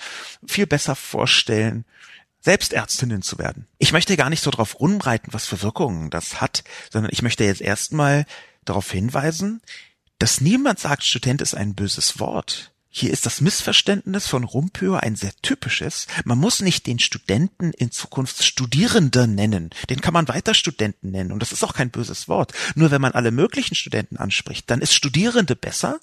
viel 0.46 0.68
besser 0.68 0.96
vorstellen, 0.96 1.86
selbst 2.48 2.72
Ärztinnen 2.72 3.22
zu 3.22 3.40
werden. 3.40 3.68
Ich 3.78 3.92
möchte 3.92 4.16
gar 4.16 4.30
nicht 4.30 4.42
so 4.42 4.52
darauf 4.52 4.80
rumreiten, 4.80 5.34
was 5.34 5.46
für 5.46 5.62
Wirkungen 5.62 6.10
das 6.10 6.40
hat, 6.40 6.64
sondern 6.90 7.12
ich 7.12 7.22
möchte 7.22 7.44
jetzt 7.44 7.60
erstmal 7.60 8.26
darauf 8.64 8.90
hinweisen, 8.90 9.62
dass 10.18 10.40
niemand 10.40 10.80
sagt, 10.80 11.04
Student 11.04 11.42
ist 11.42 11.56
ein 11.56 11.76
böses 11.76 12.22
Wort. 12.22 12.72
hier 12.90 13.12
ist 13.12 13.26
das 13.26 13.42
Missverständnis 13.42 14.28
von 14.28 14.46
Rumpöhr 14.46 15.04
ein 15.04 15.18
sehr 15.18 15.34
typisches. 15.42 16.08
Man 16.24 16.38
muss 16.38 16.62
nicht 16.62 16.88
den 16.88 17.00
Studenten 17.00 17.72
in 17.74 17.92
Zukunft 17.92 18.42
Studierende 18.42 19.28
nennen. 19.28 19.70
Den 19.90 20.00
kann 20.00 20.14
man 20.14 20.30
weiter 20.30 20.54
Studenten 20.54 21.12
nennen. 21.12 21.34
Und 21.34 21.42
das 21.42 21.52
ist 21.52 21.66
auch 21.66 21.74
kein 21.74 21.92
böses 21.92 22.30
Wort. 22.30 22.54
Nur 22.76 22.92
wenn 22.92 23.02
man 23.02 23.12
alle 23.12 23.32
möglichen 23.32 23.76
Studenten 23.76 24.16
anspricht, 24.16 24.72
dann 24.72 24.82
ist 24.82 24.94
Studierende 24.94 25.58
besser, 25.58 26.00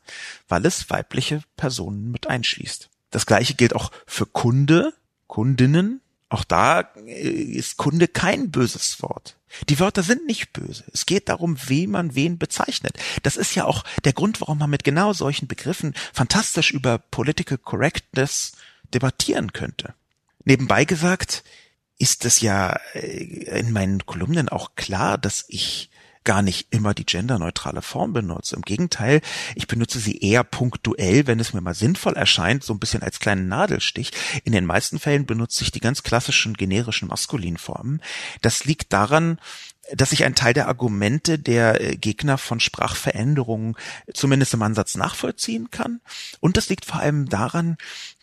weil 0.46 0.66
es 0.66 0.90
weibliche 0.90 1.42
Personen 1.56 2.10
mit 2.10 2.26
einschließt. 2.26 2.90
Das 3.10 3.24
gleiche 3.24 3.54
gilt 3.54 3.74
auch 3.74 3.90
für 4.06 4.26
Kunde, 4.26 4.92
Kundinnen, 5.26 6.02
auch 6.34 6.44
da 6.44 6.80
äh, 7.06 7.28
ist 7.30 7.76
Kunde 7.76 8.08
kein 8.08 8.50
böses 8.50 9.00
Wort. 9.02 9.36
Die 9.68 9.78
Wörter 9.78 10.02
sind 10.02 10.26
nicht 10.26 10.52
böse. 10.52 10.84
Es 10.92 11.06
geht 11.06 11.28
darum, 11.28 11.56
wie 11.66 11.86
man 11.86 12.14
wen 12.14 12.38
bezeichnet. 12.38 12.98
Das 13.22 13.36
ist 13.36 13.54
ja 13.54 13.64
auch 13.64 13.84
der 14.04 14.12
Grund, 14.12 14.40
warum 14.40 14.58
man 14.58 14.70
mit 14.70 14.84
genau 14.84 15.12
solchen 15.12 15.46
Begriffen 15.46 15.94
fantastisch 16.12 16.72
über 16.72 16.98
Political 16.98 17.58
Correctness 17.58 18.52
debattieren 18.92 19.52
könnte. 19.52 19.94
Nebenbei 20.44 20.84
gesagt, 20.84 21.44
ist 21.98 22.24
es 22.24 22.40
ja 22.40 22.78
äh, 22.94 23.60
in 23.60 23.72
meinen 23.72 24.04
Kolumnen 24.04 24.48
auch 24.48 24.74
klar, 24.74 25.16
dass 25.16 25.44
ich 25.48 25.90
gar 26.24 26.42
nicht 26.42 26.68
immer 26.70 26.94
die 26.94 27.06
genderneutrale 27.06 27.82
Form 27.82 28.12
benutze. 28.12 28.56
Im 28.56 28.62
Gegenteil, 28.62 29.20
ich 29.54 29.66
benutze 29.66 29.98
sie 29.98 30.18
eher 30.18 30.42
punktuell, 30.42 31.26
wenn 31.26 31.40
es 31.40 31.52
mir 31.52 31.60
mal 31.60 31.74
sinnvoll 31.74 32.14
erscheint, 32.14 32.64
so 32.64 32.72
ein 32.72 32.78
bisschen 32.78 33.02
als 33.02 33.20
kleinen 33.20 33.48
Nadelstich. 33.48 34.10
In 34.44 34.52
den 34.52 34.66
meisten 34.66 34.98
Fällen 34.98 35.26
benutze 35.26 35.62
ich 35.62 35.70
die 35.70 35.80
ganz 35.80 36.02
klassischen 36.02 36.54
generischen 36.54 37.08
Maskulinformen. 37.08 38.02
Das 38.40 38.64
liegt 38.64 38.92
daran, 38.92 39.38
dass 39.92 40.12
ich 40.12 40.24
einen 40.24 40.34
Teil 40.34 40.54
der 40.54 40.68
Argumente 40.68 41.38
der 41.38 41.80
äh, 41.80 41.96
Gegner 41.96 42.38
von 42.38 42.60
Sprachveränderungen 42.60 43.76
zumindest 44.12 44.54
im 44.54 44.62
Ansatz 44.62 44.96
nachvollziehen 44.96 45.70
kann. 45.70 46.00
Und 46.40 46.56
das 46.56 46.68
liegt 46.68 46.86
vor 46.86 47.00
allem 47.00 47.28
daran, 47.28 47.76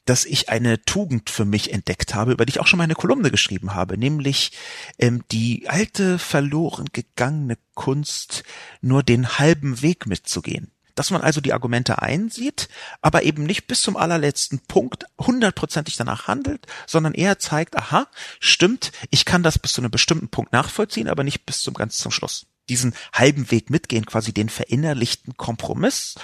dass 0.06 0.26
ich 0.26 0.50
eine 0.50 0.82
Tugend 0.84 1.30
für 1.30 1.46
mich 1.46 1.72
entdeckt 1.74 2.16
habe, 2.16 2.32
über 2.32 2.46
die 2.46 2.52
ich 2.52 2.60
auch 2.60 2.68
schon 2.68 2.78
mal 2.78 2.86
eine 2.86 2.96
Kolumne 2.96 3.32
geschrieben 3.32 3.76
habe, 3.76 3.98
nämlich 3.98 4.52
ähm, 4.98 5.24
die 5.32 5.70
alte 5.70 6.18
verloren 6.18 6.88
gegangene 6.92 7.58
Kunst, 7.76 8.44
nur 8.82 9.04
den 9.04 9.38
halben 9.40 9.82
Weg 9.82 10.08
mitzugehen. 10.08 10.72
Dass 10.96 11.12
man 11.12 11.22
also 11.22 11.40
die 11.40 11.54
Argumente 11.54 12.02
einsieht, 12.02 12.68
aber 13.02 13.24
eben 13.24 13.44
nicht 13.44 13.68
bis 13.68 13.82
zum 13.82 13.96
allerletzten 13.96 14.60
Punkt 14.60 15.06
hundertprozentig 15.20 15.96
danach 15.96 16.28
handelt, 16.28 16.68
sondern 16.86 17.14
eher 17.14 17.40
zeigt, 17.40 17.78
aha, 17.78 18.08
stimmt, 18.40 18.92
ich 19.10 19.24
kann 19.24 19.44
das 19.44 19.58
bis 19.58 19.74
zu 19.74 19.82
einem 19.82 19.92
bestimmten 19.92 20.30
Punkt 20.30 20.52
nachvollziehen, 20.52 21.08
aber 21.08 21.24
nicht 21.24 21.46
bis 21.46 21.62
zum 21.62 21.74
ganz 21.74 21.98
zum 21.98 22.12
Schluss. 22.12 22.48
Diesen 22.70 22.94
halben 23.14 23.52
Weg 23.52 23.70
mitgehen, 23.70 24.06
quasi 24.06 24.34
den 24.34 24.50
verinnerlichten 24.50 25.38
Kompromiss, 25.38 26.16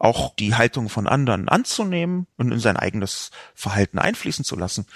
auch 0.00 0.34
die 0.34 0.54
Haltung 0.54 0.88
von 0.88 1.06
anderen 1.06 1.48
anzunehmen 1.48 2.26
und 2.36 2.50
in 2.50 2.58
sein 2.58 2.76
eigenes 2.76 3.30
Verhalten 3.54 3.98
einfließen 3.98 4.44
zu 4.44 4.56
lassen, 4.56 4.86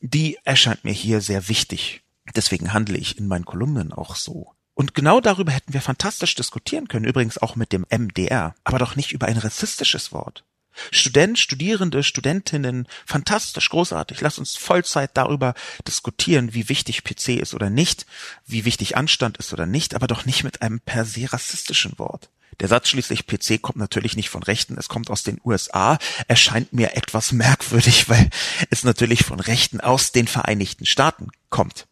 die 0.00 0.38
erscheint 0.44 0.84
mir 0.84 0.92
hier 0.92 1.20
sehr 1.20 1.48
wichtig. 1.48 2.02
Deswegen 2.36 2.72
handle 2.72 2.98
ich 2.98 3.18
in 3.18 3.26
meinen 3.26 3.44
Kolumnen 3.44 3.92
auch 3.92 4.14
so. 4.14 4.52
Und 4.74 4.94
genau 4.94 5.20
darüber 5.20 5.52
hätten 5.52 5.74
wir 5.74 5.80
fantastisch 5.80 6.34
diskutieren 6.34 6.88
können, 6.88 7.04
übrigens 7.06 7.38
auch 7.38 7.56
mit 7.56 7.72
dem 7.72 7.86
MDR, 7.90 8.54
aber 8.64 8.78
doch 8.78 8.96
nicht 8.96 9.12
über 9.12 9.26
ein 9.26 9.38
rassistisches 9.38 10.12
Wort. 10.12 10.44
Student, 10.90 11.38
Studierende, 11.38 12.02
Studentinnen, 12.02 12.86
fantastisch, 13.06 13.68
großartig. 13.68 14.20
Lass 14.20 14.38
uns 14.38 14.56
Vollzeit 14.56 15.10
darüber 15.14 15.54
diskutieren, 15.86 16.54
wie 16.54 16.68
wichtig 16.68 17.04
PC 17.04 17.40
ist 17.40 17.54
oder 17.54 17.70
nicht, 17.70 18.06
wie 18.46 18.64
wichtig 18.64 18.96
Anstand 18.96 19.36
ist 19.38 19.52
oder 19.52 19.66
nicht, 19.66 19.94
aber 19.94 20.06
doch 20.06 20.24
nicht 20.24 20.44
mit 20.44 20.62
einem 20.62 20.80
per 20.80 21.04
se 21.04 21.32
rassistischen 21.32 21.98
Wort. 21.98 22.30
Der 22.60 22.68
Satz 22.68 22.88
schließlich 22.88 23.26
PC 23.26 23.60
kommt 23.60 23.78
natürlich 23.78 24.14
nicht 24.16 24.30
von 24.30 24.42
Rechten, 24.42 24.76
es 24.78 24.88
kommt 24.88 25.10
aus 25.10 25.22
den 25.22 25.40
USA, 25.44 25.98
erscheint 26.28 26.72
mir 26.72 26.96
etwas 26.96 27.32
merkwürdig, 27.32 28.08
weil 28.08 28.30
es 28.70 28.84
natürlich 28.84 29.24
von 29.24 29.40
Rechten 29.40 29.80
aus 29.80 30.12
den 30.12 30.28
Vereinigten 30.28 30.86
Staaten 30.86 31.28
kommt. 31.50 31.86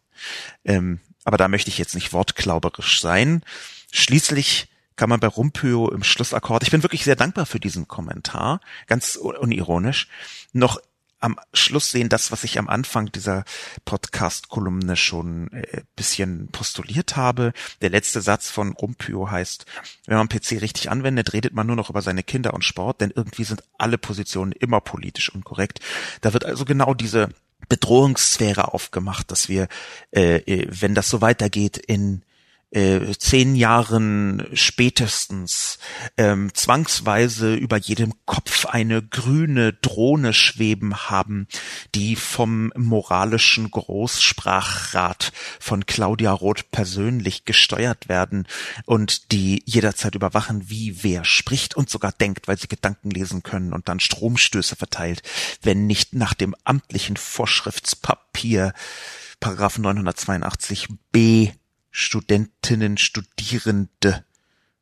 Ähm, 0.63 0.99
aber 1.23 1.37
da 1.37 1.47
möchte 1.47 1.69
ich 1.69 1.77
jetzt 1.77 1.95
nicht 1.95 2.13
wortklauberisch 2.13 3.01
sein. 3.01 3.43
Schließlich 3.91 4.70
kann 5.01 5.09
man 5.09 5.19
bei 5.19 5.25
Rumpio 5.25 5.89
im 5.89 6.03
Schlussakkord, 6.03 6.61
ich 6.61 6.69
bin 6.69 6.83
wirklich 6.83 7.05
sehr 7.05 7.15
dankbar 7.15 7.47
für 7.47 7.59
diesen 7.59 7.87
Kommentar, 7.87 8.61
ganz 8.85 9.15
unironisch, 9.15 10.07
noch 10.53 10.79
am 11.19 11.39
Schluss 11.53 11.89
sehen, 11.89 12.07
das, 12.07 12.31
was 12.31 12.43
ich 12.43 12.59
am 12.59 12.69
Anfang 12.69 13.11
dieser 13.11 13.43
Podcast-Kolumne 13.83 14.95
schon 14.95 15.51
äh, 15.53 15.81
bisschen 15.95 16.49
postuliert 16.51 17.15
habe. 17.15 17.53
Der 17.81 17.89
letzte 17.89 18.21
Satz 18.21 18.51
von 18.51 18.73
Rumpio 18.73 19.31
heißt, 19.31 19.65
wenn 20.05 20.17
man 20.17 20.29
PC 20.29 20.61
richtig 20.61 20.91
anwendet, 20.91 21.33
redet 21.33 21.55
man 21.55 21.65
nur 21.65 21.75
noch 21.75 21.89
über 21.89 22.03
seine 22.03 22.21
Kinder 22.21 22.53
und 22.53 22.63
Sport, 22.63 23.01
denn 23.01 23.09
irgendwie 23.09 23.43
sind 23.43 23.63
alle 23.79 23.97
Positionen 23.97 24.51
immer 24.51 24.81
politisch 24.81 25.33
unkorrekt. 25.33 25.79
Da 26.21 26.33
wird 26.33 26.45
also 26.45 26.63
genau 26.63 26.93
diese 26.93 27.29
Bedrohungssphäre 27.69 28.71
aufgemacht, 28.71 29.31
dass 29.31 29.49
wir, 29.49 29.67
äh, 30.11 30.35
äh 30.35 30.67
wenn 30.69 30.93
das 30.93 31.09
so 31.09 31.21
weitergeht, 31.21 31.77
in 31.77 32.21
äh, 32.71 33.13
zehn 33.17 33.55
Jahren 33.55 34.47
spätestens 34.53 35.77
ähm, 36.17 36.53
zwangsweise 36.53 37.53
über 37.55 37.77
jedem 37.77 38.13
Kopf 38.25 38.65
eine 38.65 39.01
grüne 39.03 39.73
Drohne 39.73 40.33
schweben 40.33 41.09
haben, 41.09 41.47
die 41.95 42.15
vom 42.15 42.71
moralischen 42.75 43.69
Großsprachrat 43.69 45.33
von 45.59 45.85
Claudia 45.85 46.31
Roth 46.31 46.71
persönlich 46.71 47.43
gesteuert 47.43 48.07
werden 48.07 48.47
und 48.85 49.31
die 49.33 49.63
jederzeit 49.65 50.15
überwachen, 50.15 50.69
wie 50.69 51.03
wer 51.03 51.25
spricht 51.25 51.75
und 51.75 51.89
sogar 51.89 52.13
denkt, 52.13 52.47
weil 52.47 52.57
sie 52.57 52.69
Gedanken 52.69 53.11
lesen 53.11 53.43
können 53.43 53.73
und 53.73 53.89
dann 53.89 53.99
Stromstöße 53.99 54.77
verteilt, 54.77 55.23
wenn 55.61 55.87
nicht 55.87 56.13
nach 56.13 56.33
dem 56.33 56.55
amtlichen 56.63 57.17
Vorschriftspapier 57.17 58.73
Paragraph 59.41 59.77
982b 59.77 61.51
Studentinnen, 61.91 62.97
Studierende 62.97 64.23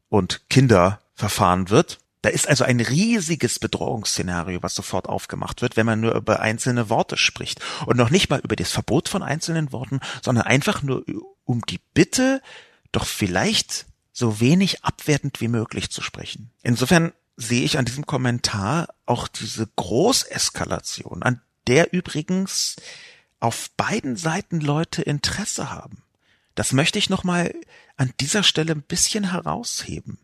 und 0.07 0.49
Kinder 0.49 1.01
verfahren 1.13 1.69
wird. 1.69 1.99
Da 2.21 2.29
ist 2.29 2.47
also 2.47 2.63
ein 2.65 2.81
riesiges 2.81 3.59
Bedrohungsszenario, 3.59 4.61
was 4.61 4.75
sofort 4.75 5.07
aufgemacht 5.07 5.61
wird, 5.61 5.77
wenn 5.77 5.85
man 5.85 6.01
nur 6.01 6.15
über 6.15 6.41
einzelne 6.41 6.89
Worte 6.89 7.17
spricht. 7.17 7.61
Und 7.85 7.97
noch 7.97 8.09
nicht 8.09 8.29
mal 8.29 8.41
über 8.41 8.55
das 8.55 8.71
Verbot 8.71 9.07
von 9.07 9.23
einzelnen 9.23 9.71
Worten, 9.71 9.99
sondern 10.21 10.45
einfach 10.45 10.83
nur 10.83 11.05
um 11.45 11.61
die 11.61 11.79
Bitte, 11.93 12.41
doch 12.91 13.05
vielleicht 13.05 13.85
so 14.11 14.39
wenig 14.39 14.83
abwertend 14.83 15.39
wie 15.39 15.47
möglich 15.47 15.91
zu 15.91 16.01
sprechen. 16.01 16.51
Insofern 16.61 17.13
sehe 17.37 17.63
ich 17.63 17.77
an 17.77 17.85
diesem 17.85 18.05
Kommentar 18.05 18.89
auch 19.05 19.29
diese 19.29 19.67
Großeskalation, 19.77 21.23
an 21.23 21.41
der 21.67 21.93
übrigens 21.93 22.75
auf 23.39 23.69
beiden 23.77 24.17
Seiten 24.17 24.59
Leute 24.59 25.01
Interesse 25.01 25.71
haben. 25.71 26.03
Das 26.59 26.73
möchte 26.73 26.99
ich 26.99 27.09
nochmal 27.09 27.55
an 27.95 28.11
dieser 28.19 28.43
Stelle 28.43 28.73
ein 28.73 28.81
bisschen 28.81 29.31
herausheben. 29.31 30.17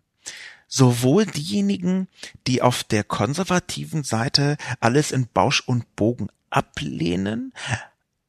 Sowohl 0.68 1.26
diejenigen, 1.26 2.10
die 2.46 2.62
auf 2.62 2.84
der 2.84 3.06
konservativen 3.06 4.04
Seite 4.04 4.58
alles 4.82 5.14
in 5.14 5.30
Bausch 5.34 5.62
und 5.66 5.96
Bogen 5.96 6.28
ablehnen, 6.50 7.54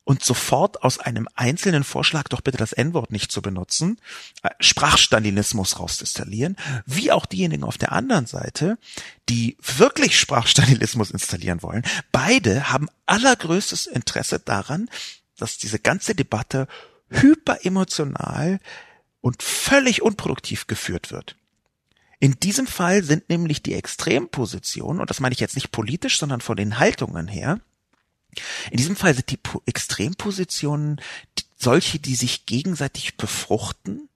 und 0.04 0.22
sofort 0.22 0.84
aus 0.84 1.00
einem 1.00 1.26
einzelnen 1.34 1.82
Vorschlag 1.82 2.28
doch 2.28 2.40
bitte 2.42 2.58
das 2.58 2.72
N-Wort 2.72 3.10
nicht 3.10 3.32
zu 3.32 3.42
benutzen, 3.42 4.00
äh, 4.44 4.50
Sprachstalinismus 4.60 5.80
rausdestillieren, 5.80 6.54
wie 6.86 7.10
auch 7.10 7.26
diejenigen 7.26 7.64
auf 7.64 7.76
der 7.76 7.90
anderen 7.90 8.26
Seite, 8.26 8.78
die 9.28 9.56
wirklich 9.58 10.16
Sprachstalinismus 10.16 11.10
installieren 11.10 11.60
wollen. 11.60 11.82
Beide 12.12 12.70
haben 12.70 12.88
allergrößtes 13.06 13.86
Interesse 13.86 14.38
daran, 14.38 14.88
dass 15.38 15.58
diese 15.58 15.80
ganze 15.80 16.14
Debatte 16.14 16.68
hyperemotional 17.10 18.60
und 19.20 19.42
völlig 19.42 20.02
unproduktiv 20.02 20.66
geführt 20.66 21.10
wird. 21.10 21.36
In 22.18 22.38
diesem 22.40 22.66
Fall 22.66 23.02
sind 23.02 23.28
nämlich 23.28 23.62
die 23.62 23.74
Extrempositionen, 23.74 25.00
und 25.00 25.10
das 25.10 25.20
meine 25.20 25.34
ich 25.34 25.40
jetzt 25.40 25.54
nicht 25.54 25.70
politisch, 25.70 26.18
sondern 26.18 26.40
von 26.40 26.56
den 26.56 26.78
Haltungen 26.78 27.28
her, 27.28 27.60
in 28.70 28.76
diesem 28.76 28.96
Fall 28.96 29.14
sind 29.14 29.30
die 29.30 29.38
Extrempositionen 29.66 31.00
solche, 31.56 31.98
die 31.98 32.14
sich 32.14 32.46
gegenseitig 32.46 33.16
befruchten, 33.16 34.08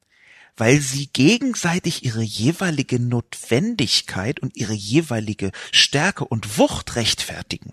weil 0.56 0.80
sie 0.80 1.06
gegenseitig 1.06 2.04
ihre 2.04 2.22
jeweilige 2.22 3.00
Notwendigkeit 3.00 4.40
und 4.40 4.56
ihre 4.56 4.74
jeweilige 4.74 5.52
Stärke 5.72 6.24
und 6.24 6.58
Wucht 6.58 6.96
rechtfertigen. 6.96 7.72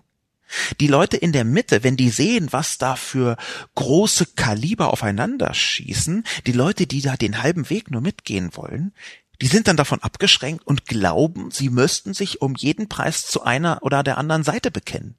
Die 0.80 0.86
Leute 0.86 1.16
in 1.16 1.32
der 1.32 1.44
Mitte, 1.44 1.84
wenn 1.84 1.96
die 1.96 2.10
sehen, 2.10 2.48
was 2.50 2.78
da 2.78 2.96
für 2.96 3.36
große 3.74 4.26
Kaliber 4.36 4.92
aufeinander 4.92 5.52
schießen, 5.54 6.24
die 6.46 6.52
Leute, 6.52 6.86
die 6.86 7.02
da 7.02 7.16
den 7.16 7.42
halben 7.42 7.68
Weg 7.70 7.90
nur 7.90 8.00
mitgehen 8.00 8.50
wollen, 8.54 8.92
die 9.40 9.46
sind 9.46 9.68
dann 9.68 9.76
davon 9.76 10.02
abgeschränkt 10.02 10.66
und 10.66 10.86
glauben, 10.86 11.50
sie 11.50 11.70
müssten 11.70 12.12
sich 12.12 12.42
um 12.42 12.54
jeden 12.56 12.88
Preis 12.88 13.26
zu 13.26 13.42
einer 13.42 13.82
oder 13.82 14.02
der 14.02 14.18
anderen 14.18 14.42
Seite 14.42 14.70
bekennen. 14.70 15.16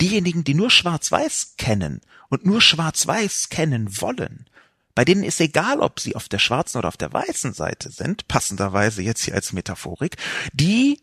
Diejenigen, 0.00 0.44
die 0.44 0.54
nur 0.54 0.70
Schwarz-Weiß 0.70 1.54
kennen 1.56 2.00
und 2.28 2.46
nur 2.46 2.60
Schwarz-Weiß 2.60 3.48
kennen 3.48 4.00
wollen, 4.00 4.46
bei 4.94 5.04
denen 5.04 5.24
ist 5.24 5.40
egal, 5.40 5.80
ob 5.80 5.98
sie 5.98 6.14
auf 6.14 6.28
der 6.28 6.38
schwarzen 6.38 6.78
oder 6.78 6.88
auf 6.88 6.96
der 6.96 7.12
weißen 7.12 7.52
Seite 7.52 7.90
sind, 7.90 8.28
passenderweise 8.28 9.02
jetzt 9.02 9.24
hier 9.24 9.34
als 9.34 9.52
Metaphorik, 9.52 10.16
die 10.52 11.00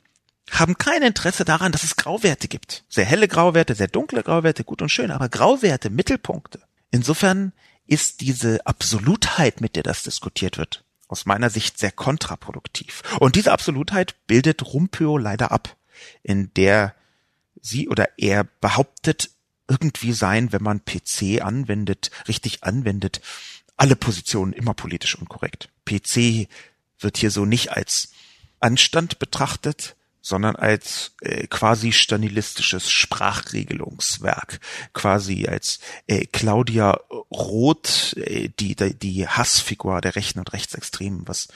haben 0.50 0.78
kein 0.78 1.02
Interesse 1.02 1.46
daran, 1.46 1.72
dass 1.72 1.84
es 1.84 1.96
Grauwerte 1.96 2.48
gibt. 2.48 2.84
Sehr 2.90 3.06
helle 3.06 3.28
Grauwerte, 3.28 3.76
sehr 3.76 3.88
dunkle 3.88 4.24
Grauwerte, 4.24 4.64
gut 4.64 4.82
und 4.82 4.90
schön, 4.90 5.12
aber 5.12 5.30
Grauwerte, 5.30 5.90
Mittelpunkte. 5.90 6.62
Insofern 6.90 7.54
ist 7.88 8.22
diese 8.22 8.66
Absolutheit, 8.66 9.62
mit 9.62 9.76
der 9.76 9.84
das 9.84 10.04
diskutiert 10.04 10.58
wird, 10.58 10.84
aus 11.08 11.26
meiner 11.26 11.50
Sicht 11.50 11.78
sehr 11.78 11.92
kontraproduktiv. 11.92 13.04
Und 13.20 13.36
diese 13.36 13.52
Absolutheit 13.52 14.16
bildet 14.28 14.74
Rumpio 14.74 15.18
leider 15.18 15.52
ab, 15.52 15.76
in 16.24 16.54
der 16.54 16.96
sie 17.62 17.90
oder 17.90 18.10
er 18.18 18.44
behauptet, 18.44 19.30
irgendwie 19.68 20.12
sein, 20.12 20.52
wenn 20.52 20.64
man 20.64 20.84
PC 20.84 21.42
anwendet, 21.42 22.12
richtig 22.28 22.64
anwendet, 22.64 23.22
alle 23.78 23.96
Positionen 23.96 24.54
immer 24.54 24.74
politisch 24.74 25.16
unkorrekt. 25.16 25.70
PC 25.86 26.50
wird 27.00 27.18
hier 27.18 27.32
so 27.32 27.46
nicht 27.46 27.72
als 27.72 28.12
Anstand 28.60 29.18
betrachtet, 29.18 29.96
sondern 30.22 30.56
als 30.56 31.16
äh, 31.22 31.48
quasi 31.48 31.92
stanilistisches 31.92 32.90
Sprachregelungswerk, 32.90 34.60
quasi 34.94 35.48
als 35.48 35.80
äh, 36.08 36.26
Claudia 36.26 37.00
Roth, 37.32 38.16
äh, 38.18 38.50
die, 38.60 38.76
die 38.76 38.94
die 38.94 39.28
Hassfigur 39.28 40.02
der 40.02 40.16
Rechten 40.16 40.40
und 40.40 40.54
Rechtsextremen, 40.54 41.28
was 41.28 41.48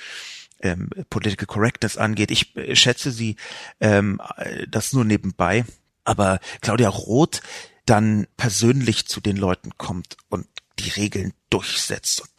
ähm, 0.62 0.90
Political 1.10 1.46
Correctness 1.46 1.98
angeht. 1.98 2.32
Ich 2.32 2.56
äh, 2.56 2.76
schätze 2.76 3.12
sie 3.12 3.36
ähm, 3.80 4.22
das 4.68 4.94
nur 4.94 5.06
nebenbei, 5.06 5.66
aber 6.04 6.40
Claudia 6.62 6.90
Roth 6.90 7.42
dann 7.86 8.26
persönlich 8.36 9.08
zu 9.08 9.22
den 9.22 9.38
Leuten 9.38 9.78
kommt 9.78 10.18
und 10.30 10.48
die 10.80 10.90
Regeln 10.90 11.34
durchsetzt. 11.50 12.22
Und 12.22 12.30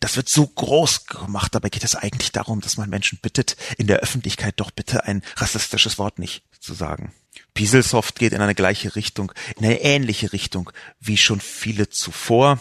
das 0.00 0.16
wird 0.16 0.28
so 0.28 0.46
groß 0.46 1.06
gemacht. 1.06 1.54
Dabei 1.54 1.68
geht 1.68 1.84
es 1.84 1.94
eigentlich 1.94 2.32
darum, 2.32 2.60
dass 2.60 2.76
man 2.76 2.90
Menschen 2.90 3.18
bittet, 3.20 3.56
in 3.78 3.86
der 3.86 4.00
Öffentlichkeit 4.00 4.54
doch 4.56 4.70
bitte 4.70 5.04
ein 5.04 5.22
rassistisches 5.36 5.98
Wort 5.98 6.18
nicht 6.18 6.44
zu 6.60 6.74
sagen. 6.74 7.12
Pieselsoft 7.54 8.18
geht 8.18 8.32
in 8.32 8.40
eine 8.40 8.54
gleiche 8.54 8.96
Richtung, 8.96 9.32
in 9.56 9.64
eine 9.64 9.80
ähnliche 9.82 10.32
Richtung 10.32 10.70
wie 11.00 11.16
schon 11.16 11.40
viele 11.40 11.88
zuvor. 11.88 12.58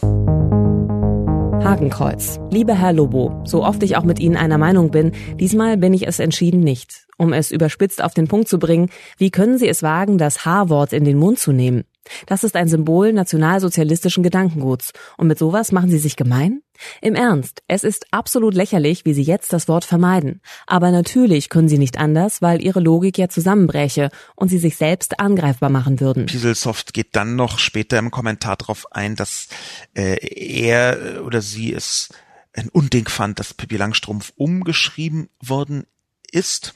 Hakenkreuz. 1.63 2.39
Lieber 2.49 2.73
Herr 2.73 2.91
Lobo, 2.91 3.43
so 3.45 3.63
oft 3.63 3.83
ich 3.83 3.95
auch 3.95 4.03
mit 4.03 4.19
Ihnen 4.19 4.35
einer 4.35 4.57
Meinung 4.57 4.89
bin, 4.91 5.11
diesmal 5.35 5.77
bin 5.77 5.93
ich 5.93 6.07
es 6.07 6.19
entschieden 6.19 6.61
nicht. 6.61 7.05
Um 7.17 7.33
es 7.33 7.51
überspitzt 7.51 8.03
auf 8.03 8.13
den 8.15 8.27
Punkt 8.27 8.49
zu 8.49 8.57
bringen, 8.57 8.89
wie 9.17 9.29
können 9.29 9.59
Sie 9.59 9.67
es 9.67 9.83
wagen, 9.83 10.17
das 10.17 10.43
H-Wort 10.43 10.91
in 10.91 11.03
den 11.03 11.17
Mund 11.17 11.37
zu 11.37 11.51
nehmen? 11.51 11.83
Das 12.25 12.43
ist 12.43 12.55
ein 12.55 12.67
Symbol 12.67 13.13
nationalsozialistischen 13.13 14.23
Gedankenguts. 14.23 14.91
Und 15.17 15.27
mit 15.27 15.37
sowas 15.37 15.71
machen 15.71 15.89
Sie 15.89 15.99
sich 15.99 16.15
gemein? 16.15 16.61
Im 16.99 17.13
Ernst, 17.13 17.61
es 17.67 17.83
ist 17.83 18.07
absolut 18.11 18.55
lächerlich, 18.55 19.05
wie 19.05 19.13
Sie 19.13 19.21
jetzt 19.21 19.53
das 19.53 19.67
Wort 19.67 19.85
vermeiden. 19.85 20.41
Aber 20.65 20.91
natürlich 20.91 21.49
können 21.49 21.69
Sie 21.69 21.77
nicht 21.77 21.99
anders, 21.99 22.41
weil 22.41 22.61
Ihre 22.61 22.79
Logik 22.79 23.17
ja 23.17 23.29
zusammenbräche 23.29 24.09
und 24.35 24.49
Sie 24.49 24.57
sich 24.57 24.77
selbst 24.77 25.19
angreifbar 25.19 25.69
machen 25.69 25.99
würden. 25.99 26.25
Pieselsoft 26.25 26.93
geht 26.93 27.15
dann 27.15 27.35
noch 27.35 27.59
später 27.59 27.99
im 27.99 28.09
Kommentar 28.09 28.57
darauf 28.57 28.91
ein, 28.91 29.15
dass 29.15 29.47
äh, 29.93 30.17
er 30.25 31.21
oder 31.23 31.41
sie 31.41 31.73
es 31.73 32.09
ein 32.53 32.69
Unding 32.69 33.07
fand, 33.07 33.39
dass 33.39 33.53
Pippi 33.53 33.77
Langstrumpf 33.77 34.33
umgeschrieben 34.35 35.29
worden 35.39 35.85
ist. 36.31 36.75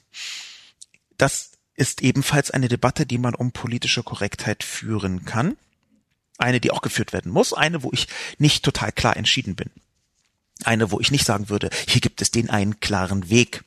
Das 1.18 1.52
ist 1.76 2.02
ebenfalls 2.02 2.52
eine 2.52 2.68
Debatte, 2.68 3.06
die 3.06 3.18
man 3.18 3.36
um 3.36 3.52
politische 3.52 4.04
Korrektheit 4.04 4.64
führen 4.64 5.26
kann. 5.26 5.58
Eine, 6.38 6.60
die 6.60 6.72
auch 6.72 6.82
geführt 6.82 7.14
werden 7.14 7.32
muss, 7.32 7.54
eine, 7.54 7.84
wo 7.84 7.92
ich 7.94 8.08
nicht 8.38 8.64
total 8.64 8.92
klar 8.92 9.16
entschieden 9.16 9.56
bin. 9.56 9.70
Eine, 10.64 10.92
wo 10.92 11.00
ich 11.00 11.12
nicht 11.12 11.26
sagen 11.26 11.50
würde, 11.50 11.70
hier 11.88 12.02
gibt 12.02 12.22
es 12.22 12.32
den 12.32 12.50
einen 12.50 12.80
klaren 12.80 13.30
Weg, 13.30 13.64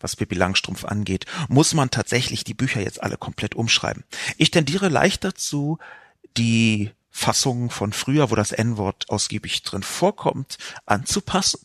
was 0.00 0.16
Pippi 0.16 0.34
Langstrumpf 0.34 0.84
angeht. 0.84 1.26
Muss 1.48 1.74
man 1.74 1.90
tatsächlich 1.90 2.44
die 2.44 2.54
Bücher 2.54 2.80
jetzt 2.80 3.02
alle 3.02 3.16
komplett 3.16 3.54
umschreiben? 3.54 4.04
Ich 4.36 4.50
tendiere 4.50 4.88
leicht 4.88 5.24
dazu, 5.24 5.78
die 6.36 6.90
Fassungen 7.10 7.70
von 7.70 7.92
früher, 7.92 8.30
wo 8.30 8.36
das 8.36 8.52
N-Wort 8.52 9.10
ausgiebig 9.10 9.62
drin 9.62 9.82
vorkommt, 9.82 10.58
anzupassen. 10.86 11.60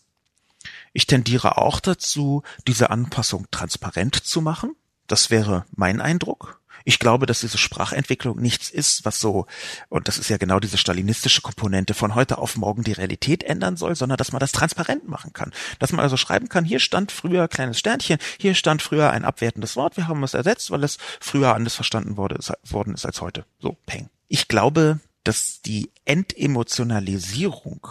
Ich 0.93 1.07
tendiere 1.07 1.57
auch 1.57 1.79
dazu, 1.79 2.43
diese 2.67 2.89
Anpassung 2.89 3.47
transparent 3.51 4.15
zu 4.15 4.41
machen. 4.41 4.75
Das 5.07 5.29
wäre 5.29 5.65
mein 5.75 6.01
Eindruck. 6.01 6.59
Ich 6.85 6.99
glaube, 6.99 7.25
dass 7.25 7.39
diese 7.39 7.57
Sprachentwicklung 7.57 8.39
nichts 8.39 8.69
ist, 8.69 9.05
was 9.05 9.19
so, 9.19 9.45
und 9.89 10.07
das 10.07 10.17
ist 10.17 10.29
ja 10.29 10.37
genau 10.37 10.59
diese 10.59 10.77
stalinistische 10.77 11.41
Komponente, 11.41 11.93
von 11.93 12.13
heute 12.15 12.37
auf 12.37 12.57
morgen 12.57 12.83
die 12.83 12.91
Realität 12.91 13.43
ändern 13.43 13.77
soll, 13.77 13.95
sondern 13.95 14.17
dass 14.17 14.31
man 14.33 14.39
das 14.39 14.51
transparent 14.51 15.07
machen 15.07 15.31
kann. 15.33 15.53
Dass 15.79 15.93
man 15.93 16.01
also 16.01 16.17
schreiben 16.17 16.49
kann, 16.49 16.65
hier 16.65 16.79
stand 16.79 17.11
früher 17.11 17.47
kleines 17.47 17.79
Sternchen, 17.79 18.17
hier 18.37 18.53
stand 18.53 18.81
früher 18.81 19.11
ein 19.11 19.23
abwertendes 19.23 19.75
Wort, 19.75 19.95
wir 19.97 20.07
haben 20.07 20.23
es 20.23 20.33
ersetzt, 20.33 20.71
weil 20.71 20.83
es 20.83 20.97
früher 21.21 21.55
anders 21.55 21.75
verstanden 21.75 22.17
wurde, 22.17 22.37
worden 22.63 22.93
ist 22.93 23.05
als 23.05 23.21
heute. 23.21 23.45
So, 23.59 23.77
peng. 23.85 24.09
Ich 24.27 24.47
glaube, 24.47 24.99
dass 25.23 25.61
die 25.61 25.89
Entemotionalisierung 26.05 27.87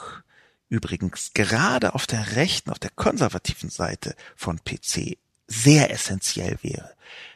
übrigens 0.69 1.33
gerade 1.35 1.95
auf 1.95 2.07
der 2.07 2.37
rechten, 2.37 2.71
auf 2.71 2.79
der 2.79 2.91
konservativen 2.91 3.71
Seite 3.71 4.15
von 4.37 4.59
PC 4.65 5.19
sehr 5.53 5.91
essentiell 5.91 6.59
wäre, 6.63 6.95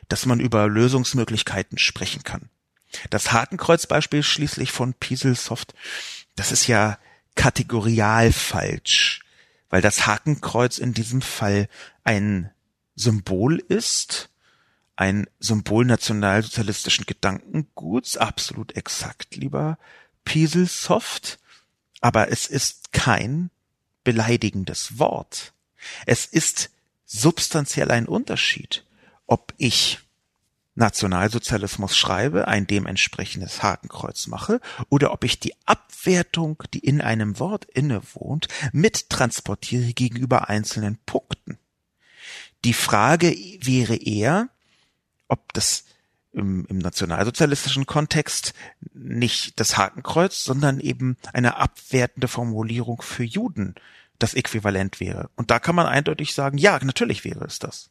dass 0.08 0.26
man 0.26 0.40
über 0.40 0.68
Lösungsmöglichkeiten 0.68 1.78
sprechen 1.78 2.22
kann. 2.22 2.48
Das 3.10 3.32
Hakenkreuzbeispiel 3.32 4.22
schließlich 4.22 4.72
von 4.72 4.94
Pieselsoft, 4.94 5.74
das 6.34 6.52
ist 6.52 6.66
ja 6.66 6.98
kategorial 7.34 8.32
falsch, 8.32 9.20
weil 9.68 9.82
das 9.82 10.06
Hakenkreuz 10.06 10.78
in 10.78 10.94
diesem 10.94 11.20
Fall 11.20 11.68
ein 12.04 12.50
Symbol 12.94 13.58
ist, 13.58 14.30
ein 14.94 15.28
Symbol 15.38 15.84
nationalsozialistischen 15.84 17.04
Gedankenguts, 17.04 18.16
absolut 18.16 18.76
exakt, 18.76 19.36
lieber 19.36 19.78
Pieselsoft, 20.24 21.38
aber 22.00 22.30
es 22.32 22.46
ist 22.46 22.92
kein 22.92 23.50
beleidigendes 24.04 24.98
Wort. 24.98 25.52
Es 26.06 26.24
ist 26.24 26.70
substanziell 27.06 27.90
ein 27.90 28.06
Unterschied, 28.06 28.84
ob 29.26 29.54
ich 29.56 30.00
Nationalsozialismus 30.74 31.96
schreibe, 31.96 32.48
ein 32.48 32.66
dementsprechendes 32.66 33.62
Hakenkreuz 33.62 34.26
mache, 34.26 34.60
oder 34.90 35.12
ob 35.12 35.24
ich 35.24 35.40
die 35.40 35.54
Abwertung, 35.64 36.62
die 36.74 36.80
in 36.80 37.00
einem 37.00 37.38
Wort 37.38 37.64
innewohnt, 37.64 38.48
mittransportiere 38.72 39.94
gegenüber 39.94 40.50
einzelnen 40.50 40.98
Punkten. 41.06 41.58
Die 42.64 42.74
Frage 42.74 43.34
wäre 43.60 43.96
eher, 43.96 44.50
ob 45.28 45.52
das 45.54 45.84
im, 46.32 46.66
im 46.66 46.78
nationalsozialistischen 46.78 47.86
Kontext 47.86 48.52
nicht 48.92 49.58
das 49.58 49.78
Hakenkreuz, 49.78 50.44
sondern 50.44 50.80
eben 50.80 51.16
eine 51.32 51.56
abwertende 51.56 52.28
Formulierung 52.28 53.00
für 53.00 53.24
Juden 53.24 53.74
das 54.18 54.34
Äquivalent 54.34 55.00
wäre. 55.00 55.30
Und 55.36 55.50
da 55.50 55.58
kann 55.58 55.74
man 55.74 55.86
eindeutig 55.86 56.34
sagen, 56.34 56.58
ja, 56.58 56.78
natürlich 56.82 57.24
wäre 57.24 57.44
es 57.44 57.58
das. 57.58 57.90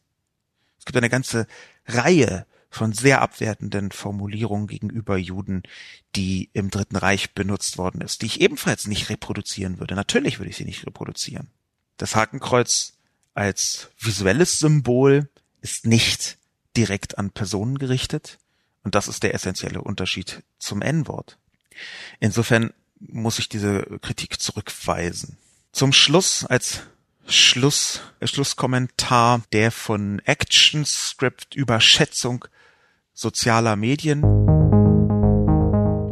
Es 0.80 0.86
gibt 0.86 0.98
eine 0.98 1.10
ganze 1.10 1.48
Reihe 1.88 2.46
von 2.70 2.92
sehr 2.92 3.22
abwertenden 3.22 3.92
Formulierungen 3.92 4.68
gegenüber 4.68 5.18
Juden, 5.18 5.64
die 6.16 6.50
im 6.54 6.70
Dritten 6.70 6.98
Reich 6.98 7.34
benutzt 7.34 7.78
worden 7.78 8.02
ist, 8.02 8.22
die 8.22 8.26
ich 8.26 8.42
ebenfalls 8.42 8.86
nicht 8.88 9.10
reproduzieren 9.10 9.80
würde. 9.80 9.96
Natürlich 9.96 10.40
würde 10.40 10.50
ich 10.50 10.58
sie 10.58 10.66
nicht 10.66 10.86
reproduzieren. 10.86 11.48
Das 11.98 12.16
Hakenkreuz 12.16 12.94
als 13.34 13.90
visuelles 13.98 14.60
Symbol 14.60 15.30
ist 15.62 15.86
nicht 15.86 16.38
direkt 16.76 17.18
an 17.18 17.32
Personen 17.32 17.80
gerichtet. 17.80 18.40
Und 18.84 18.94
das 18.96 19.08
ist 19.08 19.24
der 19.24 19.34
essentielle 19.34 19.82
Unterschied 19.82 20.44
zum 20.60 20.82
N-Wort. 20.82 21.38
Insofern 22.20 22.74
muss 23.00 23.40
ich 23.40 23.50
diese 23.50 23.84
Kritik 24.02 24.40
zurückweisen. 24.40 25.38
Zum 25.76 25.92
Schluss 25.92 26.46
als 26.46 26.84
Schluss, 27.28 28.00
Schlusskommentar 28.24 29.42
der 29.52 29.72
von 29.72 30.22
ActionScript 30.26 31.54
Überschätzung 31.54 32.46
sozialer 33.12 33.76
Medien. 33.76 34.22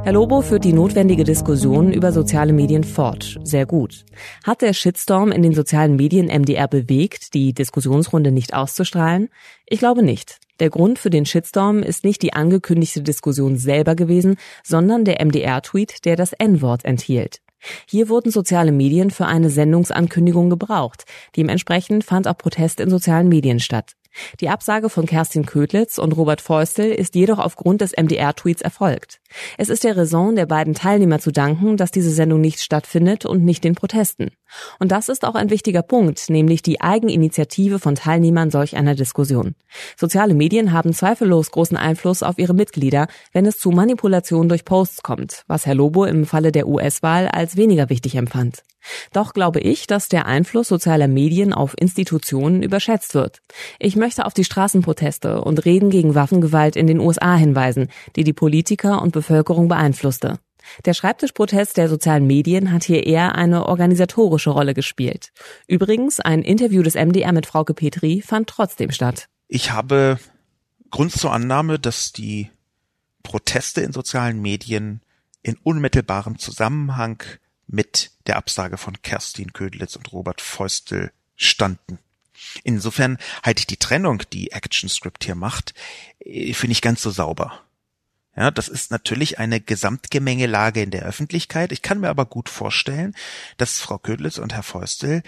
Herr 0.03 0.11
Lobo 0.11 0.41
führt 0.41 0.66
die 0.66 0.74
notwendige 0.74 1.24
Diskussion 1.24 1.93
über 1.93 2.11
soziale 2.11 2.51
Medien 2.51 2.84
fort. 2.84 3.39
Sehr 3.45 3.66
gut. 3.66 4.03
Hat 4.43 4.61
der 4.61 4.74
Shitstorm 4.74 5.32
in 5.32 5.43
den 5.43 5.53
sozialen 5.53 5.95
Medien 5.95 6.26
MDR 6.26 6.68
bewegt, 6.68 7.34
die 7.34 7.53
Diskussionsrunde 7.53 8.34
nicht 8.34 8.53
auszustrahlen? 8.53 9.30
Ich 9.66 9.80
glaube 9.80 10.03
nicht. 10.03 10.39
Der 10.59 10.72
Grund 10.72 10.99
für 10.99 11.09
den 11.09 11.26
Shitstorm 11.26 11.84
ist 11.84 12.03
nicht 12.03 12.22
die 12.22 12.34
angekündigte 12.34 13.01
Diskussion 13.01 13.55
selber 13.55 13.95
gewesen, 13.95 14.36
sondern 14.61 15.05
der 15.05 15.26
MDR-Tweet, 15.26 16.03
der 16.03 16.18
das 16.18 16.34
N-Wort 16.34 16.84
enthielt. 16.84 17.42
Hier 17.88 18.09
wurden 18.09 18.32
soziale 18.32 18.72
Medien 18.72 19.11
für 19.11 19.26
eine 19.26 19.49
Sendungsankündigung 19.49 20.49
gebraucht. 20.49 21.05
Dementsprechend 21.36 22.03
fand 22.03 22.28
auch 22.28 22.38
Protest 22.38 22.80
in 22.80 22.89
sozialen 22.89 23.30
Medien 23.30 23.59
statt. 23.59 23.95
Die 24.39 24.49
Absage 24.49 24.89
von 24.89 25.05
Kerstin 25.05 25.45
Ködlitz 25.45 25.97
und 25.97 26.11
Robert 26.14 26.41
Feustel 26.41 26.91
ist 26.91 27.16
jedoch 27.16 27.39
aufgrund 27.39 27.82
des 27.82 27.93
MDR-Tweets 27.97 28.61
erfolgt. 28.61 29.20
Es 29.57 29.69
ist 29.69 29.84
der 29.84 29.97
Raison 29.97 30.36
der 30.36 30.45
beiden 30.45 30.73
Teilnehmer 30.73 31.19
zu 31.19 31.31
danken, 31.31 31.77
dass 31.77 31.91
diese 31.91 32.11
Sendung 32.11 32.41
nicht 32.41 32.61
stattfindet 32.61 33.25
und 33.25 33.43
nicht 33.43 33.63
den 33.63 33.75
Protesten. 33.75 34.31
Und 34.79 34.91
das 34.91 35.09
ist 35.09 35.25
auch 35.25 35.36
ein 35.36 35.49
wichtiger 35.49 35.81
Punkt, 35.81 36.29
nämlich 36.29 36.61
die 36.61 36.81
Eigeninitiative 36.81 37.79
von 37.79 37.95
Teilnehmern 37.95 38.51
solch 38.51 38.75
einer 38.75 38.95
Diskussion. 38.95 39.55
Soziale 39.97 40.34
Medien 40.34 40.71
haben 40.71 40.93
zweifellos 40.93 41.51
großen 41.51 41.77
Einfluss 41.77 42.23
auf 42.23 42.38
ihre 42.38 42.53
Mitglieder, 42.53 43.07
wenn 43.31 43.45
es 43.45 43.59
zu 43.59 43.71
Manipulation 43.71 44.49
durch 44.49 44.65
Posts 44.65 45.03
kommt, 45.03 45.43
was 45.47 45.65
Herr 45.65 45.75
Lobo 45.75 46.05
im 46.05 46.25
Falle 46.25 46.51
der 46.51 46.67
US-Wahl 46.67 47.27
als 47.27 47.57
weniger 47.57 47.89
wichtig 47.89 48.15
empfand. 48.15 48.63
Doch 49.13 49.34
glaube 49.34 49.59
ich, 49.59 49.88
dass 49.88 50.09
der 50.09 50.25
Einfluss 50.25 50.67
sozialer 50.67 51.07
Medien 51.07 51.53
auf 51.53 51.73
Institutionen 51.79 52.63
überschätzt 52.63 53.13
wird. 53.15 53.39
Ich 53.79 53.95
möchte 53.95 54.25
auf 54.25 54.34
die 54.34 54.43
Straßenproteste 54.43 55.41
und 55.41 55.65
Reden 55.65 55.89
gegen 55.89 56.15
Waffengewalt 56.15 56.75
in 56.75 56.88
den 56.88 56.99
USA 56.99 57.36
hinweisen, 57.36 57.88
die 58.15 58.23
die 58.23 58.34
Politiker 58.34 59.01
und 59.01 59.11
Bevölkerung 59.11 59.22
beeinflusste. 59.28 60.39
Der 60.86 60.93
Schreibtischprotest 60.93 61.78
der 61.78 61.89
sozialen 61.89 62.26
Medien 62.26 62.71
hat 62.71 62.84
hier 62.84 63.05
eher 63.05 63.36
eine 63.36 63.65
organisatorische 63.65 64.49
Rolle 64.49 64.74
gespielt. 64.74 65.32
Übrigens, 65.67 66.19
ein 66.19 66.41
Interview 66.41 66.84
des 66.84 66.95
MDR 66.95 67.34
mit 67.34 67.45
Frauke 67.45 67.74
Petri 67.74 68.21
fand 68.21 68.47
trotzdem 68.47 68.91
statt. 68.91 69.28
Ich 69.47 69.71
habe 69.71 70.19
Grund 70.89 71.11
zur 71.11 71.34
Annahme, 71.34 71.80
dass 71.80 72.13
die 72.13 72.49
Proteste 73.24 73.82
in 73.82 73.93
sozialen 73.93 74.41
Medien 74.41 75.01
in 75.41 75.57
unmittelbarem 75.63 76.39
Zusammenhang 76.39 77.21
mit 77.67 78.11
der 78.28 78.38
Absage 78.38 78.78
von 78.78 79.01
Kerstin 79.01 79.53
Ködlitz 79.53 79.95
und 79.95 80.11
Robert 80.11 80.41
Feustel 80.41 81.11
standen. 81.36 81.99
Insofern 82.63 83.17
halte 83.43 83.59
ich 83.59 83.67
die 83.67 83.78
Trennung, 83.78 84.21
die 84.32 84.53
ActionScript 84.53 85.24
hier 85.24 85.36
macht, 85.36 85.74
äh, 86.19 86.53
für 86.53 86.67
nicht 86.67 86.82
ganz 86.82 87.01
so 87.01 87.09
sauber. 87.09 87.62
Ja, 88.36 88.49
das 88.49 88.67
ist 88.67 88.89
natürlich 88.89 89.38
eine 89.38 89.61
Gesamtgemengelage 89.61 90.81
in 90.81 90.91
der 90.91 91.03
Öffentlichkeit. 91.03 91.71
Ich 91.71 91.84
kann 91.84 91.99
mir 91.99 92.09
aber 92.09 92.25
gut 92.25 92.49
vorstellen, 92.49 93.15
dass 93.57 93.79
Frau 93.79 93.99
Ködlitz 93.99 94.39
und 94.39 94.53
Herr 94.53 94.63
Feustel 94.63 95.21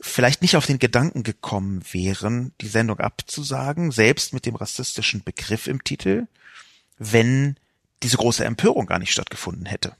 vielleicht 0.00 0.40
nicht 0.40 0.56
auf 0.56 0.64
den 0.64 0.78
Gedanken 0.78 1.22
gekommen 1.22 1.82
wären, 1.92 2.54
die 2.62 2.68
Sendung 2.68 2.98
abzusagen, 2.98 3.90
selbst 3.90 4.32
mit 4.32 4.46
dem 4.46 4.56
rassistischen 4.56 5.22
Begriff 5.22 5.66
im 5.66 5.84
Titel, 5.84 6.26
wenn 6.98 7.56
diese 8.02 8.16
große 8.16 8.44
Empörung 8.44 8.86
gar 8.86 8.98
nicht 8.98 9.12
stattgefunden 9.12 9.66
hätte. 9.66 9.94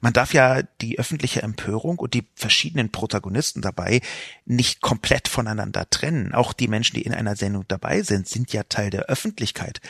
Man 0.00 0.12
darf 0.12 0.34
ja 0.34 0.62
die 0.80 0.98
öffentliche 0.98 1.42
Empörung 1.42 1.98
und 1.98 2.14
die 2.14 2.26
verschiedenen 2.34 2.92
Protagonisten 2.92 3.62
dabei 3.62 4.00
nicht 4.44 4.80
komplett 4.80 5.28
voneinander 5.28 5.88
trennen. 5.88 6.34
Auch 6.34 6.52
die 6.52 6.68
Menschen, 6.68 6.96
die 6.96 7.02
in 7.02 7.14
einer 7.14 7.36
Sendung 7.36 7.64
dabei 7.68 8.02
sind, 8.02 8.28
sind 8.28 8.52
ja 8.52 8.64
Teil 8.64 8.90
der 8.90 9.06
Öffentlichkeit. 9.06 9.80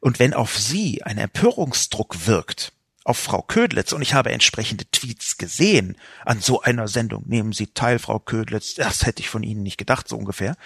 Und 0.00 0.18
wenn 0.18 0.32
auf 0.32 0.58
sie 0.58 1.02
ein 1.02 1.18
Empörungsdruck 1.18 2.26
wirkt, 2.26 2.72
auf 3.04 3.18
Frau 3.18 3.42
Ködlitz, 3.42 3.92
und 3.92 4.02
ich 4.02 4.14
habe 4.14 4.30
entsprechende 4.30 4.84
Tweets 4.90 5.36
gesehen, 5.36 5.96
an 6.24 6.40
so 6.40 6.62
einer 6.62 6.86
Sendung 6.86 7.24
nehmen 7.26 7.52
Sie 7.52 7.66
teil, 7.66 7.98
Frau 7.98 8.20
Ködlitz, 8.20 8.74
das 8.74 9.04
hätte 9.04 9.20
ich 9.20 9.28
von 9.28 9.42
Ihnen 9.42 9.62
nicht 9.62 9.78
gedacht, 9.78 10.08
so 10.08 10.16
ungefähr. 10.16 10.56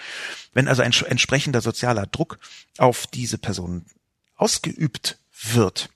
Wenn 0.53 0.67
also 0.67 0.83
ein 0.83 0.93
entsprechender 1.07 1.61
sozialer 1.61 2.05
Druck 2.05 2.37
auf 2.77 3.07
diese 3.07 3.37
Person 3.37 3.85
ausgeübt 4.35 5.17
wird, 5.41 5.89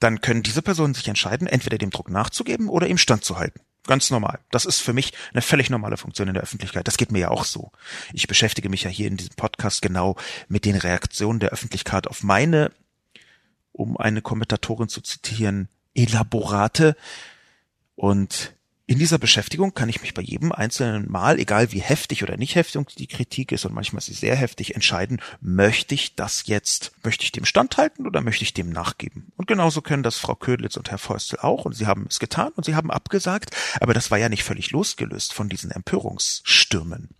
dann 0.00 0.20
können 0.20 0.42
diese 0.42 0.62
Personen 0.62 0.94
sich 0.94 1.06
entscheiden, 1.08 1.46
entweder 1.46 1.78
dem 1.78 1.90
Druck 1.90 2.10
nachzugeben 2.10 2.68
oder 2.68 2.88
ihm 2.88 2.98
standzuhalten. 2.98 3.60
Ganz 3.86 4.10
normal. 4.10 4.40
Das 4.50 4.66
ist 4.66 4.80
für 4.80 4.92
mich 4.92 5.12
eine 5.32 5.42
völlig 5.42 5.70
normale 5.70 5.96
Funktion 5.96 6.28
in 6.28 6.34
der 6.34 6.42
Öffentlichkeit. 6.42 6.86
Das 6.86 6.96
geht 6.96 7.12
mir 7.12 7.20
ja 7.20 7.30
auch 7.30 7.44
so. 7.44 7.70
Ich 8.12 8.26
beschäftige 8.26 8.68
mich 8.68 8.82
ja 8.82 8.90
hier 8.90 9.08
in 9.08 9.16
diesem 9.16 9.34
Podcast 9.36 9.82
genau 9.82 10.16
mit 10.48 10.64
den 10.64 10.76
Reaktionen 10.76 11.40
der 11.40 11.50
Öffentlichkeit 11.50 12.06
auf 12.06 12.22
meine, 12.22 12.72
um 13.72 13.96
eine 13.96 14.22
Kommentatorin 14.22 14.88
zu 14.88 15.00
zitieren, 15.00 15.68
Elaborate. 15.94 16.96
Und 17.94 18.54
in 18.90 18.98
dieser 18.98 19.18
Beschäftigung 19.18 19.72
kann 19.72 19.88
ich 19.88 20.02
mich 20.02 20.14
bei 20.14 20.22
jedem 20.22 20.50
einzelnen 20.50 21.08
Mal, 21.08 21.38
egal 21.38 21.70
wie 21.70 21.78
heftig 21.78 22.24
oder 22.24 22.36
nicht 22.36 22.56
heftig 22.56 22.84
die 22.96 23.06
Kritik 23.06 23.52
ist, 23.52 23.64
und 23.64 23.72
manchmal 23.72 24.00
ist 24.00 24.06
sie 24.06 24.14
sehr 24.14 24.34
heftig, 24.34 24.74
entscheiden, 24.74 25.22
möchte 25.40 25.94
ich 25.94 26.16
das 26.16 26.48
jetzt, 26.48 26.90
möchte 27.04 27.22
ich 27.22 27.30
dem 27.30 27.44
standhalten 27.44 28.04
oder 28.04 28.20
möchte 28.20 28.42
ich 28.42 28.52
dem 28.52 28.70
nachgeben? 28.70 29.30
Und 29.36 29.46
genauso 29.46 29.80
können 29.80 30.02
das 30.02 30.18
Frau 30.18 30.34
Ködlitz 30.34 30.76
und 30.76 30.90
Herr 30.90 30.98
Feustel 30.98 31.38
auch, 31.38 31.66
und 31.66 31.76
sie 31.76 31.86
haben 31.86 32.06
es 32.10 32.18
getan 32.18 32.50
und 32.56 32.64
sie 32.64 32.74
haben 32.74 32.90
abgesagt, 32.90 33.56
aber 33.80 33.94
das 33.94 34.10
war 34.10 34.18
ja 34.18 34.28
nicht 34.28 34.42
völlig 34.42 34.72
losgelöst 34.72 35.34
von 35.34 35.48
diesen 35.48 35.70
Empörungsstürmen. 35.70 37.10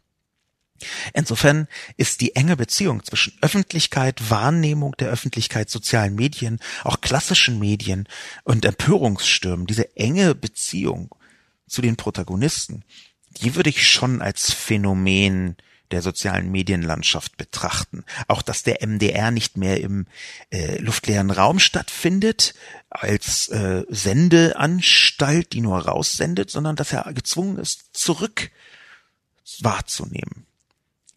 Insofern 1.14 1.68
ist 1.97 2.21
die 2.21 2.35
enge 2.35 2.57
Beziehung 2.57 3.05
zwischen 3.05 3.33
Öffentlichkeit, 3.43 4.29
Wahrnehmung 4.29 4.97
der 4.99 5.11
Öffentlichkeit, 5.11 5.71
sozialen 5.71 6.16
Medien, 6.16 6.59
auch 6.83 7.01
klassischen 7.01 7.61
Medien 7.61 8.09
und 8.43 8.64
Empörungsstürmen, 8.64 9.66
diese 9.66 9.95
enge 9.97 10.35
Beziehung 10.35 11.14
zu 11.71 11.83
den 11.83 11.97
Protagonisten, 11.97 12.85
die 13.41 13.55
würde 13.55 13.71
ich 13.71 13.89
schon 13.89 14.21
als 14.21 14.53
Phänomen 14.53 15.57
der 15.91 16.03
sozialen 16.03 16.51
Medienlandschaft 16.51 17.37
betrachten. 17.37 18.05
Auch 18.29 18.43
dass 18.43 18.62
der 18.62 18.87
MDR 18.87 19.31
nicht 19.31 19.57
mehr 19.57 19.81
im 19.81 20.07
äh, 20.51 20.79
luftleeren 20.79 21.31
Raum 21.31 21.59
stattfindet, 21.59 22.55
als 22.91 23.49
äh, 23.49 23.85
Sendeanstalt, 23.89 25.53
die 25.53 25.61
nur 25.61 25.79
raussendet, 25.79 26.51
sondern 26.51 26.77
dass 26.77 26.93
er 26.93 27.12
gezwungen 27.12 27.59
ist, 27.59 27.91
zurück 27.93 28.51
wahrzunehmen. 29.61 30.47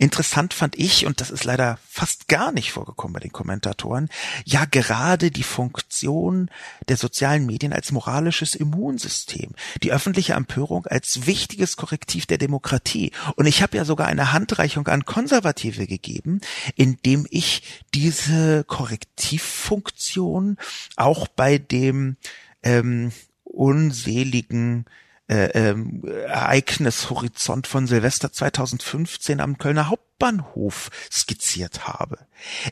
Interessant 0.03 0.53
fand 0.53 0.77
ich, 0.77 1.05
und 1.05 1.21
das 1.21 1.31
ist 1.31 1.45
leider 1.45 1.79
fast 1.89 2.27
gar 2.27 2.51
nicht 2.51 2.73
vorgekommen 2.73 3.13
bei 3.13 3.21
den 3.21 3.31
Kommentatoren, 3.31 4.09
ja 4.43 4.65
gerade 4.65 5.31
die 5.31 5.43
Funktion 5.43 6.49
der 6.89 6.97
sozialen 6.97 7.45
Medien 7.45 7.71
als 7.71 7.93
moralisches 7.93 8.53
Immunsystem, 8.53 9.51
die 9.81 9.93
öffentliche 9.93 10.33
Empörung 10.33 10.85
als 10.87 11.25
wichtiges 11.25 11.77
Korrektiv 11.77 12.25
der 12.25 12.37
Demokratie. 12.37 13.13
Und 13.37 13.45
ich 13.45 13.61
habe 13.61 13.77
ja 13.77 13.85
sogar 13.85 14.07
eine 14.07 14.33
Handreichung 14.33 14.89
an 14.89 15.05
Konservative 15.05 15.87
gegeben, 15.87 16.41
indem 16.75 17.25
ich 17.29 17.63
diese 17.93 18.65
Korrektivfunktion 18.65 20.57
auch 20.97 21.29
bei 21.29 21.59
dem 21.59 22.17
ähm, 22.61 23.13
unseligen 23.45 24.83
äh, 25.27 25.45
ähm, 25.53 26.03
Ereignishorizont 26.05 27.67
von 27.67 27.87
Silvester 27.87 28.31
2015 28.31 29.39
am 29.39 29.57
Kölner 29.57 29.89
Hauptbahnhof 29.89 30.89
skizziert 31.11 31.87
habe. 31.87 32.19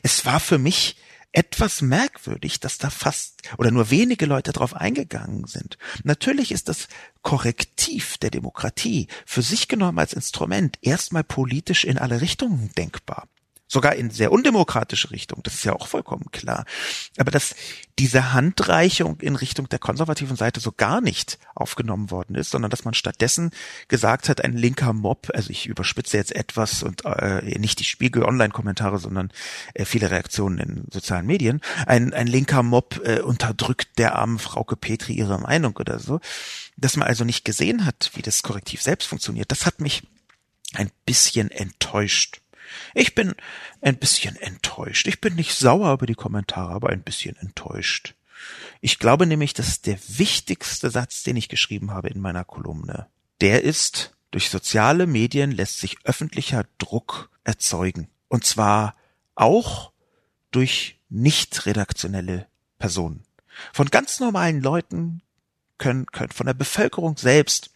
Es 0.02 0.26
war 0.26 0.40
für 0.40 0.58
mich 0.58 0.96
etwas 1.32 1.80
merkwürdig, 1.80 2.60
dass 2.60 2.76
da 2.76 2.90
fast 2.90 3.40
oder 3.56 3.70
nur 3.70 3.90
wenige 3.90 4.26
Leute 4.26 4.52
drauf 4.52 4.74
eingegangen 4.74 5.46
sind. 5.46 5.78
Natürlich 6.04 6.52
ist 6.52 6.68
das 6.68 6.88
Korrektiv 7.22 8.18
der 8.18 8.30
Demokratie 8.30 9.08
für 9.24 9.40
sich 9.40 9.66
genommen 9.68 9.98
als 9.98 10.12
Instrument 10.12 10.76
erstmal 10.82 11.24
politisch 11.24 11.84
in 11.84 11.96
alle 11.96 12.20
Richtungen 12.20 12.70
denkbar 12.76 13.28
sogar 13.72 13.94
in 13.94 14.10
sehr 14.10 14.32
undemokratische 14.32 15.10
Richtung, 15.10 15.42
das 15.42 15.54
ist 15.54 15.64
ja 15.64 15.72
auch 15.72 15.88
vollkommen 15.88 16.26
klar. 16.30 16.66
Aber 17.16 17.30
dass 17.30 17.54
diese 17.98 18.34
Handreichung 18.34 19.18
in 19.20 19.34
Richtung 19.34 19.66
der 19.70 19.78
konservativen 19.78 20.36
Seite 20.36 20.60
so 20.60 20.72
gar 20.72 21.00
nicht 21.00 21.38
aufgenommen 21.54 22.10
worden 22.10 22.36
ist, 22.36 22.50
sondern 22.50 22.70
dass 22.70 22.84
man 22.84 22.92
stattdessen 22.92 23.50
gesagt 23.88 24.28
hat, 24.28 24.44
ein 24.44 24.52
linker 24.52 24.92
Mob, 24.92 25.30
also 25.32 25.48
ich 25.48 25.66
überspitze 25.66 26.18
jetzt 26.18 26.36
etwas 26.36 26.82
und 26.82 27.06
äh, 27.06 27.58
nicht 27.58 27.80
die 27.80 27.84
Spiegel-Online-Kommentare, 27.84 28.98
sondern 28.98 29.32
äh, 29.72 29.86
viele 29.86 30.10
Reaktionen 30.10 30.58
in 30.58 30.84
sozialen 30.92 31.24
Medien, 31.24 31.62
ein, 31.86 32.12
ein 32.12 32.26
linker 32.26 32.62
Mob 32.62 33.00
äh, 33.04 33.20
unterdrückt 33.20 33.98
der 33.98 34.16
armen 34.16 34.38
Frauke 34.38 34.76
Petri 34.76 35.14
ihre 35.14 35.38
Meinung 35.38 35.78
oder 35.78 35.98
so, 35.98 36.20
dass 36.76 36.96
man 36.98 37.08
also 37.08 37.24
nicht 37.24 37.46
gesehen 37.46 37.86
hat, 37.86 38.10
wie 38.14 38.22
das 38.22 38.42
Korrektiv 38.42 38.82
selbst 38.82 39.06
funktioniert, 39.06 39.50
das 39.50 39.64
hat 39.64 39.80
mich 39.80 40.02
ein 40.74 40.90
bisschen 41.06 41.50
enttäuscht. 41.50 42.42
Ich 42.94 43.14
bin 43.14 43.34
ein 43.80 43.96
bisschen 43.96 44.36
enttäuscht. 44.36 45.06
Ich 45.06 45.20
bin 45.20 45.34
nicht 45.34 45.54
sauer 45.54 45.92
über 45.92 46.06
die 46.06 46.14
Kommentare, 46.14 46.72
aber 46.72 46.90
ein 46.90 47.02
bisschen 47.02 47.36
enttäuscht. 47.36 48.14
Ich 48.80 48.98
glaube 48.98 49.26
nämlich, 49.26 49.54
dass 49.54 49.82
der 49.82 49.98
wichtigste 50.08 50.90
Satz, 50.90 51.22
den 51.22 51.36
ich 51.36 51.48
geschrieben 51.48 51.92
habe 51.92 52.08
in 52.08 52.20
meiner 52.20 52.44
Kolumne, 52.44 53.06
der 53.40 53.62
ist, 53.62 54.14
durch 54.30 54.50
soziale 54.50 55.06
Medien 55.06 55.52
lässt 55.52 55.78
sich 55.78 55.96
öffentlicher 56.04 56.64
Druck 56.78 57.30
erzeugen. 57.44 58.08
Und 58.28 58.44
zwar 58.44 58.96
auch 59.34 59.92
durch 60.50 60.98
nicht 61.08 61.66
redaktionelle 61.66 62.46
Personen. 62.78 63.24
Von 63.72 63.88
ganz 63.88 64.20
normalen 64.20 64.60
Leuten 64.60 65.22
können, 65.78 66.06
können, 66.06 66.32
von 66.32 66.46
der 66.46 66.54
Bevölkerung 66.54 67.16
selbst 67.16 67.70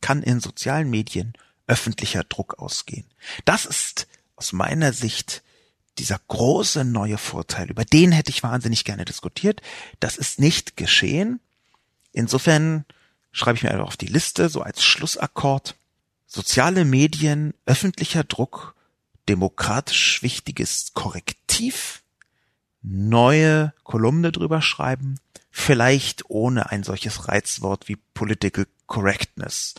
kann 0.00 0.22
in 0.22 0.40
sozialen 0.40 0.88
Medien 0.88 1.34
öffentlicher 1.66 2.24
Druck 2.24 2.58
ausgehen. 2.58 3.04
Das 3.44 3.66
ist 3.66 4.08
aus 4.38 4.52
meiner 4.52 4.92
Sicht 4.92 5.42
dieser 5.98 6.20
große 6.28 6.84
neue 6.84 7.18
Vorteil, 7.18 7.70
über 7.70 7.84
den 7.84 8.12
hätte 8.12 8.30
ich 8.30 8.44
wahnsinnig 8.44 8.84
gerne 8.84 9.04
diskutiert. 9.04 9.60
Das 9.98 10.16
ist 10.16 10.38
nicht 10.38 10.76
geschehen. 10.76 11.40
Insofern 12.12 12.84
schreibe 13.32 13.56
ich 13.56 13.64
mir 13.64 13.72
einfach 13.72 13.88
auf 13.88 13.96
die 13.96 14.06
Liste, 14.06 14.48
so 14.48 14.62
als 14.62 14.84
Schlussakkord. 14.84 15.74
Soziale 16.26 16.84
Medien, 16.84 17.52
öffentlicher 17.66 18.22
Druck 18.22 18.74
demokratisch 19.28 20.22
wichtiges 20.22 20.92
Korrektiv, 20.94 22.02
neue 22.82 23.74
Kolumne 23.82 24.32
drüber 24.32 24.62
schreiben, 24.62 25.18
vielleicht 25.50 26.30
ohne 26.30 26.70
ein 26.70 26.84
solches 26.84 27.28
Reizwort 27.28 27.88
wie 27.88 27.96
Political 27.96 28.66
Correctness. 28.86 29.74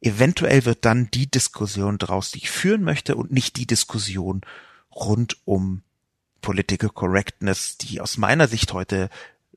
Eventuell 0.00 0.64
wird 0.64 0.84
dann 0.84 1.10
die 1.10 1.30
Diskussion 1.30 1.98
daraus, 1.98 2.30
die 2.30 2.38
ich 2.38 2.50
führen 2.50 2.82
möchte 2.82 3.16
und 3.16 3.32
nicht 3.32 3.56
die 3.56 3.66
Diskussion 3.66 4.40
rund 4.94 5.36
um 5.44 5.82
Political 6.40 6.88
Correctness, 6.88 7.76
die 7.76 8.00
aus 8.00 8.16
meiner 8.16 8.48
Sicht 8.48 8.72
heute 8.72 9.10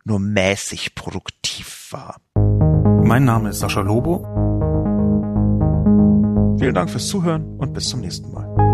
nur 0.04 0.20
mäßig 0.20 0.96
produktiv 0.96 1.88
war. 1.91 2.20
Mein 2.36 3.24
Name 3.24 3.50
ist 3.50 3.60
Sascha 3.60 3.80
Lobo. 3.80 4.24
Vielen 6.60 6.74
Dank 6.76 6.89
fürs 6.89 7.08
Zuhören 7.08 7.58
und 7.58 7.74
bis 7.74 7.88
zum 7.88 8.02
nächsten 8.02 8.32
Mal. 8.32 8.72